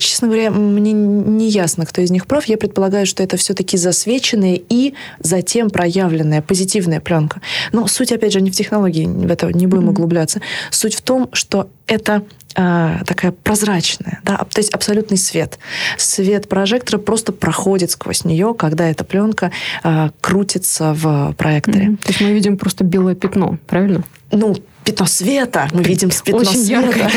Честно 0.00 0.28
говоря, 0.28 0.50
мне 0.50 0.92
не 0.92 1.48
ясно, 1.50 1.84
кто 1.84 2.00
из 2.00 2.10
них 2.10 2.26
прав. 2.26 2.46
Я 2.46 2.56
предполагаю, 2.56 3.06
что 3.06 3.22
это 3.22 3.36
все-таки 3.36 3.76
засвеченная 3.76 4.58
и 4.68 4.94
затем 5.18 5.68
проявленная 5.68 6.40
позитивная 6.40 7.00
пленка. 7.00 7.42
Но 7.72 7.86
суть, 7.86 8.10
опять 8.10 8.32
же, 8.32 8.40
не 8.40 8.50
в 8.50 8.56
технологии, 8.56 9.04
в 9.06 9.30
это 9.30 9.52
не 9.52 9.66
будем 9.66 9.84
mm-hmm. 9.84 9.90
углубляться. 9.90 10.40
Суть 10.70 10.94
в 10.94 11.02
том, 11.02 11.28
что 11.32 11.68
это 11.86 12.24
а, 12.54 13.04
такая 13.04 13.32
прозрачная, 13.32 14.20
да, 14.24 14.38
то 14.38 14.58
есть 14.58 14.70
абсолютный 14.70 15.18
свет. 15.18 15.58
Свет 15.98 16.48
прожектора 16.48 16.98
просто 16.98 17.32
проходит 17.32 17.90
сквозь 17.90 18.24
нее, 18.24 18.54
когда 18.58 18.88
эта 18.88 19.04
пленка 19.04 19.52
а, 19.82 20.10
крутится 20.20 20.94
в 20.94 21.34
проекторе. 21.36 21.88
Mm-hmm. 21.88 21.96
То 21.98 22.08
есть 22.08 22.20
мы 22.20 22.32
видим 22.32 22.56
просто 22.56 22.84
белое 22.84 23.14
пятно, 23.14 23.58
правильно? 23.66 24.02
Ну, 24.32 24.56
пятно 24.90 25.06
света. 25.06 25.68
Мы 25.72 25.82
видим 25.82 26.10
пятно 26.10 26.40
Очень 26.40 26.64
света. 26.64 27.10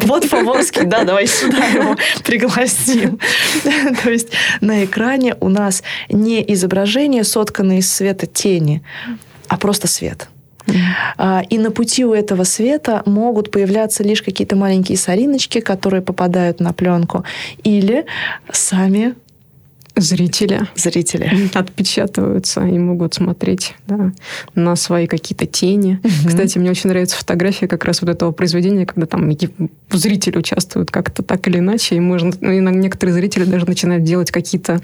Вот 0.02 0.24
Фаворский, 0.24 0.84
да, 0.84 1.04
давай 1.04 1.26
сюда 1.26 1.64
его 1.66 1.96
пригласим. 2.24 3.18
То 4.02 4.10
есть 4.10 4.28
на 4.60 4.84
экране 4.84 5.36
у 5.40 5.48
нас 5.48 5.82
не 6.08 6.42
изображение, 6.54 7.24
сотканное 7.24 7.78
из 7.78 7.92
света 7.92 8.26
тени, 8.26 8.82
а 9.48 9.56
просто 9.56 9.86
свет. 9.86 10.28
А, 11.18 11.42
и 11.50 11.58
на 11.58 11.70
пути 11.70 12.04
у 12.04 12.14
этого 12.14 12.44
света 12.44 13.02
могут 13.06 13.50
появляться 13.50 14.02
лишь 14.02 14.22
какие-то 14.22 14.56
маленькие 14.56 14.96
сориночки, 14.96 15.60
которые 15.60 16.00
попадают 16.00 16.60
на 16.60 16.72
пленку, 16.72 17.24
или 17.64 18.06
сами 18.52 19.14
Зрители. 19.96 20.62
Зрители. 20.76 21.50
Отпечатываются 21.54 22.64
и 22.66 22.78
могут 22.78 23.14
смотреть 23.14 23.74
да, 23.86 24.12
на 24.54 24.76
свои 24.76 25.06
какие-то 25.06 25.46
тени. 25.46 26.00
Угу. 26.02 26.28
Кстати, 26.28 26.58
мне 26.58 26.70
очень 26.70 26.90
нравится 26.90 27.16
фотография 27.16 27.66
как 27.66 27.84
раз 27.84 28.00
вот 28.00 28.10
этого 28.10 28.30
произведения, 28.32 28.86
когда 28.86 29.06
там 29.06 29.30
зрители 29.90 30.38
участвуют 30.38 30.90
как-то 30.90 31.22
так 31.22 31.46
или 31.48 31.58
иначе, 31.58 31.96
и 31.96 32.00
можно, 32.00 32.32
ну, 32.40 32.52
и 32.52 32.60
некоторые 32.60 33.14
зрители 33.14 33.44
даже 33.44 33.66
начинают 33.66 34.04
делать 34.04 34.30
какие-то, 34.30 34.80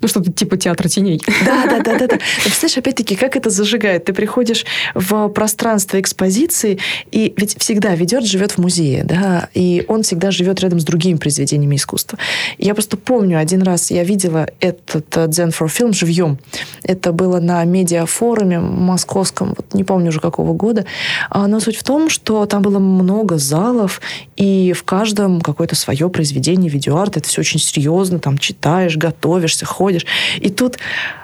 ну, 0.00 0.08
что-то 0.08 0.32
типа 0.32 0.56
театра 0.56 0.88
теней. 0.88 1.20
Да, 1.44 1.66
да, 1.66 1.80
да, 1.80 1.98
да. 1.98 2.06
да. 2.06 2.16
Ты 2.36 2.42
представляешь, 2.44 2.78
опять-таки, 2.78 3.16
как 3.16 3.36
это 3.36 3.50
зажигает? 3.50 4.04
Ты 4.04 4.12
приходишь 4.12 4.64
в 4.94 5.28
пространство 5.28 6.00
экспозиции, 6.00 6.78
и 7.10 7.32
ведь 7.36 7.56
всегда 7.58 7.94
ведет 7.94 8.24
живет 8.24 8.52
в 8.52 8.58
музее, 8.58 9.04
да, 9.04 9.48
и 9.54 9.84
он 9.88 10.02
всегда 10.02 10.30
живет 10.30 10.60
рядом 10.60 10.80
с 10.80 10.84
другими 10.84 11.16
произведениями 11.16 11.76
искусства. 11.76 12.18
Я 12.58 12.74
просто 12.74 12.96
помню, 12.96 13.38
один 13.38 13.62
раз 13.62 13.90
я 13.90 14.04
видела 14.04 14.41
этот 14.60 15.14
Zen 15.14 15.50
for 15.50 15.66
Film 15.66 15.92
живьем. 15.92 16.38
Это 16.82 17.12
было 17.12 17.40
на 17.40 17.64
медиафоруме 17.64 18.58
московском, 18.60 19.54
вот 19.56 19.74
не 19.74 19.84
помню 19.84 20.08
уже 20.08 20.20
какого 20.20 20.52
года. 20.52 20.84
А, 21.30 21.46
но 21.46 21.60
суть 21.60 21.76
в 21.76 21.84
том, 21.84 22.08
что 22.10 22.46
там 22.46 22.62
было 22.62 22.78
много 22.78 23.38
залов, 23.38 24.00
и 24.36 24.72
в 24.72 24.84
каждом 24.84 25.40
какое-то 25.40 25.76
свое 25.76 26.08
произведение 26.08 26.70
видеоарт. 26.70 27.16
Это 27.16 27.28
все 27.28 27.40
очень 27.40 27.60
серьезно, 27.60 28.18
там 28.18 28.38
читаешь, 28.38 28.96
готовишься, 28.96 29.66
ходишь. 29.66 30.06
И 30.40 30.50
тут 30.50 30.78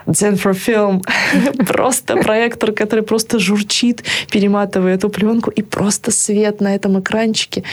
Zen 0.07 0.41
for 0.41 0.53
Film, 0.53 1.65
просто 1.65 2.17
проектор, 2.17 2.71
который 2.71 3.03
просто 3.03 3.39
журчит, 3.39 4.03
перематывая 4.31 4.95
эту 4.95 5.09
пленку, 5.09 5.51
и 5.51 5.61
просто 5.61 6.11
свет 6.11 6.61
на 6.61 6.75
этом 6.75 6.99
экранчике. 6.99 7.63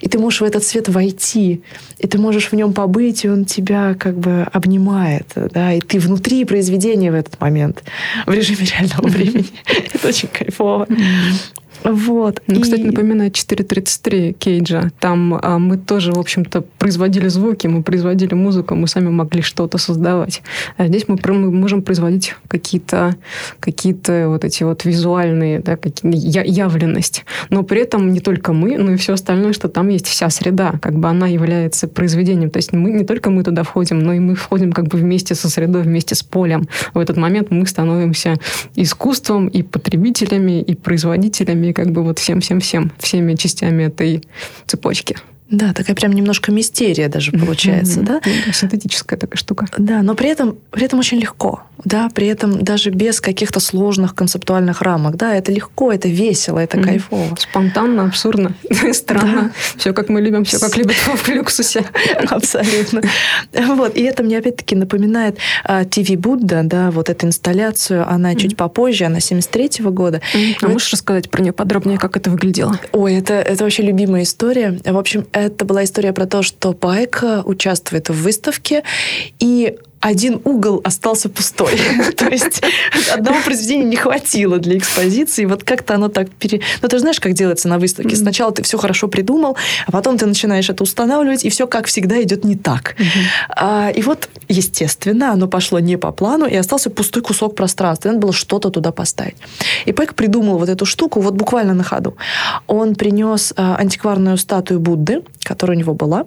И 0.00 0.08
ты 0.08 0.18
можешь 0.18 0.40
в 0.40 0.44
этот 0.44 0.64
свет 0.64 0.88
войти, 0.88 1.62
и 1.98 2.06
ты 2.06 2.18
можешь 2.18 2.50
в 2.50 2.54
нем 2.54 2.72
побыть, 2.72 3.24
и 3.24 3.28
он 3.28 3.44
тебя 3.44 3.94
как 3.94 4.18
бы 4.18 4.46
обнимает, 4.52 4.81
да, 5.50 5.72
и 5.72 5.80
ты 5.80 5.98
внутри 5.98 6.44
произведения 6.44 7.10
в 7.10 7.14
этот 7.14 7.40
момент, 7.40 7.82
в 8.26 8.32
режиме 8.32 8.64
реального 8.64 9.08
времени. 9.08 9.46
Это 9.94 10.08
очень 10.08 10.28
кайфово. 10.28 10.86
Вот. 11.84 12.42
Ну, 12.46 12.58
и... 12.58 12.62
Кстати, 12.62 12.82
напоминает 12.82 13.34
4.33 13.34 14.32
Кейджа. 14.32 14.90
Там 15.00 15.38
а, 15.42 15.58
мы 15.58 15.76
тоже, 15.76 16.12
в 16.12 16.18
общем-то, 16.18 16.62
производили 16.78 17.28
звуки, 17.28 17.66
мы 17.66 17.82
производили 17.82 18.34
музыку, 18.34 18.74
мы 18.74 18.88
сами 18.88 19.08
могли 19.08 19.42
что-то 19.42 19.78
создавать. 19.78 20.42
А 20.76 20.86
здесь 20.86 21.08
мы, 21.08 21.18
мы 21.24 21.50
можем 21.50 21.82
производить 21.82 22.34
какие-то 22.48 23.16
какие 23.60 23.92
вот 24.26 24.44
эти 24.44 24.62
вот 24.64 24.84
визуальные, 24.84 25.60
да, 25.60 25.76
какие, 25.76 26.12
я, 26.14 26.42
явленность. 26.42 27.24
Но 27.50 27.62
при 27.62 27.82
этом 27.82 28.12
не 28.12 28.20
только 28.20 28.52
мы, 28.52 28.78
но 28.78 28.92
и 28.92 28.96
все 28.96 29.14
остальное, 29.14 29.52
что 29.52 29.68
там 29.68 29.88
есть 29.88 30.06
вся 30.06 30.30
среда, 30.30 30.74
как 30.80 30.94
бы 30.94 31.08
она 31.08 31.26
является 31.26 31.88
произведением. 31.88 32.50
То 32.50 32.58
есть 32.58 32.72
мы 32.72 32.90
не 32.90 33.04
только 33.04 33.30
мы 33.30 33.42
туда 33.44 33.62
входим, 33.62 33.98
но 33.98 34.12
и 34.12 34.18
мы 34.18 34.34
входим 34.34 34.72
как 34.72 34.86
бы 34.86 34.98
вместе 34.98 35.34
со 35.34 35.48
средой, 35.48 35.82
вместе 35.82 36.14
с 36.14 36.22
полем. 36.22 36.68
В 36.94 36.98
этот 36.98 37.16
момент 37.16 37.50
мы 37.50 37.66
становимся 37.66 38.36
искусством 38.76 39.48
и 39.48 39.62
потребителями, 39.62 40.62
и 40.62 40.74
производителями, 40.74 41.71
как 41.72 41.90
бы 41.90 42.02
вот 42.02 42.18
всем-всем-всем, 42.18 42.92
всеми 42.98 43.34
частями 43.34 43.84
этой 43.84 44.22
цепочки. 44.66 45.16
Да, 45.52 45.74
такая 45.74 45.94
прям 45.94 46.12
немножко 46.12 46.50
мистерия 46.50 47.08
даже 47.08 47.30
получается, 47.30 48.00
да? 48.00 48.20
Синтетическая 48.52 49.18
такая 49.18 49.36
штука. 49.36 49.66
Да, 49.76 50.02
но 50.02 50.14
при 50.14 50.30
этом, 50.30 50.56
при 50.70 50.84
этом 50.86 50.98
очень 50.98 51.18
легко, 51.18 51.62
да, 51.84 52.08
при 52.14 52.26
этом 52.26 52.62
даже 52.62 52.90
без 52.90 53.20
каких-то 53.20 53.60
сложных 53.60 54.14
концептуальных 54.14 54.80
рамок, 54.80 55.16
да, 55.16 55.34
это 55.34 55.52
легко, 55.52 55.92
это 55.92 56.08
весело, 56.08 56.58
это 56.58 56.78
mm-hmm. 56.78 56.84
кайфово. 56.84 57.36
Спонтанно, 57.38 58.04
абсурдно, 58.04 58.54
странно. 58.92 59.42
Да. 59.42 59.50
Все 59.76 59.92
как 59.92 60.08
мы 60.08 60.22
любим, 60.22 60.44
все 60.44 60.58
как 60.58 60.76
любят 60.76 60.96
в 60.96 61.28
люксусе. 61.28 61.84
Абсолютно. 62.28 63.02
Вот, 63.52 63.94
и 63.94 64.02
это 64.02 64.22
мне 64.22 64.38
опять-таки 64.38 64.74
напоминает 64.74 65.36
ТВ 65.90 66.14
Будда, 66.16 66.62
да, 66.64 66.90
вот 66.90 67.10
эту 67.10 67.26
инсталляцию, 67.26 68.08
она 68.08 68.32
mm-hmm. 68.32 68.38
чуть 68.38 68.56
попозже, 68.56 69.04
она 69.04 69.20
73 69.20 69.84
года. 69.90 70.22
Mm-hmm. 70.34 70.56
А 70.62 70.68
можешь 70.68 70.90
рассказать 70.92 71.30
про 71.30 71.42
нее 71.42 71.52
подробнее, 71.52 71.98
как 71.98 72.16
это 72.16 72.30
выглядело? 72.30 72.78
Ой, 72.92 73.16
это, 73.16 73.34
это 73.34 73.64
вообще 73.64 73.82
любимая 73.82 74.22
история. 74.22 74.78
В 74.84 74.96
общем, 74.96 75.26
это 75.46 75.64
была 75.64 75.84
история 75.84 76.12
про 76.12 76.26
то, 76.26 76.42
что 76.42 76.72
Пайк 76.72 77.22
участвует 77.44 78.08
в 78.08 78.22
выставке, 78.22 78.82
и 79.38 79.78
один 80.02 80.40
угол 80.44 80.80
остался 80.84 81.28
пустой. 81.28 81.80
То 82.16 82.26
есть 82.26 82.60
одного 83.14 83.40
произведения 83.44 83.84
не 83.84 83.96
хватило 83.96 84.58
для 84.58 84.76
экспозиции. 84.76 85.44
Вот 85.44 85.62
как-то 85.62 85.94
оно 85.94 86.08
так 86.08 86.28
пере... 86.28 86.60
Ну, 86.82 86.88
ты 86.88 86.98
знаешь, 86.98 87.20
как 87.20 87.34
делается 87.34 87.68
на 87.68 87.78
выставке. 87.78 88.16
Сначала 88.16 88.52
ты 88.52 88.64
все 88.64 88.78
хорошо 88.78 89.06
придумал, 89.06 89.56
а 89.86 89.92
потом 89.92 90.18
ты 90.18 90.26
начинаешь 90.26 90.68
это 90.68 90.82
устанавливать, 90.82 91.44
и 91.44 91.50
все, 91.50 91.68
как 91.68 91.86
всегда, 91.86 92.20
идет 92.20 92.44
не 92.44 92.56
так. 92.56 92.96
А, 93.48 93.90
и 93.90 94.02
вот, 94.02 94.28
естественно, 94.48 95.32
оно 95.32 95.46
пошло 95.46 95.78
не 95.78 95.96
по 95.96 96.10
плану, 96.10 96.46
и 96.46 96.56
остался 96.56 96.90
пустой 96.90 97.22
кусок 97.22 97.54
пространства. 97.54 98.08
Надо 98.08 98.20
было 98.20 98.32
что-то 98.32 98.70
туда 98.70 98.90
поставить. 98.90 99.36
И 99.86 99.92
Пэк 99.92 100.14
придумал 100.14 100.58
вот 100.58 100.68
эту 100.68 100.84
штуку 100.84 101.20
вот 101.20 101.34
буквально 101.34 101.74
на 101.74 101.84
ходу. 101.84 102.16
Он 102.66 102.96
принес 102.96 103.54
а, 103.56 103.76
антикварную 103.76 104.36
статую 104.36 104.80
Будды, 104.80 105.22
которая 105.44 105.76
у 105.76 105.80
него 105.80 105.94
была, 105.94 106.26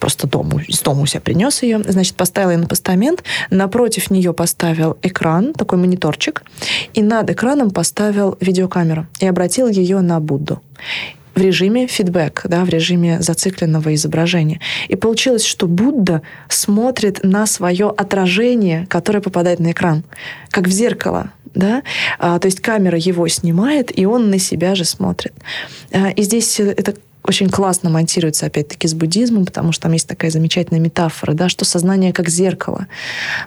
просто 0.00 0.26
дому, 0.26 0.58
из 0.58 0.80
дома 0.80 1.02
у 1.02 1.06
себя 1.06 1.20
принес 1.20 1.62
ее, 1.62 1.80
значит, 1.86 2.16
поставил 2.16 2.50
ее 2.50 2.58
на 2.58 2.66
постамент, 2.66 3.03
момент, 3.04 3.22
напротив 3.50 4.10
нее 4.10 4.32
поставил 4.32 4.96
экран, 5.02 5.52
такой 5.52 5.78
мониторчик, 5.78 6.42
и 6.94 7.02
над 7.02 7.30
экраном 7.30 7.70
поставил 7.70 8.36
видеокамеру 8.40 9.06
и 9.20 9.26
обратил 9.26 9.68
ее 9.68 10.00
на 10.00 10.20
Будду 10.20 10.62
в 11.34 11.40
режиме 11.40 11.88
фидбэк, 11.88 12.46
да, 12.48 12.64
в 12.64 12.68
режиме 12.68 13.20
зацикленного 13.20 13.92
изображения. 13.94 14.60
И 14.88 14.94
получилось, 14.94 15.44
что 15.44 15.66
Будда 15.66 16.22
смотрит 16.48 17.24
на 17.24 17.46
свое 17.46 17.92
отражение, 17.96 18.86
которое 18.88 19.20
попадает 19.20 19.58
на 19.58 19.72
экран, 19.72 20.04
как 20.50 20.68
в 20.68 20.70
зеркало. 20.70 21.32
Да? 21.54 21.82
А, 22.18 22.38
то 22.38 22.46
есть 22.46 22.60
камера 22.60 22.98
его 22.98 23.26
снимает, 23.28 23.96
и 23.98 24.06
он 24.06 24.30
на 24.30 24.38
себя 24.38 24.74
же 24.76 24.84
смотрит. 24.84 25.32
А, 25.92 26.10
и 26.10 26.22
здесь 26.22 26.60
это 26.60 26.94
очень 27.24 27.48
классно 27.48 27.88
монтируется, 27.88 28.46
опять-таки, 28.46 28.86
с 28.86 28.94
буддизмом, 28.94 29.46
потому 29.46 29.72
что 29.72 29.84
там 29.84 29.92
есть 29.92 30.06
такая 30.06 30.30
замечательная 30.30 30.80
метафора, 30.80 31.32
да, 31.32 31.48
что 31.48 31.64
сознание 31.64 32.12
как 32.12 32.28
зеркало. 32.28 32.86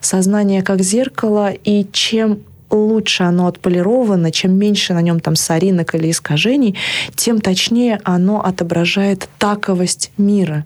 Сознание 0.02 0.64
как 0.64 0.82
зеркало, 0.82 1.52
и 1.52 1.86
чем 1.92 2.40
лучше 2.72 3.24
оно 3.24 3.48
отполировано, 3.48 4.32
чем 4.32 4.58
меньше 4.58 4.94
на 4.94 5.02
нем 5.02 5.20
там 5.20 5.36
соринок 5.36 5.96
или 5.96 6.10
искажений, 6.12 6.76
тем 7.16 7.40
точнее 7.40 8.02
оно 8.04 8.44
отображает 8.44 9.30
таковость 9.38 10.12
мира 10.18 10.66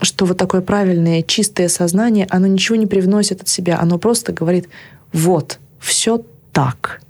что 0.00 0.26
вот 0.26 0.36
такое 0.36 0.60
правильное, 0.60 1.22
чистое 1.22 1.66
сознание, 1.68 2.28
оно 2.30 2.46
ничего 2.46 2.76
не 2.76 2.86
привносит 2.86 3.42
от 3.42 3.48
себя, 3.48 3.80
оно 3.80 3.98
просто 3.98 4.32
говорит, 4.32 4.68
вот, 5.12 5.58
все 5.80 6.24
так. 6.52 7.00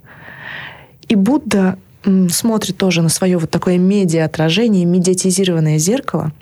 И 1.07 1.15
Будда 1.15 1.77
смотрит 2.29 2.77
тоже 2.77 3.01
на 3.01 3.09
свое 3.09 3.37
вот 3.37 3.49
такое 3.49 3.77
медиа-отражение, 3.77 4.85
медиатизированное 4.85 5.77
зеркало– 5.77 6.31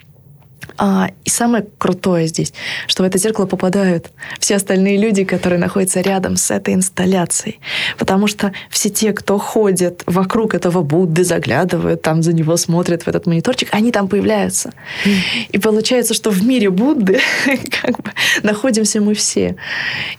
а, 0.78 1.09
и 1.25 1.30
самое 1.30 1.65
крутое 1.78 2.28
здесь, 2.28 2.53
что 2.88 3.03
в 3.03 3.05
это 3.05 3.17
зеркало 3.17 3.45
попадают 3.45 4.11
все 4.39 4.55
остальные 4.55 4.97
люди, 4.97 5.23
которые 5.23 5.59
находятся 5.59 6.01
рядом 6.01 6.36
с 6.36 6.51
этой 6.51 6.73
инсталляцией. 6.73 7.59
Потому 7.97 8.28
что 8.28 8.51
все 8.69 8.89
те, 8.89 9.13
кто 9.13 9.38
ходят 9.38 10.03
вокруг 10.05 10.53
этого 10.53 10.82
Будды, 10.82 11.23
заглядывают, 11.23 12.01
там 12.01 12.21
за 12.23 12.34
него 12.34 12.57
смотрят 12.57 13.03
в 13.03 13.07
этот 13.07 13.25
мониторчик, 13.25 13.69
они 13.71 13.91
там 13.91 14.07
появляются. 14.07 14.73
Mm. 15.05 15.11
И 15.49 15.57
получается, 15.57 16.13
что 16.13 16.32
в 16.32 16.45
мире 16.45 16.69
Будды 16.69 17.19
как 17.82 17.99
бы 18.01 18.11
находимся 18.43 19.01
мы 19.01 19.13
все. 19.13 19.55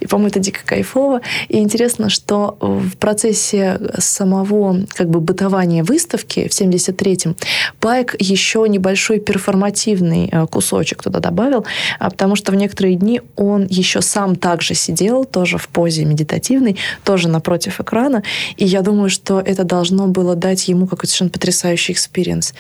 И, 0.01 0.07
по-моему, 0.07 0.29
это 0.29 0.41
дико 0.41 0.61
кайфово. 0.65 1.21
И 1.49 1.59
интересно, 1.59 2.11
что 2.11 2.57
в 2.61 2.97
процессе 2.97 3.81
самого 3.99 4.87
как 4.95 5.09
бы 5.11 5.21
бытования 5.21 5.85
выставки 5.85 6.49
в 6.49 6.53
73-м 6.53 7.37
Пайк 7.81 8.17
еще 8.19 8.67
небольшой 8.69 9.21
перформативный 9.21 10.29
Э, 10.33 10.47
кусочек 10.49 11.03
туда 11.03 11.21
добавил, 11.21 11.65
а 11.99 12.11
потому 12.11 12.37
что 12.37 12.53
в 12.53 12.55
некоторые 12.55 12.97
дни 12.97 13.21
он 13.37 13.67
еще 13.67 14.03
сам 14.03 14.37
также 14.37 14.75
сидел, 14.75 15.25
тоже 15.25 15.59
в 15.59 15.69
позе 15.69 16.05
медитативной, 16.05 16.77
тоже 17.05 17.29
напротив 17.29 17.81
экрана, 17.81 18.23
и 18.57 18.65
я 18.65 18.83
думаю, 18.83 19.11
что 19.11 19.41
это 19.41 19.65
должно 19.65 20.07
было 20.07 20.35
дать 20.35 20.69
ему 20.69 20.87
какой-то 20.87 21.09
совершенно 21.09 21.31
потрясающий 21.31 21.93
experience. 21.93 22.55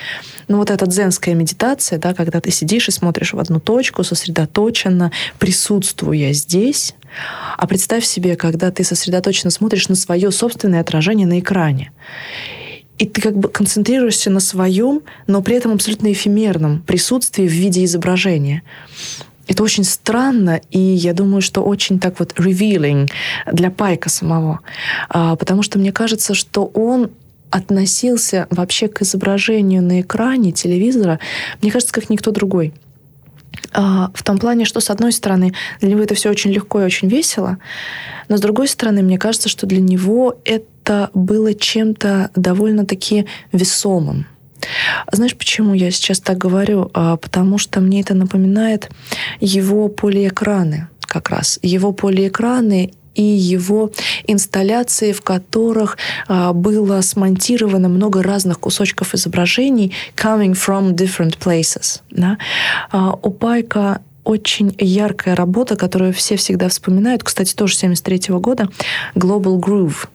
Ну 0.48 0.58
вот 0.58 0.70
эта 0.70 0.86
дзенская 0.86 1.34
медитация, 1.34 1.98
да, 1.98 2.14
когда 2.14 2.40
ты 2.40 2.50
сидишь 2.50 2.88
и 2.88 2.92
смотришь 2.92 3.32
в 3.32 3.38
одну 3.38 3.60
точку, 3.60 4.04
сосредоточенно, 4.04 5.12
присутствуя 5.38 6.32
здесь, 6.32 6.94
а 7.56 7.66
представь 7.66 8.04
себе, 8.04 8.36
когда 8.36 8.70
ты 8.70 8.84
сосредоточенно 8.84 9.50
смотришь 9.50 9.88
на 9.88 9.94
свое 9.94 10.30
собственное 10.30 10.80
отражение 10.80 11.26
на 11.26 11.40
экране 11.40 11.92
и 12.98 13.06
ты 13.06 13.20
как 13.20 13.36
бы 13.36 13.48
концентрируешься 13.48 14.30
на 14.30 14.40
своем, 14.40 15.02
но 15.26 15.40
при 15.40 15.56
этом 15.56 15.72
абсолютно 15.72 16.12
эфемерном 16.12 16.82
присутствии 16.82 17.46
в 17.46 17.52
виде 17.52 17.84
изображения. 17.84 18.62
Это 19.46 19.62
очень 19.62 19.84
странно, 19.84 20.60
и 20.70 20.78
я 20.78 21.14
думаю, 21.14 21.40
что 21.40 21.62
очень 21.62 21.98
так 21.98 22.18
вот 22.18 22.32
revealing 22.34 23.08
для 23.50 23.70
Пайка 23.70 24.10
самого. 24.10 24.60
А, 25.08 25.36
потому 25.36 25.62
что 25.62 25.78
мне 25.78 25.90
кажется, 25.90 26.34
что 26.34 26.66
он 26.74 27.10
относился 27.50 28.46
вообще 28.50 28.88
к 28.88 29.00
изображению 29.00 29.82
на 29.82 30.02
экране 30.02 30.52
телевизора, 30.52 31.18
мне 31.62 31.70
кажется, 31.70 31.94
как 31.94 32.10
никто 32.10 32.30
другой. 32.30 32.74
А, 33.72 34.10
в 34.12 34.22
том 34.22 34.38
плане, 34.38 34.66
что, 34.66 34.80
с 34.80 34.90
одной 34.90 35.12
стороны, 35.12 35.54
для 35.80 35.90
него 35.90 36.02
это 36.02 36.14
все 36.14 36.30
очень 36.30 36.50
легко 36.50 36.82
и 36.82 36.84
очень 36.84 37.08
весело, 37.08 37.58
но 38.28 38.36
с 38.36 38.40
другой 38.40 38.68
стороны, 38.68 39.02
мне 39.02 39.18
кажется, 39.18 39.48
что 39.48 39.66
для 39.66 39.80
него 39.80 40.38
это 40.44 40.66
это 40.88 41.10
было 41.12 41.52
чем-то 41.52 42.30
довольно-таки 42.34 43.26
весомым. 43.52 44.26
Знаешь, 45.12 45.36
почему 45.36 45.74
я 45.74 45.90
сейчас 45.90 46.18
так 46.18 46.38
говорю? 46.38 46.90
А, 46.94 47.16
потому 47.16 47.58
что 47.58 47.80
мне 47.80 48.00
это 48.00 48.14
напоминает 48.14 48.90
его 49.38 49.88
полиэкраны 49.88 50.88
как 51.02 51.28
раз. 51.28 51.58
Его 51.62 51.92
полиэкраны 51.92 52.92
и 53.14 53.22
его 53.22 53.92
инсталляции, 54.26 55.12
в 55.12 55.20
которых 55.20 55.98
а, 56.26 56.54
было 56.54 57.02
смонтировано 57.02 57.88
много 57.88 58.22
разных 58.22 58.58
кусочков 58.58 59.14
изображений 59.14 59.94
coming 60.16 60.54
from 60.54 60.92
different 60.92 61.38
places. 61.38 62.00
Да? 62.10 62.38
А, 62.90 63.12
у 63.12 63.30
Пайка 63.30 64.00
очень 64.24 64.74
яркая 64.78 65.36
работа, 65.36 65.76
которую 65.76 66.12
все 66.12 66.36
всегда 66.36 66.68
вспоминают, 66.68 67.22
кстати, 67.22 67.54
тоже 67.54 67.76
73 67.76 68.34
года, 68.34 68.68
Global 69.14 69.58
Groove. 69.58 70.08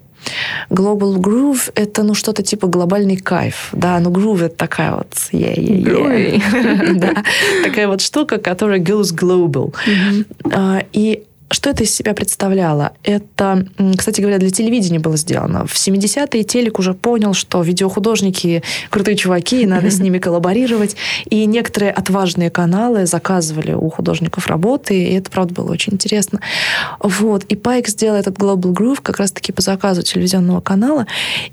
Global 0.69 1.15
Groove— 1.17 1.71
это, 1.75 2.03
ну, 2.03 2.13
что-то 2.13 2.43
типа 2.43 2.67
глобальный 2.67 3.17
кайф, 3.17 3.69
да, 3.73 3.99
ну, 3.99 4.09
groove— 4.11 4.45
это 4.45 4.55
такая 4.55 4.91
вот, 4.95 5.13
yeah, 5.31 5.55
yeah, 5.55 6.41
yeah. 6.41 6.93
да, 6.93 7.23
такая 7.63 7.87
вот 7.87 8.01
штука, 8.01 8.37
которая 8.37 8.79
goes 8.79 9.13
global. 9.13 9.73
Mm-hmm. 9.85 10.87
И 10.93 11.23
что 11.49 11.69
это 11.69 11.83
из 11.83 11.93
себя 11.93 12.13
представляло? 12.13 12.93
Это, 13.03 13.67
кстати 13.97 14.21
говоря, 14.21 14.37
для 14.37 14.49
телевидения 14.49 14.99
было 14.99 15.17
сделано. 15.17 15.65
В 15.65 15.75
70-е 15.75 16.43
телек 16.43 16.79
уже 16.79 16.93
понял, 16.93 17.33
что 17.33 17.61
видеохудожники 17.61 18.63
крутые 18.89 19.15
чуваки, 19.15 19.61
и 19.61 19.65
надо 19.65 19.91
с 19.91 19.99
ними 19.99 20.17
коллаборировать. 20.23 20.95
И 21.29 21.45
некоторые 21.45 21.91
отважные 21.91 22.49
каналы 22.49 23.05
заказывали 23.05 23.73
у 23.73 23.89
художников 23.89 24.47
работы, 24.47 25.03
и 25.03 25.13
это, 25.13 25.29
правда, 25.29 25.53
было 25.53 25.71
очень 25.71 25.93
интересно. 25.93 26.39
Вот. 26.99 27.43
И 27.45 27.55
Пайк 27.55 27.87
сделал 27.87 28.17
этот 28.17 28.37
Global 28.37 28.73
Groove 28.73 29.01
как 29.01 29.17
раз-таки 29.17 29.51
по 29.51 29.61
заказу 29.61 30.01
телевизионного 30.01 30.61
канала. 30.61 31.05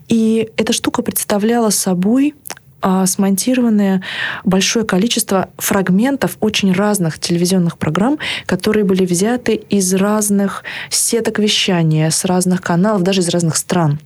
И 0.09 0.49
эта 0.57 0.73
штука 0.73 1.03
представляла 1.03 1.71
собой 1.71 2.35
а, 2.83 3.07
смонтированное 3.07 4.03
большое 4.45 4.85
количество 4.85 5.51
фрагментов 5.59 6.37
очень 6.41 6.73
разных 6.73 7.19
телевизионных 7.19 7.79
программ, 7.79 8.19
которые 8.47 8.85
были 8.85 9.05
взяты 9.05 9.55
из 9.55 9.95
разных 9.95 10.65
сеток 10.89 11.39
вещания, 11.39 12.11
с 12.11 12.25
разных 12.25 12.63
каналов, 12.63 13.03
даже 13.03 13.21
из 13.21 13.29
разных 13.29 13.57
стран. 13.57 13.99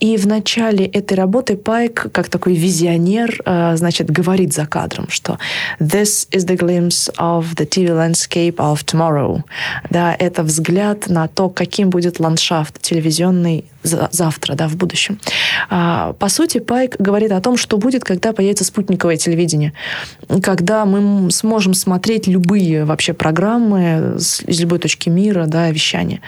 И 0.00 0.16
в 0.16 0.26
начале 0.26 0.86
этой 0.86 1.14
работы 1.14 1.56
Пайк, 1.56 2.08
как 2.12 2.28
такой 2.28 2.54
визионер, 2.54 3.40
э, 3.44 3.76
значит, 3.76 4.10
говорит 4.10 4.52
за 4.52 4.66
кадром, 4.66 5.08
что 5.08 5.38
«This 5.80 6.28
is 6.30 6.46
the 6.46 6.56
glimpse 6.56 7.12
of 7.18 7.56
the 7.56 7.66
TV 7.66 7.88
landscape 7.88 8.56
of 8.56 8.84
tomorrow». 8.84 9.42
Да, 9.90 10.14
это 10.18 10.42
взгляд 10.42 11.08
на 11.08 11.28
то, 11.28 11.48
каким 11.48 11.90
будет 11.90 12.20
ландшафт 12.20 12.80
телевизионный 12.80 13.64
завтра, 13.86 14.54
да, 14.54 14.68
в 14.68 14.76
будущем. 14.76 15.18
А, 15.70 16.12
по 16.14 16.28
сути, 16.28 16.58
Пайк 16.58 16.96
говорит 16.98 17.32
о 17.32 17.40
том, 17.40 17.56
что 17.56 17.78
будет, 17.78 18.04
когда 18.04 18.32
появится 18.32 18.64
спутниковое 18.64 19.16
телевидение, 19.16 19.72
когда 20.42 20.84
мы 20.84 21.30
сможем 21.30 21.74
смотреть 21.74 22.26
любые 22.26 22.84
вообще 22.84 23.12
программы 23.12 24.16
из 24.16 24.60
любой 24.60 24.78
точки 24.78 25.08
мира, 25.08 25.46
да, 25.46 25.70
вещания. 25.70 26.20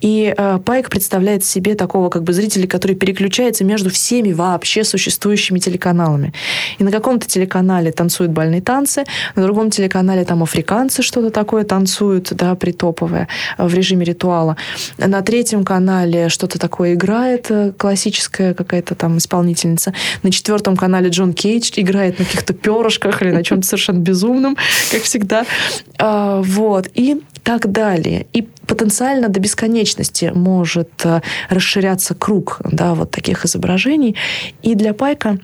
И 0.00 0.32
а, 0.36 0.58
Пайк 0.58 0.90
представляет 0.90 1.44
себе 1.44 1.74
такого 1.74 2.08
как 2.08 2.22
бы 2.22 2.32
зрителя, 2.32 2.53
который 2.62 2.96
переключается 2.96 3.64
между 3.64 3.90
всеми 3.90 4.32
вообще 4.32 4.84
существующими 4.84 5.58
телеканалами. 5.58 6.32
И 6.78 6.84
на 6.84 6.90
каком-то 6.90 7.26
телеканале 7.26 7.92
танцуют 7.92 8.32
бальные 8.32 8.62
танцы, 8.62 9.04
на 9.34 9.42
другом 9.42 9.70
телеканале 9.70 10.24
там 10.24 10.42
африканцы 10.42 11.02
что-то 11.02 11.30
такое 11.30 11.64
танцуют, 11.64 12.32
да, 12.32 12.54
притоповое 12.54 13.28
в 13.58 13.74
режиме 13.74 14.04
ритуала. 14.04 14.56
На 14.98 15.22
третьем 15.22 15.64
канале 15.64 16.28
что-то 16.28 16.58
такое 16.58 16.94
играет 16.94 17.50
э, 17.50 17.72
классическая 17.76 18.54
какая-то 18.54 18.94
там 18.94 19.18
исполнительница. 19.18 19.92
На 20.22 20.30
четвертом 20.30 20.76
канале 20.76 21.08
Джон 21.08 21.32
Кейдж 21.32 21.72
играет 21.76 22.18
на 22.18 22.24
каких-то 22.24 22.54
перышках 22.54 23.22
или 23.22 23.30
на 23.30 23.42
чем-то 23.42 23.66
совершенно 23.66 23.98
безумном, 23.98 24.56
как 24.90 25.02
всегда. 25.02 25.44
А, 25.98 26.40
вот. 26.42 26.88
И 26.94 27.22
так 27.44 27.70
далее. 27.70 28.26
И 28.32 28.42
потенциально 28.42 29.28
до 29.28 29.38
бесконечности 29.38 30.32
может 30.34 30.90
э, 31.04 31.20
расширяться 31.50 32.14
круг 32.14 32.60
да, 32.64 32.94
вот 32.94 33.10
таких 33.10 33.44
изображений. 33.44 34.16
И 34.62 34.74
для 34.74 34.94
Пайка 34.94 35.38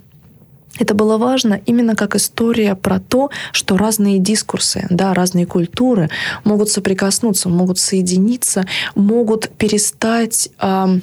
это 0.78 0.94
было 0.94 1.18
важно 1.18 1.60
именно 1.66 1.94
как 1.94 2.16
история 2.16 2.74
про 2.74 3.00
то, 3.00 3.30
что 3.52 3.76
разные 3.76 4.18
дискурсы, 4.18 4.86
да, 4.88 5.12
разные 5.12 5.44
культуры 5.44 6.08
могут 6.42 6.70
соприкоснуться, 6.70 7.48
могут 7.48 7.78
соединиться, 7.78 8.64
могут 8.94 9.50
перестать... 9.50 10.48
Э, 10.58 10.98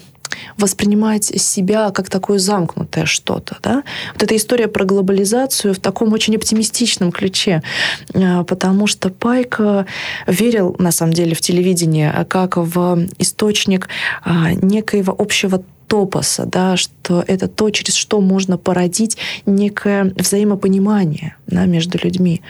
воспринимать 0.58 1.26
себя 1.26 1.92
как 1.92 2.10
такое 2.10 2.40
замкнутое 2.40 3.06
что-то. 3.06 3.58
Да? 3.64 3.84
Вот 4.14 4.24
эта 4.24 4.36
история 4.36 4.68
про 4.68 4.86
глобализацию 4.86 5.74
в 5.74 5.80
таком 5.80 6.14
очень 6.14 6.36
оптимистичном 6.36 7.12
ключе, 7.12 7.62
а, 8.14 8.44
потому 8.44 8.88
что 8.88 9.10
Пайк 9.10 9.60
верил, 10.28 10.76
на 10.80 10.92
самом 10.92 11.14
деле, 11.14 11.36
в 11.36 11.42
телевидение 11.42 12.26
как 12.30 12.58
в 12.58 13.08
источник 13.20 13.90
а, 14.24 14.54
некоего 14.54 15.16
общего 15.18 15.64
топоса, 15.88 16.46
да, 16.46 16.78
что 16.78 17.24
это 17.28 17.48
то, 17.48 17.70
через 17.70 17.96
что 17.96 18.22
можно 18.22 18.58
породить 18.58 19.18
некое 19.46 20.14
взаимопонимание 20.16 21.36
да, 21.48 21.66
между 21.66 21.98
людьми. 21.98 22.42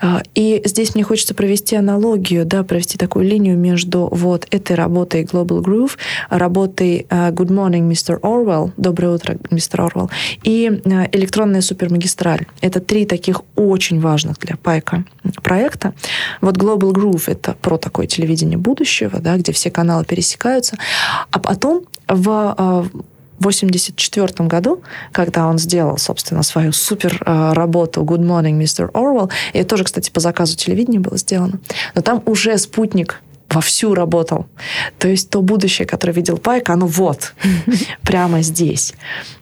А, 0.00 0.22
и 0.34 0.62
здесь 0.64 0.94
мне 0.94 1.04
хочется 1.04 1.34
провести 1.34 1.76
аналогию, 1.76 2.44
да, 2.46 2.62
провести 2.62 2.96
такую 2.98 3.26
линию 3.26 3.56
между 3.56 4.08
вот 4.10 4.46
этой 4.50 4.74
работой 4.74 5.24
Global 5.24 5.62
Groove, 5.62 5.92
работой 6.30 7.06
а, 7.10 7.30
Good 7.30 7.48
Morning, 7.48 7.90
Mr. 7.90 8.18
Orwell, 8.20 8.72
Доброе 8.76 9.14
утро, 9.14 9.36
мистер 9.50 9.82
Орвелл, 9.82 10.10
и 10.42 10.80
а, 10.84 11.08
электронная 11.12 11.60
супермагистраль. 11.60 12.46
Это 12.60 12.80
три 12.80 13.04
таких 13.04 13.42
очень 13.54 14.00
важных 14.00 14.38
для 14.38 14.56
Пайка 14.56 15.04
проекта. 15.42 15.92
Вот 16.40 16.56
Global 16.56 16.92
Groove— 16.92 17.24
это 17.26 17.54
про 17.60 17.76
такое 17.76 18.06
телевидение 18.06 18.58
будущего, 18.58 19.20
да, 19.20 19.36
где 19.36 19.52
все 19.52 19.70
каналы 19.70 20.04
пересекаются. 20.04 20.76
А 21.30 21.38
потом 21.38 21.84
в 22.12 22.88
1984 23.38 24.48
году, 24.48 24.82
когда 25.10 25.46
он 25.48 25.58
сделал, 25.58 25.98
собственно, 25.98 26.42
свою 26.42 26.72
супер 26.72 27.20
работу 27.26 28.02
Good 28.02 28.20
Morning, 28.20 28.58
Mr. 28.60 28.90
Orwell, 28.92 29.30
и 29.52 29.58
это 29.58 29.70
тоже, 29.70 29.84
кстати, 29.84 30.10
по 30.10 30.20
заказу 30.20 30.56
телевидения 30.56 31.00
было 31.00 31.16
сделано, 31.16 31.58
но 31.94 32.02
там 32.02 32.22
уже 32.26 32.56
спутник 32.58 33.20
вовсю 33.50 33.94
работал. 33.94 34.46
То 34.98 35.08
есть 35.08 35.30
то 35.30 35.42
будущее, 35.42 35.86
которое 35.86 36.12
видел 36.12 36.38
Пайк, 36.38 36.70
оно 36.70 36.86
вот, 36.86 37.34
прямо 38.02 38.42
здесь. 38.42 38.94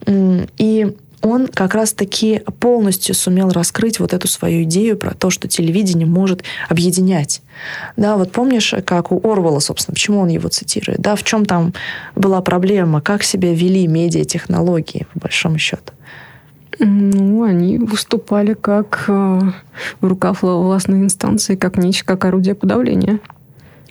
И 0.07 0.97
он 1.23 1.47
как 1.49 1.75
раз-таки 1.75 2.43
полностью 2.61 3.15
сумел 3.15 3.51
раскрыть 3.51 4.01
вот 4.01 4.13
эту 4.15 4.29
свою 4.29 4.63
идею 4.65 4.97
про 4.97 5.15
то, 5.15 5.31
что 5.31 5.49
телевидение 5.49 6.07
может 6.07 6.43
объединять. 6.69 7.43
Да, 7.97 8.17
вот 8.17 8.33
помнишь, 8.33 8.75
как 8.85 9.13
у 9.13 9.21
Орвала, 9.31 9.61
собственно, 9.61 9.95
почему 9.95 10.21
он 10.21 10.29
его 10.29 10.49
цитирует? 10.49 11.01
Да, 11.01 11.17
в 11.17 11.23
чем 11.23 11.45
там 11.45 11.75
была 12.15 12.41
проблема, 12.41 13.01
как 13.01 13.23
себя 13.23 13.53
вели 13.53 13.87
медиатехнологии, 13.87 15.07
по 15.13 15.21
большому 15.21 15.59
счету? 15.59 15.93
Ну, 16.79 17.43
они 17.43 17.79
выступали 17.79 18.55
как 18.55 19.05
э, 19.09 19.41
рукав 20.01 20.43
властной 20.43 21.01
инстанции, 21.01 21.55
как 21.55 21.77
нечто, 21.77 22.07
как 22.07 22.25
орудие 22.25 22.55
подавления. 22.55 23.21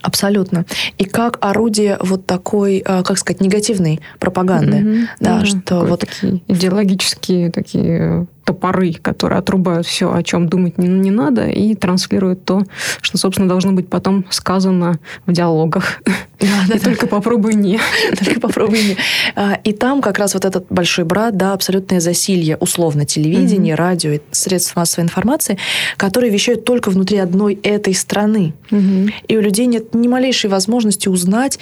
Абсолютно. 0.02 0.66
И 0.98 1.06
как 1.06 1.38
орудие 1.42 1.98
вот 2.00 2.26
такой, 2.26 2.78
э, 2.86 3.04
как 3.04 3.18
сказать, 3.18 3.42
негативной 3.42 4.02
пропаганды. 4.20 4.78
Mm-hmm. 4.78 5.08
Да, 5.20 5.42
mm-hmm. 5.42 5.64
что 5.64 5.86
вот... 5.86 6.00
Такие 6.02 6.42
идеологические 6.48 7.52
такие 7.52 8.28
топоры, 8.50 8.94
которые 8.94 9.38
отрубают 9.38 9.86
все, 9.86 10.12
о 10.12 10.24
чем 10.24 10.50
думать 10.50 10.80
не, 10.80 10.88
не 10.88 11.12
надо, 11.12 11.48
и 11.48 11.76
транслируют 11.76 12.46
то, 12.46 12.64
что, 13.00 13.20
собственно, 13.20 13.48
должно 13.48 13.74
быть 13.74 13.90
потом 13.90 14.26
сказано 14.32 14.98
в 15.28 15.32
диалогах. 15.32 16.02
Да, 16.40 16.48
да, 16.68 16.76
и 16.76 16.80
да. 16.80 16.86
только 16.86 17.06
попробуй 17.06 17.54
не. 17.54 17.80
Только 18.18 18.40
попробуй 18.40 18.82
не. 18.82 18.98
А, 19.36 19.60
и 19.64 19.72
там 19.72 20.02
как 20.02 20.18
раз 20.18 20.34
вот 20.34 20.46
этот 20.46 20.66
большой 20.70 21.06
брат, 21.06 21.38
да, 21.38 21.54
абсолютное 21.54 22.00
засилье, 22.00 22.58
условно, 22.58 23.06
телевидение, 23.06 23.76
mm-hmm. 23.76 23.78
радио 23.78 24.12
и 24.14 24.22
средств 24.32 24.76
массовой 24.76 25.04
информации, 25.04 25.58
которые 25.98 26.32
вещают 26.32 26.66
только 26.66 26.90
внутри 26.90 27.18
одной 27.18 27.54
этой 27.62 27.94
страны. 27.94 28.54
Mm-hmm. 28.72 29.12
И 29.28 29.38
у 29.38 29.42
людей 29.42 29.66
нет 29.66 29.94
ни 29.94 30.08
малейшей 30.08 30.50
возможности 30.50 31.08
узнать, 31.08 31.60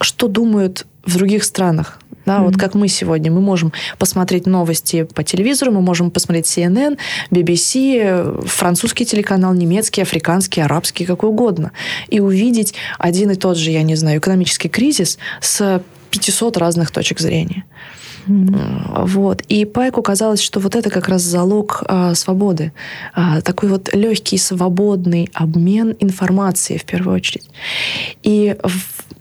что 0.00 0.28
думают 0.28 0.86
в 1.04 1.16
других 1.16 1.44
странах. 1.44 2.00
Да, 2.26 2.38
mm-hmm. 2.38 2.44
Вот 2.44 2.56
как 2.56 2.74
мы 2.74 2.88
сегодня, 2.88 3.30
мы 3.30 3.40
можем 3.40 3.72
посмотреть 3.98 4.46
новости 4.46 5.04
по 5.14 5.22
телевизору, 5.22 5.72
мы 5.72 5.80
можем 5.80 6.10
посмотреть 6.10 6.46
CNN, 6.46 6.98
BBC, 7.30 8.46
французский 8.46 9.06
телеканал, 9.06 9.54
немецкий, 9.54 10.02
африканский, 10.02 10.60
арабский, 10.60 11.04
какой 11.04 11.30
угодно, 11.30 11.72
и 12.08 12.20
увидеть 12.20 12.74
один 12.98 13.30
и 13.30 13.36
тот 13.36 13.56
же, 13.56 13.70
я 13.70 13.82
не 13.82 13.94
знаю, 13.94 14.18
экономический 14.18 14.68
кризис 14.68 15.18
с 15.40 15.80
500 16.10 16.56
разных 16.56 16.90
точек 16.90 17.20
зрения. 17.20 17.64
Mm-hmm. 18.26 19.06
Вот. 19.06 19.42
И 19.42 19.64
Пайку 19.64 20.02
казалось, 20.02 20.40
что 20.40 20.58
вот 20.58 20.74
это 20.74 20.90
как 20.90 21.08
раз 21.08 21.22
залог 21.22 21.84
а, 21.86 22.14
свободы. 22.14 22.72
А, 23.14 23.40
такой 23.40 23.68
вот 23.68 23.94
легкий, 23.94 24.36
свободный 24.36 25.30
обмен 25.32 25.94
информацией 26.00 26.78
в 26.78 26.84
первую 26.84 27.16
очередь. 27.16 27.48
И 28.24 28.56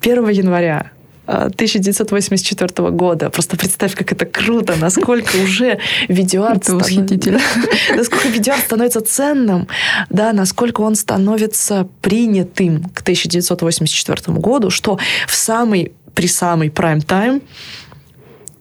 1 0.01 0.30
января 0.30 0.91
1984 1.28 2.89
года. 2.91 3.30
Просто 3.30 3.57
представь, 3.57 3.95
как 3.95 4.11
это 4.11 4.26
круто, 4.26 4.76
насколько 4.76 5.36
уже 5.38 5.80
видеоарт... 6.07 6.63
Это 6.63 6.76
восхитительно. 6.76 7.39
Насколько 7.95 8.28
видеоарт 8.30 8.63
становится 8.63 9.01
ценным, 9.01 9.67
да, 10.09 10.34
насколько 10.34 10.82
он 10.82 10.95
становится 10.95 11.88
принятым 12.01 12.84
к 12.89 13.01
1984 13.01 14.38
году, 14.38 14.69
что 14.69 14.99
в 15.28 15.36
самый 15.36 15.93
при 16.13 16.28
самый 16.28 16.71
прайм-тайм 16.71 17.41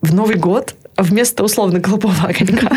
в 0.03 0.13
Новый 0.13 0.37
год 0.37 0.75
вместо 0.97 1.45
условно 1.45 1.79
голубого 1.79 2.29
огонька 2.29 2.71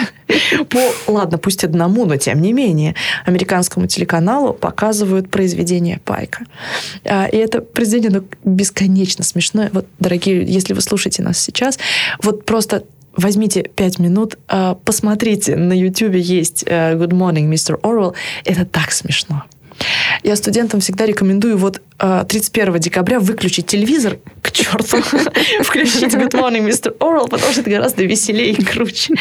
по, 0.70 1.12
ладно, 1.12 1.38
пусть 1.38 1.64
одному, 1.64 2.06
но 2.06 2.18
тем 2.18 2.42
не 2.42 2.54
менее, 2.54 2.96
американскому 3.26 3.88
телеканалу 3.88 4.54
показывают 4.54 5.30
произведение 5.30 6.00
Пайка. 6.04 6.46
А, 7.06 7.26
и 7.26 7.38
это 7.38 7.62
произведение 7.62 8.22
ну, 8.22 8.54
бесконечно 8.54 9.24
смешное. 9.24 9.70
Вот, 9.74 9.88
дорогие, 10.00 10.44
если 10.44 10.74
вы 10.74 10.82
слушаете 10.82 11.24
нас 11.24 11.40
сейчас, 11.40 11.80
вот 12.22 12.46
просто 12.46 12.84
возьмите 13.16 13.64
пять 13.64 14.00
минут, 14.00 14.38
а, 14.48 14.76
посмотрите, 14.76 15.56
на 15.56 15.74
YouTube 15.74 16.16
есть 16.16 16.64
э, 16.68 16.94
Good 16.94 17.10
Morning, 17.10 17.50
Mr. 17.50 17.80
Orwell. 17.82 18.14
Это 18.46 18.66
так 18.66 18.92
смешно. 18.92 19.44
Я 20.24 20.36
студентам 20.36 20.80
всегда 20.80 21.06
рекомендую 21.06 21.58
вот 21.58 21.82
31 21.98 22.76
а, 22.76 22.80
декабря 22.80 23.20
выключить 23.20 23.66
телевизор 23.66 24.20
к 24.42 24.52
черту, 24.52 24.98
включить 25.64 26.14
Good 26.14 26.32
Morning, 26.32 26.68
Mr. 26.68 26.96
Oral, 27.00 27.28
потому 27.28 27.52
что 27.52 27.62
это 27.62 27.70
гораздо 27.70 28.04
веселее 28.04 28.52
и 28.52 28.64
круче. 28.64 29.16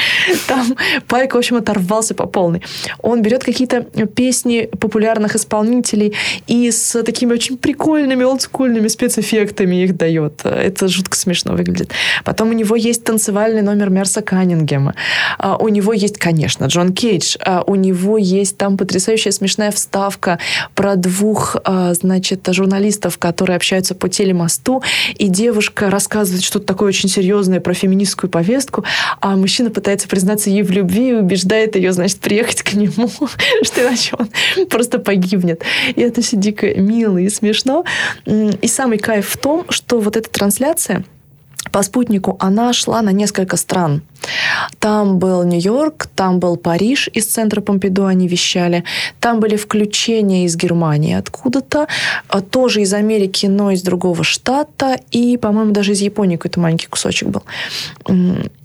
Там 0.46 0.76
Пайк, 1.08 1.34
в 1.34 1.38
общем, 1.38 1.56
оторвался 1.56 2.14
по 2.14 2.26
полной. 2.26 2.62
Он 3.00 3.22
берет 3.22 3.44
какие-то 3.44 3.82
песни 4.14 4.68
популярных 4.78 5.36
исполнителей 5.36 6.14
и 6.46 6.70
с 6.70 7.02
такими 7.02 7.32
очень 7.32 7.56
прикольными 7.56 8.24
олдскульными 8.24 8.88
спецэффектами 8.88 9.84
их 9.84 9.96
дает. 9.96 10.44
Это 10.44 10.88
жутко 10.88 11.16
смешно 11.16 11.54
выглядит. 11.54 11.92
Потом 12.24 12.50
у 12.50 12.52
него 12.52 12.76
есть 12.76 13.04
танцевальный 13.04 13.62
номер 13.62 13.90
Мерса 13.90 14.20
Каннингема. 14.20 14.94
А, 15.38 15.56
у 15.56 15.68
него 15.68 15.92
есть, 15.92 16.18
конечно, 16.18 16.66
Джон 16.66 16.92
Кейдж. 16.92 17.36
А, 17.40 17.62
у 17.66 17.74
него 17.74 18.18
есть 18.18 18.58
там 18.58 18.76
потрясающая 18.76 19.32
смешная 19.32 19.70
вставка 19.70 20.38
про 20.74 20.96
двух, 20.96 21.56
а, 21.64 21.94
значит, 21.94 22.46
журналистов, 22.50 23.18
которые 23.18 23.56
общаются 23.56 23.94
по 23.94 24.08
телемосту, 24.08 24.82
и 25.14 25.28
девушка 25.28 25.90
рассказывает 25.90 26.44
что-то 26.44 26.66
такое 26.66 26.88
очень 26.88 27.08
серьезное 27.08 27.60
про 27.60 27.74
феминистскую 27.74 28.30
повестку, 28.30 28.84
а 29.20 29.36
мужчина 29.36 29.70
пытается 29.70 30.08
признаться 30.08 30.50
ей 30.50 30.62
в 30.62 30.70
любви 30.70 31.10
и 31.10 31.14
убеждает 31.14 31.76
ее, 31.76 31.92
значит, 31.92 32.20
приехать 32.20 32.62
к 32.62 32.74
нему, 32.74 33.10
что 33.62 33.82
иначе 33.82 34.16
он 34.18 34.66
просто 34.66 34.98
погибнет. 34.98 35.62
И 35.94 36.00
это 36.00 36.22
все 36.22 36.36
дико 36.36 36.74
мило 36.74 37.18
и 37.18 37.28
смешно. 37.28 37.84
И 38.26 38.68
самый 38.68 38.98
кайф 38.98 39.28
в 39.28 39.36
том, 39.36 39.66
что 39.70 40.00
вот 40.00 40.16
эта 40.16 40.30
трансляция— 40.30 41.04
по 41.76 41.82
спутнику 41.82 42.38
она 42.40 42.72
шла 42.72 43.02
на 43.02 43.12
несколько 43.12 43.58
стран. 43.58 44.00
Там 44.78 45.18
был 45.18 45.42
Нью-Йорк, 45.42 46.08
там 46.14 46.38
был 46.38 46.56
Париж, 46.56 47.10
из 47.12 47.26
центра 47.26 47.60
Помпиду 47.60 48.06
они 48.06 48.28
вещали. 48.28 48.82
Там 49.20 49.40
были 49.40 49.56
включения 49.56 50.46
из 50.46 50.56
Германии 50.56 51.14
откуда-то, 51.14 51.86
а 52.28 52.40
тоже 52.40 52.80
из 52.80 52.94
Америки, 52.94 53.44
но 53.44 53.72
из 53.72 53.82
другого 53.82 54.24
штата, 54.24 54.98
и, 55.10 55.36
по-моему, 55.36 55.72
даже 55.72 55.92
из 55.92 56.00
Японии 56.00 56.36
какой-то 56.36 56.60
маленький 56.60 56.86
кусочек 56.86 57.28
был. 57.28 57.42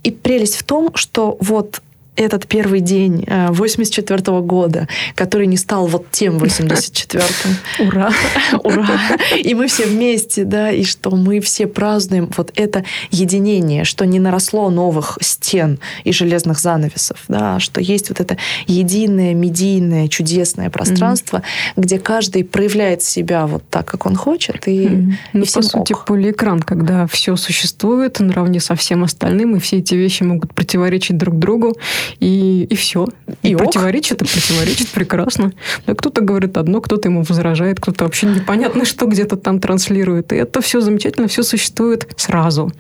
И 0.04 0.12
прелесть 0.12 0.56
в 0.56 0.64
том, 0.64 0.96
что 0.96 1.36
вот 1.42 1.82
этот 2.16 2.46
первый 2.46 2.82
день 2.82 3.26
84 3.28 4.20
э, 4.20 4.22
-го 4.22 4.42
года, 4.42 4.88
который 5.16 5.48
не 5.48 5.58
стал 5.58 5.88
вот 5.88 6.12
тем 6.12 6.38
84-м. 6.38 7.56
Ура! 7.88 8.12
Ура! 8.64 9.00
И 9.38 9.54
мы 9.54 9.68
все 9.68 9.86
вместе, 9.86 10.44
да, 10.44 10.72
и 10.72 10.84
что 10.84 11.12
мы 11.12 11.40
все 11.40 11.68
празднуем 11.68 12.30
вот 12.36 12.52
это 12.56 12.84
единение, 13.12 13.86
что 13.86 14.06
не 14.06 14.20
наросло 14.20 14.70
новых 14.70 15.18
стен 15.22 15.80
и 16.04 16.12
железных 16.12 16.60
занавесов, 16.60 17.18
да, 17.30 17.60
что 17.60 17.80
есть 17.80 18.10
вот 18.10 18.20
это 18.20 18.38
единое, 18.68 19.34
медийное, 19.34 20.08
чудесное 20.10 20.70
пространство, 20.70 21.38
mm-hmm. 21.38 21.82
где 21.82 22.00
каждый 22.00 22.44
проявляет 22.44 23.04
себя 23.04 23.48
вот 23.48 23.64
так, 23.70 23.86
как 23.86 24.06
он 24.06 24.16
хочет, 24.16 24.68
и, 24.68 24.86
mm-hmm. 24.88 25.14
ну, 25.34 25.46
по 25.46 25.62
сути, 25.62 25.94
ок. 25.94 26.06
полиэкран, 26.06 26.62
когда 26.62 27.08
все 27.08 27.38
существует 27.38 28.20
наравне 28.20 28.60
со 28.60 28.76
всем 28.76 29.04
остальным, 29.04 29.56
и 29.56 29.60
все 29.60 29.78
эти 29.78 29.96
вещи 29.96 30.24
могут 30.24 30.54
противоречить 30.54 31.18
друг 31.18 31.40
другу, 31.40 31.78
и, 32.20 32.64
и 32.64 32.76
все. 32.76 33.08
И, 33.44 33.52
и 33.52 33.56
противоречит, 33.56 34.22
и 34.22 34.26
противоречит 34.26 34.90
прекрасно. 34.90 35.52
Но 35.88 35.96
кто-то 35.96 36.22
говорит 36.22 36.58
одно, 36.58 36.82
кто-то 36.82 37.08
ему 37.10 37.24
возражает, 37.24 37.80
кто-то 37.80 38.06
вообще 38.06 38.28
непонятно, 38.28 38.86
что 38.92 39.06
где-то 39.06 39.38
там 39.38 39.60
транслирует. 39.60 40.34
И 40.34 40.36
это 40.36 40.62
все 40.62 40.82
замечательно, 40.82 41.28
все 41.28 41.44
существует 41.44 42.08
сразу. 42.18 42.72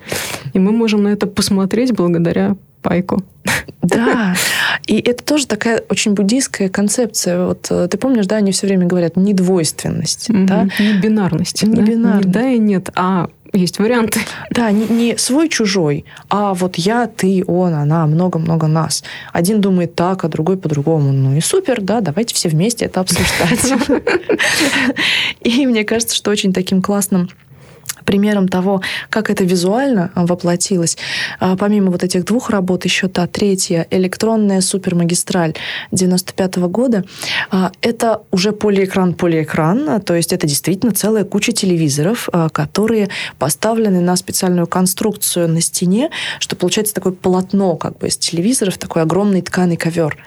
И 0.53 0.59
мы 0.59 0.71
можем 0.71 1.03
на 1.03 1.09
это 1.09 1.27
посмотреть 1.27 1.93
благодаря 1.93 2.55
пайку. 2.81 3.23
Да, 3.81 4.35
и 4.85 4.99
это 4.99 5.23
тоже 5.23 5.47
такая 5.47 5.83
очень 5.89 6.13
буддийская 6.13 6.69
концепция. 6.69 7.45
Вот 7.47 7.67
э, 7.71 7.87
ты 7.89 7.97
помнишь, 7.97 8.27
да, 8.27 8.37
они 8.37 8.51
все 8.51 8.67
время 8.67 8.85
говорят 8.85 9.17
недвойственность, 9.17 10.29
mm-hmm. 10.29 10.45
да? 10.45 10.67
Не 10.79 10.93
бинарность. 10.99 11.63
Не 11.63 11.75
да? 11.75 11.81
бинарность. 11.81 12.27
Не 12.27 12.31
да 12.31 12.49
и 12.49 12.59
нет, 12.59 12.89
а 12.95 13.29
есть 13.53 13.79
варианты. 13.79 14.21
Да, 14.49 14.71
не, 14.71 14.87
не 14.87 15.17
свой-чужой, 15.17 16.05
а 16.29 16.53
вот 16.53 16.75
я, 16.75 17.07
ты, 17.07 17.43
он, 17.45 17.73
она, 17.73 18.05
много-много 18.07 18.67
нас. 18.67 19.03
Один 19.33 19.61
думает 19.61 19.95
так, 19.95 20.23
а 20.23 20.27
другой 20.27 20.57
по-другому. 20.57 21.11
Ну 21.11 21.35
и 21.35 21.41
супер, 21.41 21.81
да, 21.81 22.01
давайте 22.01 22.33
все 22.35 22.49
вместе 22.49 22.85
это 22.85 23.01
обсуждать. 23.01 23.73
И 25.41 25.65
мне 25.65 25.83
кажется, 25.83 26.15
что 26.15 26.31
очень 26.31 26.53
таким 26.53 26.81
классным 26.81 27.29
примером 28.03 28.47
того, 28.47 28.81
как 29.09 29.29
это 29.29 29.43
визуально 29.43 30.11
а, 30.15 30.25
воплотилось. 30.25 30.97
А, 31.39 31.55
помимо 31.55 31.91
вот 31.91 32.03
этих 32.03 32.25
двух 32.25 32.49
работ, 32.49 32.85
еще 32.85 33.07
та 33.07 33.27
третья, 33.27 33.87
электронная 33.91 34.61
супермагистраль 34.61 35.53
95 35.91 36.57
-го 36.57 36.67
года, 36.69 37.03
а, 37.49 37.71
это 37.81 38.21
уже 38.31 38.51
полиэкран-полиэкран, 38.51 40.01
то 40.01 40.15
есть 40.15 40.33
это 40.33 40.47
действительно 40.47 40.93
целая 40.93 41.23
куча 41.23 41.51
телевизоров, 41.51 42.29
которые 42.51 43.09
поставлены 43.37 44.01
на 44.01 44.15
специальную 44.15 44.67
конструкцию 44.67 45.47
на 45.49 45.61
стене, 45.61 46.09
что 46.39 46.55
получается 46.55 46.93
такое 46.93 47.13
полотно 47.13 47.75
как 47.75 47.97
бы 47.97 48.07
из 48.07 48.17
телевизоров, 48.17 48.77
такой 48.77 49.01
огромный 49.01 49.41
тканый 49.41 49.77
ковер. 49.77 50.17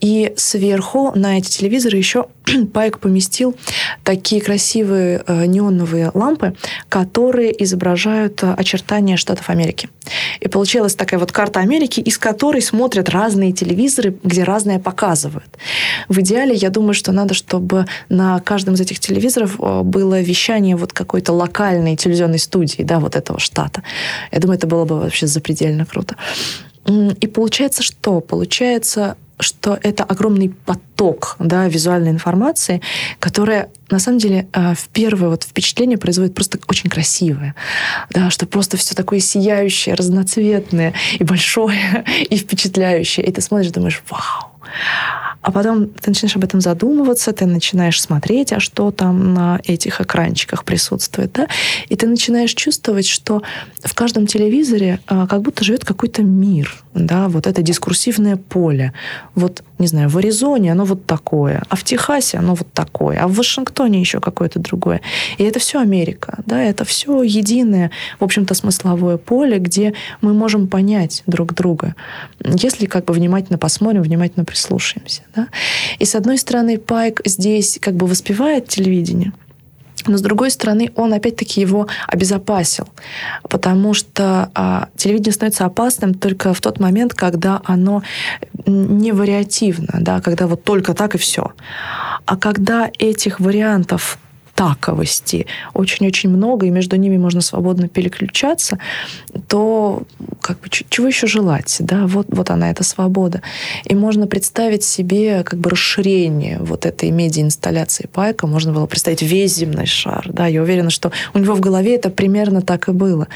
И 0.00 0.32
сверху 0.36 1.12
на 1.14 1.38
эти 1.38 1.50
телевизоры 1.50 1.96
еще 1.96 2.26
Пайк 2.72 2.98
поместил 2.98 3.56
такие 4.02 4.40
красивые 4.42 5.24
неоновые 5.28 6.10
лампы, 6.14 6.54
которые 6.88 7.62
изображают 7.62 8.42
э, 8.42 8.54
очертания 8.54 9.16
Штатов 9.16 9.50
Америки. 9.50 9.88
И 10.40 10.48
получилась 10.48 10.94
такая 10.94 11.20
вот 11.20 11.32
карта 11.32 11.60
Америки, 11.60 12.00
из 12.00 12.18
которой 12.18 12.62
смотрят 12.62 13.08
разные 13.08 13.52
телевизоры, 13.52 14.16
где 14.22 14.44
разное 14.44 14.78
показывают. 14.78 15.58
В 16.08 16.20
идеале, 16.20 16.54
я 16.54 16.70
думаю, 16.70 16.94
что 16.94 17.12
надо, 17.12 17.34
чтобы 17.34 17.86
на 18.08 18.40
каждом 18.40 18.74
из 18.74 18.80
этих 18.80 19.00
телевизоров 19.00 19.58
э, 19.60 19.82
было 19.82 20.20
вещание 20.20 20.76
вот 20.76 20.92
какой-то 20.92 21.32
локальной 21.32 21.96
телевизионной 21.96 22.38
студии, 22.38 22.82
да, 22.82 22.98
вот 22.98 23.16
этого 23.16 23.38
штата. 23.38 23.82
Я 24.32 24.38
думаю, 24.38 24.58
это 24.58 24.66
было 24.66 24.84
бы 24.84 25.00
вообще 25.00 25.26
запредельно 25.26 25.86
круто. 25.86 26.16
И 26.86 27.26
получается 27.26 27.82
что? 27.82 28.20
Получается 28.20 29.16
что 29.40 29.78
это 29.82 30.04
огромный 30.04 30.50
поток 30.50 31.36
да, 31.38 31.66
визуальной 31.66 32.10
информации, 32.10 32.80
которая 33.18 33.68
на 33.90 33.98
самом 33.98 34.18
деле 34.18 34.48
э, 34.52 34.74
в 34.74 34.88
первое 34.88 35.28
вот 35.28 35.42
впечатление 35.42 35.98
производит 35.98 36.34
просто 36.34 36.58
очень 36.68 36.88
красивое, 36.88 37.54
да, 38.10 38.30
что 38.30 38.46
просто 38.46 38.76
все 38.76 38.94
такое 38.94 39.18
сияющее, 39.18 39.94
разноцветное 39.96 40.94
и 41.18 41.24
большое 41.24 42.04
и 42.30 42.36
впечатляющее, 42.36 43.26
и 43.26 43.32
ты 43.32 43.40
смотришь, 43.40 43.72
думаешь, 43.72 44.02
вау, 44.08 44.52
а 45.44 45.52
потом 45.52 45.88
ты 45.88 46.10
начинаешь 46.10 46.36
об 46.36 46.44
этом 46.44 46.62
задумываться, 46.62 47.32
ты 47.32 47.44
начинаешь 47.44 48.00
смотреть, 48.00 48.54
а 48.54 48.60
что 48.60 48.90
там 48.90 49.34
на 49.34 49.60
этих 49.64 50.00
экранчиках 50.00 50.64
присутствует, 50.64 51.32
да, 51.32 51.48
и 51.90 51.96
ты 51.96 52.06
начинаешь 52.06 52.54
чувствовать, 52.54 53.06
что 53.06 53.42
в 53.84 53.94
каждом 53.94 54.26
телевизоре 54.26 55.00
а, 55.06 55.26
как 55.26 55.42
будто 55.42 55.62
живет 55.62 55.84
какой-то 55.84 56.22
мир, 56.22 56.82
да, 56.94 57.28
вот 57.28 57.46
это 57.46 57.60
дискурсивное 57.60 58.36
поле. 58.36 58.94
Вот, 59.34 59.62
не 59.78 59.86
знаю, 59.86 60.08
в 60.08 60.16
Аризоне 60.16 60.72
оно 60.72 60.86
вот 60.86 61.04
такое, 61.04 61.62
а 61.68 61.76
в 61.76 61.84
Техасе 61.84 62.38
оно 62.38 62.54
вот 62.54 62.72
такое, 62.72 63.18
а 63.20 63.28
в 63.28 63.34
Вашингтоне 63.34 64.00
еще 64.00 64.20
какое-то 64.20 64.60
другое. 64.60 65.02
И 65.36 65.44
это 65.44 65.58
все 65.58 65.78
Америка, 65.78 66.38
да, 66.46 66.62
это 66.62 66.86
все 66.86 67.22
единое, 67.22 67.90
в 68.18 68.24
общем-то, 68.24 68.54
смысловое 68.54 69.18
поле, 69.18 69.58
где 69.58 69.92
мы 70.22 70.32
можем 70.32 70.68
понять 70.68 71.22
друг 71.26 71.52
друга, 71.52 71.94
если 72.42 72.86
как 72.86 73.04
бы 73.04 73.12
внимательно 73.12 73.58
посмотрим, 73.58 74.00
внимательно 74.00 74.46
прислушаемся. 74.46 75.20
Да? 75.36 75.48
И 75.98 76.04
с 76.04 76.14
одной 76.14 76.38
стороны, 76.38 76.78
Пайк 76.78 77.20
здесь 77.24 77.78
как 77.80 77.94
бы 77.94 78.06
воспевает 78.06 78.68
телевидение, 78.68 79.32
но 80.06 80.18
с 80.18 80.20
другой 80.20 80.50
стороны, 80.50 80.92
он 80.96 81.12
опять-таки 81.12 81.60
его 81.60 81.88
обезопасил, 82.06 82.88
потому 83.48 83.94
что 83.94 84.50
а, 84.54 84.88
телевидение 84.96 85.32
становится 85.32 85.64
опасным 85.64 86.14
только 86.14 86.52
в 86.52 86.60
тот 86.60 86.78
момент, 86.78 87.14
когда 87.14 87.60
оно 87.64 88.02
не 88.66 89.12
вариативно, 89.12 89.98
да, 90.00 90.20
когда 90.20 90.46
вот 90.46 90.64
только 90.64 90.94
так 90.94 91.14
и 91.14 91.18
все. 91.18 91.52
А 92.26 92.36
когда 92.36 92.90
этих 92.98 93.40
вариантов 93.40 94.18
таковости 94.54 95.46
очень-очень 95.74 96.30
много, 96.30 96.66
и 96.66 96.70
между 96.70 96.96
ними 96.96 97.16
можно 97.16 97.40
свободно 97.40 97.88
переключаться, 97.88 98.78
то 99.48 100.02
как 100.40 100.60
бы, 100.60 100.68
чего 100.70 101.06
еще 101.06 101.26
желать? 101.26 101.76
Да? 101.80 102.06
Вот, 102.06 102.26
вот 102.30 102.50
она, 102.50 102.70
эта 102.70 102.84
свобода. 102.84 103.42
И 103.84 103.94
можно 103.94 104.26
представить 104.26 104.84
себе 104.84 105.42
как 105.42 105.58
бы 105.58 105.70
расширение 105.70 106.58
вот 106.60 106.86
этой 106.86 107.10
медиа-инсталляции 107.10 108.08
Пайка. 108.12 108.46
Можно 108.46 108.72
было 108.72 108.86
представить 108.86 109.22
весь 109.22 109.56
земной 109.56 109.86
шар. 109.86 110.26
Да? 110.30 110.46
Я 110.46 110.62
уверена, 110.62 110.90
что 110.90 111.12
у 111.34 111.38
него 111.38 111.54
в 111.54 111.60
голове 111.60 111.96
это 111.96 112.10
примерно 112.10 112.62
так 112.62 112.88
и 112.88 112.92
было. 112.92 113.26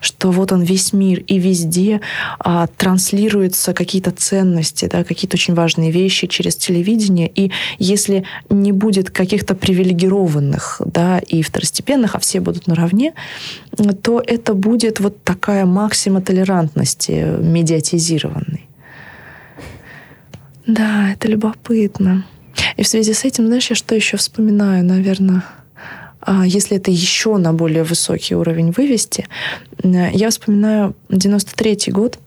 Что 0.00 0.30
вот 0.30 0.52
он 0.52 0.62
весь 0.62 0.92
мир, 0.92 1.20
и 1.26 1.38
везде 1.38 2.00
а, 2.38 2.66
транслируются 2.66 3.72
какие-то 3.72 4.10
ценности, 4.10 4.86
да, 4.86 5.04
какие-то 5.04 5.36
очень 5.36 5.54
важные 5.54 5.90
вещи 5.90 6.26
через 6.26 6.56
телевидение. 6.56 7.30
И 7.34 7.50
если 7.78 8.24
не 8.50 8.72
будет 8.72 9.10
каких-то 9.10 9.54
привилегированных 9.54 10.65
первых 10.66 10.80
да, 10.84 11.18
и 11.18 11.42
второстепенных, 11.42 12.14
а 12.14 12.18
все 12.18 12.40
будут 12.40 12.66
наравне, 12.66 13.12
то 14.02 14.22
это 14.26 14.54
будет 14.54 15.00
вот 15.00 15.22
такая 15.22 15.66
максима 15.66 16.20
толерантности 16.20 17.36
медиатизированной. 17.40 18.68
Да, 20.66 21.12
это 21.12 21.28
любопытно. 21.28 22.24
И 22.76 22.82
в 22.82 22.88
связи 22.88 23.12
с 23.12 23.24
этим, 23.24 23.46
знаешь, 23.46 23.70
я 23.70 23.76
что 23.76 23.94
еще 23.94 24.16
вспоминаю, 24.16 24.84
наверное, 24.84 25.44
а, 26.20 26.44
если 26.44 26.76
это 26.76 26.90
еще 26.90 27.36
на 27.36 27.52
более 27.52 27.84
высокий 27.84 28.34
уровень 28.34 28.72
вывести, 28.72 29.26
я 29.84 30.28
вспоминаю 30.30 30.94
93 31.08 31.92
год, 31.92 32.18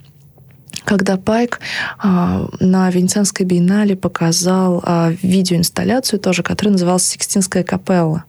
когда 0.85 1.17
Пайк 1.17 1.59
а, 1.97 2.47
на 2.59 2.89
Венецианской 2.89 3.45
биеннале 3.45 3.95
показал 3.95 4.81
а, 4.83 5.11
видеоинсталляцию 5.21 6.19
тоже, 6.19 6.43
которая 6.43 6.73
называлась 6.73 7.05
«Сикстинская 7.05 7.63
капелла». 7.63 8.23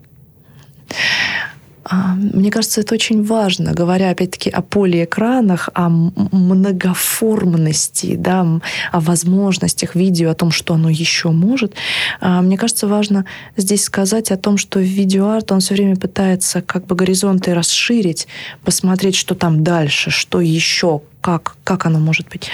А, 1.82 2.14
мне 2.14 2.50
кажется, 2.50 2.82
это 2.82 2.94
очень 2.94 3.24
важно, 3.24 3.72
говоря 3.72 4.10
опять-таки 4.10 4.50
о 4.50 4.60
полиэкранах, 4.62 5.70
о 5.74 5.88
многоформности, 5.88 8.14
да, 8.16 8.46
о 8.92 9.00
возможностях 9.00 9.96
видео, 9.96 10.30
о 10.30 10.34
том, 10.34 10.50
что 10.50 10.74
оно 10.74 10.90
еще 10.90 11.30
может. 11.30 11.74
А, 12.20 12.42
мне 12.42 12.56
кажется, 12.56 12.86
важно 12.86 13.24
здесь 13.56 13.82
сказать 13.84 14.30
о 14.30 14.36
том, 14.36 14.56
что 14.56 14.78
видеоарт, 14.78 15.50
он 15.52 15.60
все 15.60 15.74
время 15.74 15.96
пытается 15.96 16.62
как 16.62 16.86
бы 16.86 16.94
горизонты 16.94 17.54
расширить, 17.54 18.28
посмотреть, 18.62 19.16
что 19.16 19.34
там 19.34 19.64
дальше, 19.64 20.10
что 20.10 20.40
еще, 20.40 21.02
как, 21.20 21.56
как 21.64 21.86
оно 21.86 21.98
может 21.98 22.28
быть. 22.28 22.48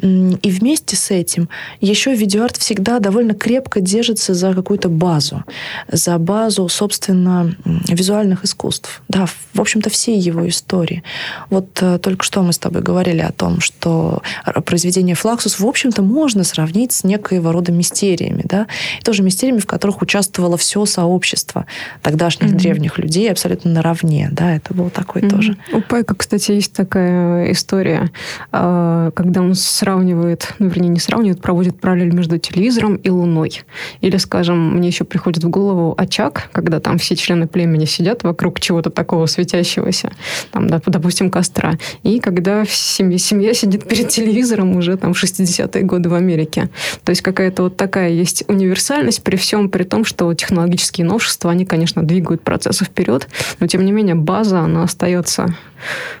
И 0.00 0.50
вместе 0.50 0.96
с 0.96 1.10
этим 1.10 1.48
еще 1.80 2.14
видеоарт 2.14 2.56
всегда 2.56 2.98
довольно 2.98 3.34
крепко 3.34 3.80
держится 3.80 4.34
за 4.34 4.54
какую-то 4.54 4.88
базу, 4.88 5.44
за 5.90 6.18
базу, 6.18 6.68
собственно, 6.68 7.54
визуальных 7.88 8.44
искусств. 8.44 9.02
Да, 9.08 9.26
в 9.26 9.60
общем-то, 9.60 9.90
всей 9.90 10.18
его 10.18 10.48
истории. 10.48 11.02
Вот 11.50 11.78
э, 11.80 11.98
только 11.98 12.24
что 12.24 12.42
мы 12.42 12.52
с 12.52 12.58
тобой 12.58 12.82
говорили 12.82 13.20
о 13.20 13.32
том, 13.32 13.60
что 13.60 14.22
произведение 14.64 15.14
Флаксус, 15.14 15.60
в 15.60 15.66
общем-то, 15.66 16.02
можно 16.02 16.44
сравнить 16.44 16.92
с 16.92 17.04
некоего 17.04 17.52
рода 17.52 17.72
мистериями, 17.72 18.42
да, 18.44 18.66
и 19.00 19.02
тоже 19.02 19.22
мистериями, 19.22 19.60
в 19.60 19.66
которых 19.66 20.02
участвовало 20.02 20.56
все 20.56 20.84
сообщество 20.86 21.66
тогдашних 22.02 22.50
mm-hmm. 22.50 22.58
древних 22.58 22.98
людей 22.98 23.30
абсолютно 23.30 23.70
наравне, 23.70 24.28
да, 24.32 24.54
это 24.54 24.74
был 24.74 24.90
такой 24.90 25.22
mm-hmm. 25.22 25.30
тоже. 25.30 25.56
У 25.72 25.80
Пайка, 25.80 26.14
кстати, 26.14 26.52
есть 26.52 26.72
такая 26.72 27.52
история 27.52 28.07
а, 28.52 29.10
когда 29.12 29.40
он 29.40 29.54
сравнивает, 29.54 30.54
ну, 30.58 30.68
вернее, 30.68 30.88
не 30.88 31.00
сравнивает, 31.00 31.40
проводит 31.40 31.80
параллель 31.80 32.12
между 32.14 32.38
телевизором 32.38 32.96
и 32.96 33.10
Луной. 33.10 33.62
Или, 34.00 34.16
скажем, 34.16 34.76
мне 34.76 34.88
еще 34.88 35.04
приходит 35.04 35.44
в 35.44 35.48
голову 35.48 35.94
очаг, 35.96 36.48
когда 36.52 36.80
там 36.80 36.98
все 36.98 37.16
члены 37.16 37.46
племени 37.46 37.84
сидят 37.84 38.24
вокруг 38.24 38.60
чего-то 38.60 38.90
такого 38.90 39.26
светящегося, 39.26 40.12
там, 40.52 40.68
допустим, 40.68 41.30
костра. 41.30 41.74
И 42.02 42.20
когда 42.20 42.64
семья, 42.66 43.18
семья 43.18 43.54
сидит 43.54 43.88
перед 43.88 44.08
телевизором 44.08 44.76
уже 44.76 44.96
там 44.96 45.14
в 45.14 45.22
60-е 45.22 45.82
годы 45.84 46.08
в 46.08 46.14
Америке. 46.14 46.68
То 47.04 47.10
есть 47.10 47.22
какая-то 47.22 47.64
вот 47.64 47.76
такая 47.76 48.10
есть 48.10 48.44
универсальность 48.48 49.22
при 49.22 49.36
всем, 49.36 49.68
при 49.68 49.84
том, 49.84 50.04
что 50.04 50.32
технологические 50.34 51.06
новшества, 51.06 51.50
они, 51.50 51.64
конечно, 51.64 52.02
двигают 52.02 52.42
процессы 52.42 52.84
вперед, 52.84 53.28
но 53.60 53.66
тем 53.66 53.84
не 53.84 53.92
менее 53.92 54.14
база, 54.14 54.60
она 54.60 54.82
остается, 54.82 55.54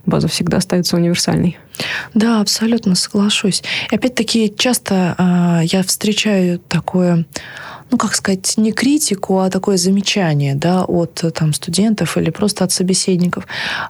база 0.06 0.28
всегда 0.28 0.58
остается 0.58 0.96
универсальной. 0.96 1.58
Да, 2.14 2.40
абсолютно 2.40 2.94
соглашусь. 2.94 3.62
И 3.90 3.94
опять-таки 3.94 4.54
часто 4.56 5.14
э, 5.18 5.66
я 5.66 5.82
встречаю 5.82 6.58
такое 6.58 7.24
ну, 7.90 7.98
как 7.98 8.14
сказать, 8.14 8.54
не 8.56 8.72
критику, 8.72 9.38
а 9.38 9.50
такое 9.50 9.76
замечание, 9.76 10.54
да, 10.54 10.84
от 10.84 11.24
там 11.34 11.52
студентов 11.54 12.16
или 12.16 12.30
просто 12.30 12.64
от 12.64 12.72
собеседников, 12.72 13.46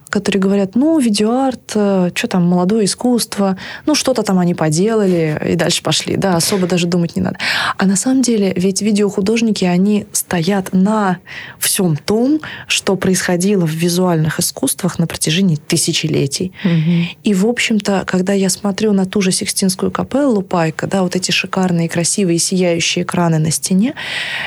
которые 0.08 0.40
говорят, 0.40 0.74
ну, 0.74 0.98
видеоарт, 0.98 1.72
э, 1.74 2.10
что 2.14 2.28
там, 2.28 2.46
молодое 2.46 2.84
искусство, 2.84 3.56
ну, 3.86 3.94
что-то 3.94 4.22
там 4.22 4.38
они 4.38 4.54
поделали 4.54 5.40
и 5.50 5.54
дальше 5.56 5.82
пошли, 5.82 6.16
да, 6.16 6.36
особо 6.36 6.66
даже 6.66 6.86
думать 6.86 7.16
не 7.16 7.22
надо. 7.22 7.38
А 7.76 7.86
на 7.86 7.96
самом 7.96 8.22
деле 8.22 8.52
ведь 8.56 8.82
видеохудожники, 8.82 9.64
они 9.64 10.06
стоят 10.12 10.72
на 10.72 11.18
всем 11.58 11.96
том, 11.96 12.40
что 12.66 12.96
происходило 12.96 13.66
в 13.66 13.70
визуальных 13.70 14.38
искусствах 14.38 14.98
на 14.98 15.06
протяжении 15.06 15.56
тысячелетий. 15.56 16.52
Угу. 16.64 17.18
И, 17.24 17.34
в 17.34 17.46
общем-то, 17.46 18.04
когда 18.06 18.32
я 18.32 18.48
смотрю 18.48 18.92
на 18.92 19.06
ту 19.06 19.20
же 19.20 19.32
Сикстинскую 19.32 19.90
капеллу 19.90 20.42
Пайка, 20.42 20.86
да, 20.86 21.02
вот 21.02 21.16
эти 21.16 21.30
шикарные, 21.30 21.88
красивые, 21.88 22.38
сияющие 22.38 23.04
экраны 23.04 23.38
на 23.38 23.50
стене, 23.50 23.87
стене, 23.88 23.94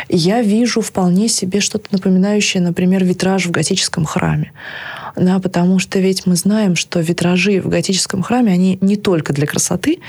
я 0.09 0.41
вижу 0.41 0.81
вполне 0.81 1.27
себе 1.27 1.61
что-то 1.61 1.87
напоминающее, 1.91 2.61
например, 2.61 3.03
витраж 3.03 3.45
в 3.45 3.51
готическом 3.51 4.05
храме. 4.05 4.51
Да, 5.17 5.39
потому 5.39 5.79
что 5.79 5.99
ведь 5.99 6.25
мы 6.25 6.37
знаем, 6.37 6.77
что 6.77 7.01
витражи 7.01 7.59
в 7.59 7.67
готическом 7.67 8.21
храме, 8.21 8.53
они 8.53 8.77
не 8.79 8.95
только 8.95 9.33
для 9.33 9.45
красоты 9.45 9.99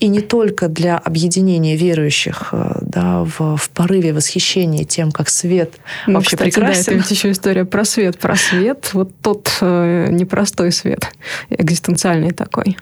и 0.00 0.08
не 0.08 0.20
только 0.20 0.68
для 0.68 0.98
объединения 0.98 1.76
верующих 1.76 2.48
э, 2.50 2.78
да, 2.82 3.22
в, 3.22 3.56
в 3.56 3.70
порыве 3.70 4.12
восхищения 4.12 4.84
тем, 4.84 5.12
как 5.12 5.28
свет 5.28 5.74
ну, 6.08 6.14
вообще 6.14 6.36
кстати, 6.36 6.50
прекрасен. 6.50 6.84
Да, 6.84 6.92
это 6.92 6.94
ведь 6.94 7.10
еще 7.12 7.30
история 7.30 7.64
про 7.64 7.84
свет. 7.84 8.18
Про 8.18 8.34
свет, 8.34 8.90
вот 8.92 9.12
тот 9.22 9.56
э, 9.60 10.08
непростой 10.10 10.72
свет, 10.72 11.06
экзистенциальный 11.50 12.32
такой. 12.32 12.76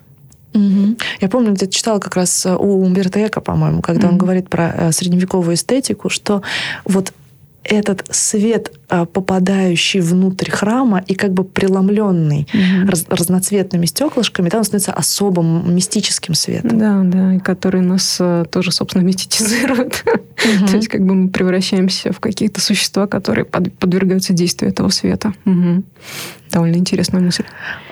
Угу. 0.55 0.96
Я 1.20 1.28
помню, 1.28 1.53
где-то 1.53 1.72
читала 1.72 1.99
как 1.99 2.16
раз 2.16 2.46
э, 2.46 2.55
у 2.55 2.82
Умберто 2.82 3.24
Эко, 3.24 3.40
по-моему, 3.40 3.82
когда 3.82 4.07
угу. 4.07 4.14
он 4.14 4.18
говорит 4.18 4.49
про 4.49 4.74
э, 4.76 4.92
средневековую 4.92 5.55
эстетику, 5.55 6.09
что 6.09 6.42
вот 6.84 7.12
этот 7.64 8.07
свет, 8.11 8.72
э, 8.88 9.05
попадающий 9.05 10.01
внутрь 10.01 10.51
храма 10.51 11.05
и 11.07 11.14
как 11.14 11.34
бы 11.34 11.44
преломленный 11.44 12.49
угу. 12.53 12.90
раз, 12.90 13.05
разноцветными 13.11 13.84
стеклышками, 13.84 14.49
он 14.55 14.64
становится 14.64 14.92
особым 14.92 15.74
мистическим 15.74 16.32
светом. 16.32 16.78
Да, 16.78 17.03
да, 17.05 17.34
и 17.34 17.38
который 17.40 17.82
нас 17.82 18.20
тоже, 18.51 18.72
собственно, 18.72 19.03
мистицизирует. 19.03 20.03
Угу. 20.07 20.66
То 20.66 20.76
есть 20.76 20.88
как 20.88 21.05
бы 21.05 21.14
мы 21.14 21.28
превращаемся 21.28 22.12
в 22.12 22.20
какие-то 22.20 22.62
существа, 22.62 23.07
которые 23.07 23.44
подвергаются 23.44 24.32
действию 24.32 24.70
этого 24.70 24.88
света. 24.88 25.34
Угу. 25.44 25.82
Довольно 26.51 26.76
интересная 26.76 27.20
мысль. 27.20 27.44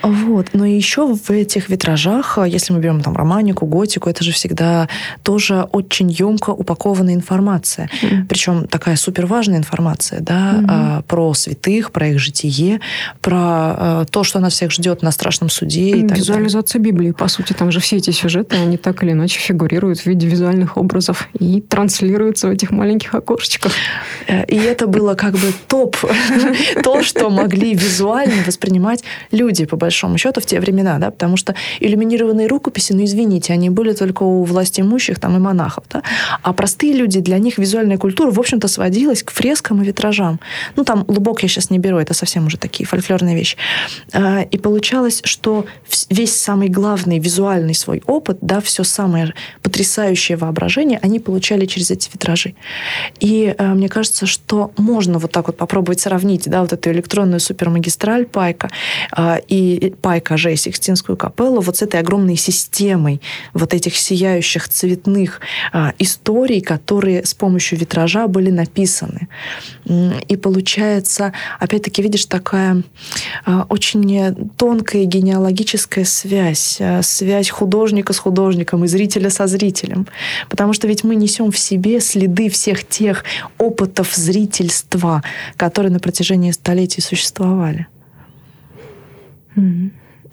Вот. 0.03 0.51
Но 0.53 0.65
еще 0.65 1.15
в 1.15 1.31
этих 1.31 1.69
витражах, 1.69 2.39
если 2.47 2.73
мы 2.73 2.81
берем 2.81 3.01
там 3.01 3.17
романику, 3.17 3.67
готику, 3.67 4.09
это 4.09 4.25
же 4.25 4.33
всегда 4.33 4.89
тоже 5.23 5.67
очень 5.73 6.11
емко 6.11 6.51
упакованная 6.51 7.15
информация. 7.15 7.89
Mm-hmm. 8.03 8.27
Причем 8.29 8.67
такая 8.67 8.97
супер 8.97 9.27
важная 9.27 9.59
информация, 9.59 10.21
да, 10.21 10.53
mm-hmm. 10.55 11.03
про 11.05 11.35
святых, 11.35 11.91
про 11.93 12.09
их 12.09 12.19
житие, 12.19 12.81
про 13.21 13.39
а, 13.39 14.05
то, 14.11 14.25
что 14.25 14.41
нас 14.41 14.55
всех 14.55 14.71
ждет 14.71 15.03
на 15.03 15.11
страшном 15.11 15.51
суде. 15.51 15.91
И 15.91 16.03
Визуализация 16.03 16.79
далее. 16.79 16.93
Библии, 16.93 17.11
по 17.13 17.29
сути, 17.29 17.53
там 17.53 17.71
же 17.73 17.81
все 17.81 17.97
эти 17.97 18.11
сюжеты, 18.11 18.57
они 18.57 18.77
так 18.77 19.03
или 19.03 19.13
иначе 19.13 19.39
фигурируют 19.41 20.01
в 20.01 20.07
виде 20.07 20.27
визуальных 20.27 20.77
образов 20.77 21.29
и 21.39 21.61
транслируются 21.61 22.49
в 22.49 22.51
этих 22.51 22.71
маленьких 22.71 23.15
окошечках. 23.15 23.73
Э, 24.27 24.45
и 24.47 24.57
это 24.57 24.87
было 24.87 25.15
как 25.15 25.35
бы 25.35 25.53
топ, 25.69 25.97
то, 26.83 27.03
что 27.03 27.31
могли 27.31 27.75
визуально 27.75 28.43
воспринимать 28.47 29.03
люди, 29.31 29.67
по 29.67 29.77
большому 29.77 30.19
счету, 30.19 30.41
в 30.41 30.47
те 30.47 30.61
времена, 30.61 30.99
да, 30.99 31.11
потому 31.11 31.37
что 31.37 31.55
иллюминированные 31.81 32.47
рукописи, 32.47 32.93
ну, 32.93 33.05
извините, 33.05 33.53
они 33.53 33.71
были 33.71 33.93
только 33.93 34.23
у 34.23 34.45
власти 34.45 34.81
имущих 34.81 35.19
там 35.19 35.37
и 35.37 35.39
монахов, 35.39 35.85
да, 35.91 36.03
а 36.43 36.53
простые 36.53 36.93
люди, 36.93 37.21
для 37.21 37.39
них 37.39 37.59
визуальная 37.59 37.99
культура, 37.99 38.31
в 38.31 38.39
общем-то, 38.39 38.69
сводилась 38.69 39.23
к 39.23 39.31
фрескам 39.31 39.83
и 39.83 39.87
витражам. 39.87 40.41
Ну, 40.77 40.85
там 40.85 41.05
лубок 41.09 41.43
я 41.43 41.49
сейчас 41.49 41.71
не 41.71 41.79
беру, 41.79 41.99
это 41.99 42.15
совсем 42.15 42.47
уже 42.47 42.59
такие 42.59 42.87
фольклорные 42.87 43.37
вещи. 43.37 43.57
А, 44.13 44.43
и 44.43 44.59
получалось, 44.59 45.21
что 45.25 45.67
весь 46.11 46.37
самый 46.37 46.69
главный 46.69 47.19
визуальный 47.19 47.75
свой 47.75 48.03
опыт, 48.07 48.39
да, 48.41 48.61
все 48.61 48.85
самое 48.85 49.35
потрясающее 49.63 50.37
воображение 50.37 50.99
они 51.03 51.21
получали 51.21 51.67
через 51.67 51.91
эти 51.91 52.11
витражи. 52.13 52.55
И 53.21 53.55
э, 53.57 53.75
мне 53.75 53.89
кажется, 53.89 54.27
что 54.27 54.73
можно 54.77 55.19
вот 55.19 55.33
так 55.33 55.47
вот 55.47 55.57
попробовать 55.57 56.01
сравнить, 56.01 56.49
да, 56.49 56.63
вот 56.63 56.73
эту 56.73 56.91
электронную 56.91 57.41
супермагистраль 57.41 58.27
Пайка 58.37 58.69
а, 59.13 59.41
и 59.49 59.95
Пайка 60.03 60.37
же 60.37 60.53
и 60.53 60.57
Сикстинскую 60.57 61.17
капеллу 61.17 61.63
вот 61.63 61.79
с 61.79 61.83
этой 61.83 62.01
огромной 62.01 62.37
системой 62.37 63.23
вот 63.55 63.73
этих 63.73 63.97
сияющих 63.97 64.69
цветных 64.69 65.41
а, 65.73 65.95
историй, 65.99 66.61
которые 66.61 67.25
с 67.25 67.33
помощью 67.33 67.79
витража 67.79 68.27
были 68.27 68.51
написаны. 68.51 69.29
И 70.29 70.37
получается, 70.37 71.33
опять-таки, 71.59 72.03
видишь, 72.03 72.27
такая 72.27 72.83
а, 73.47 73.65
очень 73.71 74.51
тонкая 74.59 75.05
генеалогическая 75.05 76.05
связь, 76.05 76.79
связь 77.01 77.49
художника 77.49 78.13
с 78.13 78.19
художником 78.19 78.85
и 78.85 78.89
зрителя 78.89 79.31
со 79.31 79.47
зрителем. 79.47 80.07
Потому 80.51 80.75
что 80.75 80.87
ведь 80.87 81.05
мы 81.05 81.15
несем 81.15 81.51
в 81.51 81.59
себе 81.59 82.01
следы 82.01 82.51
всех 82.51 82.87
тех 82.87 83.25
опытов 83.57 84.15
зрительства, 84.15 85.23
которые 85.57 85.91
на 85.91 86.01
протяжении 86.01 86.51
столетий 86.51 87.01
существовали. 87.01 87.87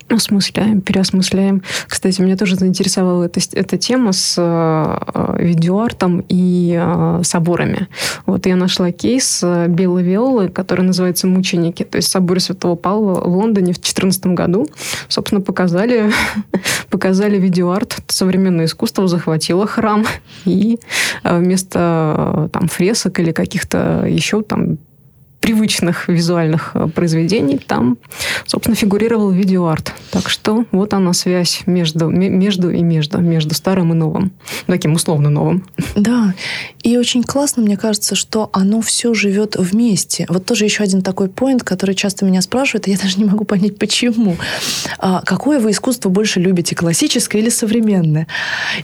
Осмысляем, 0.09 0.81
переосмысляем. 0.81 1.63
Кстати, 1.87 2.21
меня 2.21 2.35
тоже 2.35 2.55
заинтересовала 2.55 3.23
эта, 3.23 3.39
эта 3.53 3.77
тема 3.77 4.11
с 4.11 4.35
э, 4.37 5.35
видеоартом 5.39 6.23
и 6.27 6.77
э, 6.79 7.21
соборами. 7.23 7.87
Вот 8.25 8.45
я 8.45 8.55
нашла 8.55 8.91
кейс 8.91 9.41
э, 9.43 9.67
Белой 9.69 10.03
Виолы, 10.03 10.49
который 10.49 10.81
называется 10.81 11.27
«Мученики». 11.27 11.83
То 11.83 11.97
есть 11.97 12.11
собор 12.11 12.39
Святого 12.39 12.75
Павла 12.75 13.21
в 13.21 13.35
Лондоне 13.35 13.73
в 13.73 13.77
2014 13.77 14.25
году. 14.27 14.67
Собственно, 15.07 15.41
показали, 15.41 16.11
показали 16.89 17.37
видеоарт. 17.39 17.97
Современное 18.07 18.65
искусство 18.65 19.07
захватило 19.07 19.65
храм. 19.65 20.05
И 20.45 20.79
э, 21.23 21.37
вместо 21.39 22.15
э, 22.45 22.49
там, 22.51 22.67
фресок 22.67 23.19
или 23.19 23.31
каких-то 23.31 24.05
еще 24.07 24.41
там 24.41 24.77
привычных 25.43 26.07
визуальных 26.07 26.71
э, 26.73 26.87
произведений, 26.87 27.57
там, 27.57 27.97
собственно, 28.45 28.77
фигурировал 28.77 29.29
видеоарт. 29.29 29.91
Так 30.09 30.29
что 30.29 30.63
вот 30.71 30.93
она 30.93 31.11
связь 31.11 31.63
между, 31.65 32.07
между 32.07 32.71
и 32.71 32.81
между, 32.81 33.17
между 33.17 33.53
старым 33.53 33.91
и 33.91 33.95
новым. 33.95 34.31
Таким 34.67 34.93
условно 34.93 35.29
новым. 35.29 35.65
Да. 35.97 36.33
И 36.81 36.97
очень 36.97 37.23
классно, 37.23 37.61
мне 37.61 37.75
кажется, 37.75 38.15
что 38.15 38.49
оно 38.53 38.79
все 38.79 39.13
живет 39.13 39.57
вместе. 39.57 40.25
Вот 40.29 40.45
тоже 40.45 40.63
еще 40.63 40.81
один 40.81 41.01
такой 41.01 41.27
поинт, 41.27 41.63
который 41.63 41.93
часто 41.93 42.23
меня 42.23 42.41
спрашивают, 42.41 42.87
и 42.87 42.91
я 42.91 42.97
даже 42.97 43.17
не 43.17 43.25
могу 43.25 43.43
понять, 43.43 43.77
почему. 43.77 44.37
А, 44.97 45.23
какое 45.25 45.59
вы 45.59 45.71
искусство 45.71 46.07
больше 46.07 46.39
любите, 46.39 46.73
классическое 46.73 47.41
или 47.41 47.49
современное? 47.49 48.27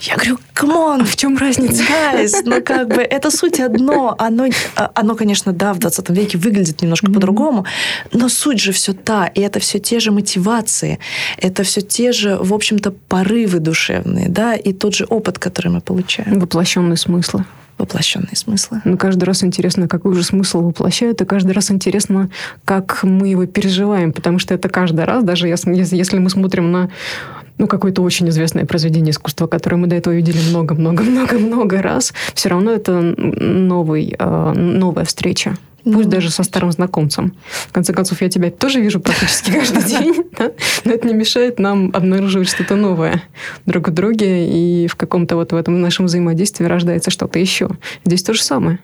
Я 0.02 0.16
говорю, 0.16 0.40
come 0.54 0.81
on! 0.81 1.02
А 1.04 1.06
в 1.06 1.16
чем 1.16 1.38
разница? 1.38 1.84
Guys, 1.84 2.42
ну 2.44 2.62
как 2.62 2.90
бы 2.90 3.02
это 3.02 3.32
суть 3.32 3.62
одно. 3.62 4.14
Оно, 4.20 4.50
а, 4.76 4.92
оно 4.94 5.16
конечно, 5.16 5.54
да, 5.54 5.74
в 5.74 5.80
20 5.80 6.10
веке 6.10 6.38
выглядит 6.50 6.82
немножко 6.82 7.08
mm-hmm. 7.08 7.14
по-другому, 7.14 7.66
но 8.12 8.30
суть 8.30 8.60
же 8.60 8.72
все 8.72 8.94
та, 8.94 9.28
и 9.28 9.42
это 9.42 9.60
все 9.60 9.80
те 9.80 10.00
же 10.00 10.12
мотивации, 10.12 11.00
это 11.38 11.64
все 11.64 11.82
те 11.82 12.12
же, 12.12 12.38
в 12.42 12.54
общем-то, 12.54 12.92
порывы 13.08 13.60
душевные, 13.60 14.30
да, 14.30 14.56
и 14.56 14.74
тот 14.74 14.96
же 14.96 15.06
опыт, 15.06 15.38
который 15.38 15.72
мы 15.72 15.82
получаем. 15.82 16.40
Воплощенные 16.40 16.98
смыслы 16.98 17.46
воплощенные 17.78 18.36
смыслы. 18.36 18.82
Ну, 18.84 18.98
каждый 18.98 19.24
раз 19.24 19.42
интересно, 19.42 19.88
какой 19.88 20.14
же 20.14 20.22
смысл 20.24 20.62
воплощают, 20.62 21.22
и 21.22 21.26
каждый 21.26 21.54
раз 21.54 21.72
интересно, 21.72 22.30
как 22.66 23.04
мы 23.04 23.30
его 23.30 23.46
переживаем, 23.46 24.12
потому 24.12 24.38
что 24.38 24.54
это 24.54 24.68
каждый 24.68 25.06
раз, 25.06 25.24
даже 25.24 25.48
если, 25.48 25.74
если 25.74 26.20
мы 26.20 26.30
смотрим 26.30 26.74
на 26.74 26.90
ну, 27.58 27.68
какое-то 27.68 28.02
очень 28.02 28.28
известное 28.30 28.66
произведение 28.66 29.12
искусства, 29.12 29.48
которое 29.48 29.78
мы 29.78 29.88
до 29.88 29.96
этого 29.96 30.14
видели 30.14 30.40
много-много-много-много 30.50 31.82
раз, 31.82 32.14
все 32.34 32.50
равно 32.50 32.72
это 32.72 33.00
новый, 33.02 34.16
э, 34.18 34.54
новая 34.56 35.06
встреча. 35.06 35.56
Пусть 35.84 36.06
ну, 36.06 36.12
даже 36.12 36.30
со 36.30 36.44
старым 36.44 36.72
знакомцем. 36.72 37.34
В 37.68 37.72
конце 37.72 37.94
концов, 37.94 38.22
я 38.22 38.30
тебя 38.30 38.52
тоже 38.52 38.82
вижу 38.82 39.00
практически 39.00 39.52
каждый 39.54 39.84
день, 39.84 40.26
да? 40.38 40.52
но 40.86 40.92
это 40.92 41.08
не 41.08 41.14
мешает 41.14 41.60
нам 41.60 41.92
обнаруживать 41.94 42.50
что-то 42.50 42.76
новое 42.76 43.24
друг 43.66 43.90
в 43.90 43.92
друге, 43.92 44.48
и 44.48 44.88
в 44.88 44.96
каком-то 44.96 45.36
вот 45.36 45.52
в 45.52 45.56
этом 45.56 45.80
нашем 45.82 46.06
взаимодействии 46.06 46.66
рождается 46.66 47.12
что-то 47.12 47.40
еще. 47.40 47.70
Здесь 48.06 48.24
то 48.24 48.34
же 48.34 48.44
самое. 48.44 48.80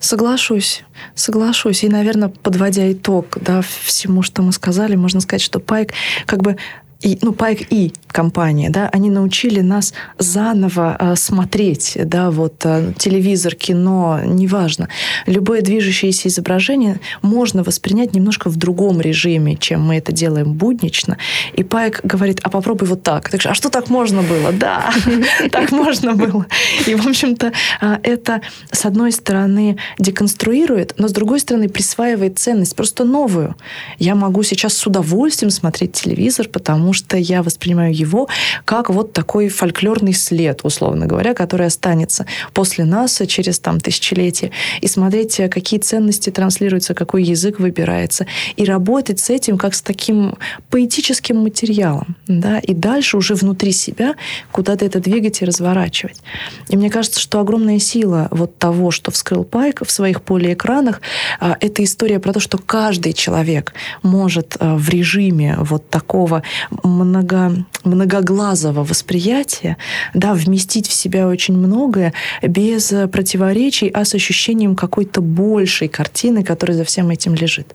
Соглашусь, 0.00 0.84
соглашусь. 1.14 1.84
И, 1.84 1.88
наверное, 1.88 2.28
подводя 2.28 2.90
итог 2.90 3.38
да, 3.40 3.62
всему, 3.62 4.22
что 4.22 4.42
мы 4.42 4.52
сказали, 4.52 4.96
можно 4.96 5.20
сказать, 5.20 5.42
что 5.42 5.60
Пайк 5.60 5.92
как 6.26 6.42
бы 6.42 6.56
и, 7.00 7.16
ну, 7.22 7.32
Пайк 7.32 7.70
и 7.70 7.92
компания, 8.08 8.70
да, 8.70 8.88
они 8.92 9.10
научили 9.10 9.60
нас 9.60 9.94
заново 10.18 10.96
э, 10.98 11.14
смотреть, 11.14 11.96
да, 12.04 12.30
вот 12.32 12.54
э, 12.64 12.92
телевизор, 12.98 13.54
кино, 13.54 14.20
неважно. 14.24 14.88
Любое 15.26 15.62
движущееся 15.62 16.26
изображение 16.28 17.00
можно 17.22 17.62
воспринять 17.62 18.14
немножко 18.14 18.50
в 18.50 18.56
другом 18.56 19.00
режиме, 19.00 19.56
чем 19.56 19.82
мы 19.86 19.98
это 19.98 20.10
делаем 20.10 20.54
буднично. 20.54 21.18
И 21.52 21.62
Пайк 21.62 22.00
говорит, 22.02 22.40
а 22.42 22.50
попробуй 22.50 22.88
вот 22.88 23.04
так. 23.04 23.28
Так 23.28 23.46
а 23.46 23.54
что 23.54 23.70
так 23.70 23.90
можно 23.90 24.22
было? 24.22 24.50
Да, 24.50 24.92
так 25.52 25.70
можно 25.70 26.14
было. 26.14 26.46
И, 26.86 26.96
в 26.96 27.06
общем-то, 27.06 27.52
э, 27.80 27.96
это, 28.02 28.40
с 28.72 28.84
одной 28.84 29.12
стороны, 29.12 29.76
деконструирует, 30.00 30.94
но 30.98 31.06
с 31.06 31.12
другой 31.12 31.38
стороны, 31.38 31.68
присваивает 31.68 32.40
ценность, 32.40 32.74
просто 32.74 33.04
новую. 33.04 33.54
Я 33.98 34.16
могу 34.16 34.42
сейчас 34.42 34.74
с 34.74 34.86
удовольствием 34.86 35.50
смотреть 35.50 35.92
телевизор, 35.92 36.48
потому 36.48 36.87
потому 36.88 36.94
что 36.94 37.18
я 37.18 37.42
воспринимаю 37.42 37.94
его 37.94 38.28
как 38.64 38.88
вот 38.88 39.12
такой 39.12 39.50
фольклорный 39.50 40.14
след, 40.14 40.60
условно 40.62 41.04
говоря, 41.04 41.34
который 41.34 41.66
останется 41.66 42.24
после 42.54 42.86
нас 42.86 43.20
через 43.28 43.58
там 43.58 43.78
тысячелетия. 43.78 44.52
И 44.80 44.88
смотреть, 44.88 45.36
какие 45.50 45.80
ценности 45.80 46.30
транслируются, 46.30 46.94
какой 46.94 47.24
язык 47.24 47.60
выбирается. 47.60 48.26
И 48.56 48.64
работать 48.64 49.20
с 49.20 49.28
этим 49.28 49.58
как 49.58 49.74
с 49.74 49.82
таким 49.82 50.36
поэтическим 50.70 51.36
материалом. 51.36 52.16
Да? 52.26 52.58
И 52.58 52.72
дальше 52.72 53.18
уже 53.18 53.34
внутри 53.34 53.72
себя 53.72 54.14
куда-то 54.50 54.86
это 54.86 54.98
двигать 55.00 55.42
и 55.42 55.44
разворачивать. 55.44 56.22
И 56.70 56.76
мне 56.78 56.88
кажется, 56.88 57.20
что 57.20 57.40
огромная 57.40 57.80
сила 57.80 58.28
вот 58.30 58.56
того, 58.56 58.92
что 58.92 59.10
вскрыл 59.10 59.44
Пайк 59.44 59.82
в 59.84 59.90
своих 59.90 60.22
полиэкранах, 60.22 61.02
а, 61.38 61.58
это 61.60 61.84
история 61.84 62.18
про 62.18 62.32
то, 62.32 62.40
что 62.40 62.56
каждый 62.56 63.12
человек 63.12 63.74
может 64.02 64.56
а, 64.58 64.76
в 64.76 64.88
режиме 64.88 65.58
вот 65.58 65.90
такого 65.98 66.42
много, 66.82 67.52
многоглазого 67.84 68.84
восприятия, 68.84 69.76
да, 70.14 70.34
вместить 70.34 70.88
в 70.88 70.92
себя 70.92 71.28
очень 71.28 71.56
многое 71.56 72.12
без 72.42 72.92
противоречий, 73.12 73.88
а 73.88 74.04
с 74.04 74.14
ощущением 74.14 74.76
какой-то 74.76 75.20
большей 75.20 75.88
картины, 75.88 76.42
которая 76.42 76.76
за 76.76 76.84
всем 76.84 77.10
этим 77.10 77.34
лежит. 77.34 77.74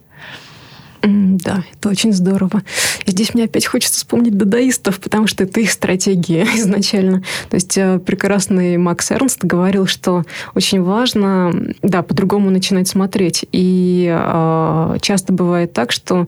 Да, 1.06 1.66
это 1.74 1.90
очень 1.90 2.14
здорово. 2.14 2.64
И 3.06 3.12
здесь 3.12 3.34
мне 3.34 3.44
опять 3.44 3.66
хочется 3.66 3.98
вспомнить 3.98 4.38
дадаистов, 4.38 5.02
потому 5.02 5.28
что 5.28 5.44
это 5.44 5.60
их 5.60 5.70
стратегия 5.70 6.44
изначально. 6.56 7.24
То 7.50 7.56
есть 7.56 7.78
э, 7.78 8.00
прекрасный 8.00 8.78
Макс 8.78 9.12
Эрнст 9.12 9.44
говорил, 9.44 9.86
что 9.86 10.24
очень 10.56 10.82
важно, 10.82 11.54
да, 11.82 12.04
по-другому 12.04 12.50
начинать 12.52 12.88
смотреть. 12.88 13.46
И 13.52 14.08
э, 14.10 14.98
часто 15.02 15.34
бывает 15.34 15.74
так, 15.74 15.92
что 15.92 16.26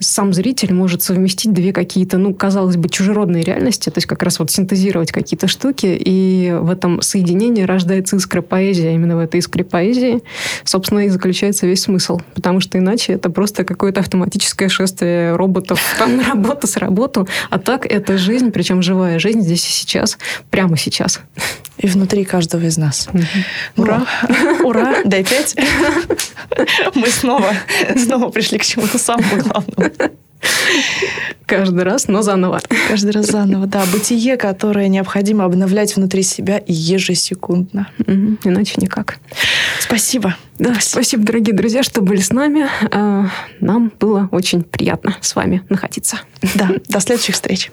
сам 0.00 0.34
зритель 0.34 0.74
может 0.74 1.02
совместить 1.02 1.54
две 1.54 1.72
какие-то, 1.72 2.18
ну, 2.18 2.34
казалось 2.34 2.76
бы, 2.76 2.90
чужеродные 2.90 3.42
реальности, 3.42 3.88
то 3.88 3.96
есть 3.96 4.06
как 4.06 4.22
раз 4.22 4.38
вот 4.38 4.50
синтезировать 4.50 5.12
какие-то 5.12 5.48
штуки, 5.48 5.96
и 5.98 6.54
в 6.60 6.70
этом 6.70 7.00
соединении 7.00 7.62
рождается 7.62 8.16
искра 8.16 8.42
поэзии, 8.42 8.88
а 8.88 8.92
именно 8.92 9.16
в 9.16 9.20
этой 9.20 9.38
искре 9.38 9.64
поэзии, 9.64 10.22
собственно, 10.64 11.06
и 11.06 11.08
заключается 11.08 11.66
весь 11.66 11.80
смысл. 11.80 12.20
Потому 12.34 12.60
что 12.60 12.76
иначе 12.76 13.14
это 13.14 13.30
просто 13.30 13.64
какое-то 13.64 14.00
автоматическое 14.10 14.68
шествие 14.68 15.36
роботов 15.36 15.80
там 15.98 16.16
на 16.16 16.24
работу 16.24 16.66
с 16.66 16.76
работу. 16.76 17.28
А 17.48 17.58
так 17.58 17.86
это 17.86 18.18
жизнь, 18.18 18.50
причем 18.50 18.82
живая 18.82 19.20
жизнь 19.20 19.40
здесь 19.40 19.64
и 19.66 19.70
сейчас, 19.70 20.18
прямо 20.50 20.76
сейчас. 20.76 21.20
И 21.78 21.86
внутри 21.86 22.24
каждого 22.24 22.64
из 22.64 22.76
нас. 22.76 23.08
Ура! 23.76 24.04
Ура! 24.64 24.96
Дай 25.04 25.24
пять. 25.24 25.56
Мы 26.94 27.06
снова, 27.06 27.54
снова 27.96 28.30
пришли 28.30 28.58
к 28.58 28.64
чему-то 28.64 28.98
самому 28.98 29.36
главному. 29.36 29.92
Каждый 31.46 31.82
раз, 31.82 32.06
но 32.06 32.22
заново. 32.22 32.60
Каждый 32.88 33.10
раз 33.10 33.26
заново, 33.26 33.66
да. 33.66 33.84
Бытие, 33.92 34.36
которое 34.36 34.88
необходимо 34.88 35.44
обновлять 35.44 35.96
внутри 35.96 36.22
себя 36.22 36.62
ежесекундно. 36.66 37.88
Угу. 37.98 38.38
Иначе 38.44 38.74
никак. 38.76 39.18
Спасибо. 39.80 40.36
Да, 40.58 40.74
спасибо. 40.74 40.90
спасибо, 40.92 41.24
дорогие 41.24 41.54
друзья, 41.54 41.82
что 41.82 42.02
были 42.02 42.20
с 42.20 42.30
нами. 42.30 42.68
А, 42.92 43.26
нам 43.60 43.92
было 43.98 44.28
очень 44.30 44.62
приятно 44.62 45.16
с 45.20 45.34
вами 45.34 45.62
находиться. 45.68 46.20
Да, 46.54 46.70
до 46.88 47.00
следующих 47.00 47.34
встреч. 47.34 47.70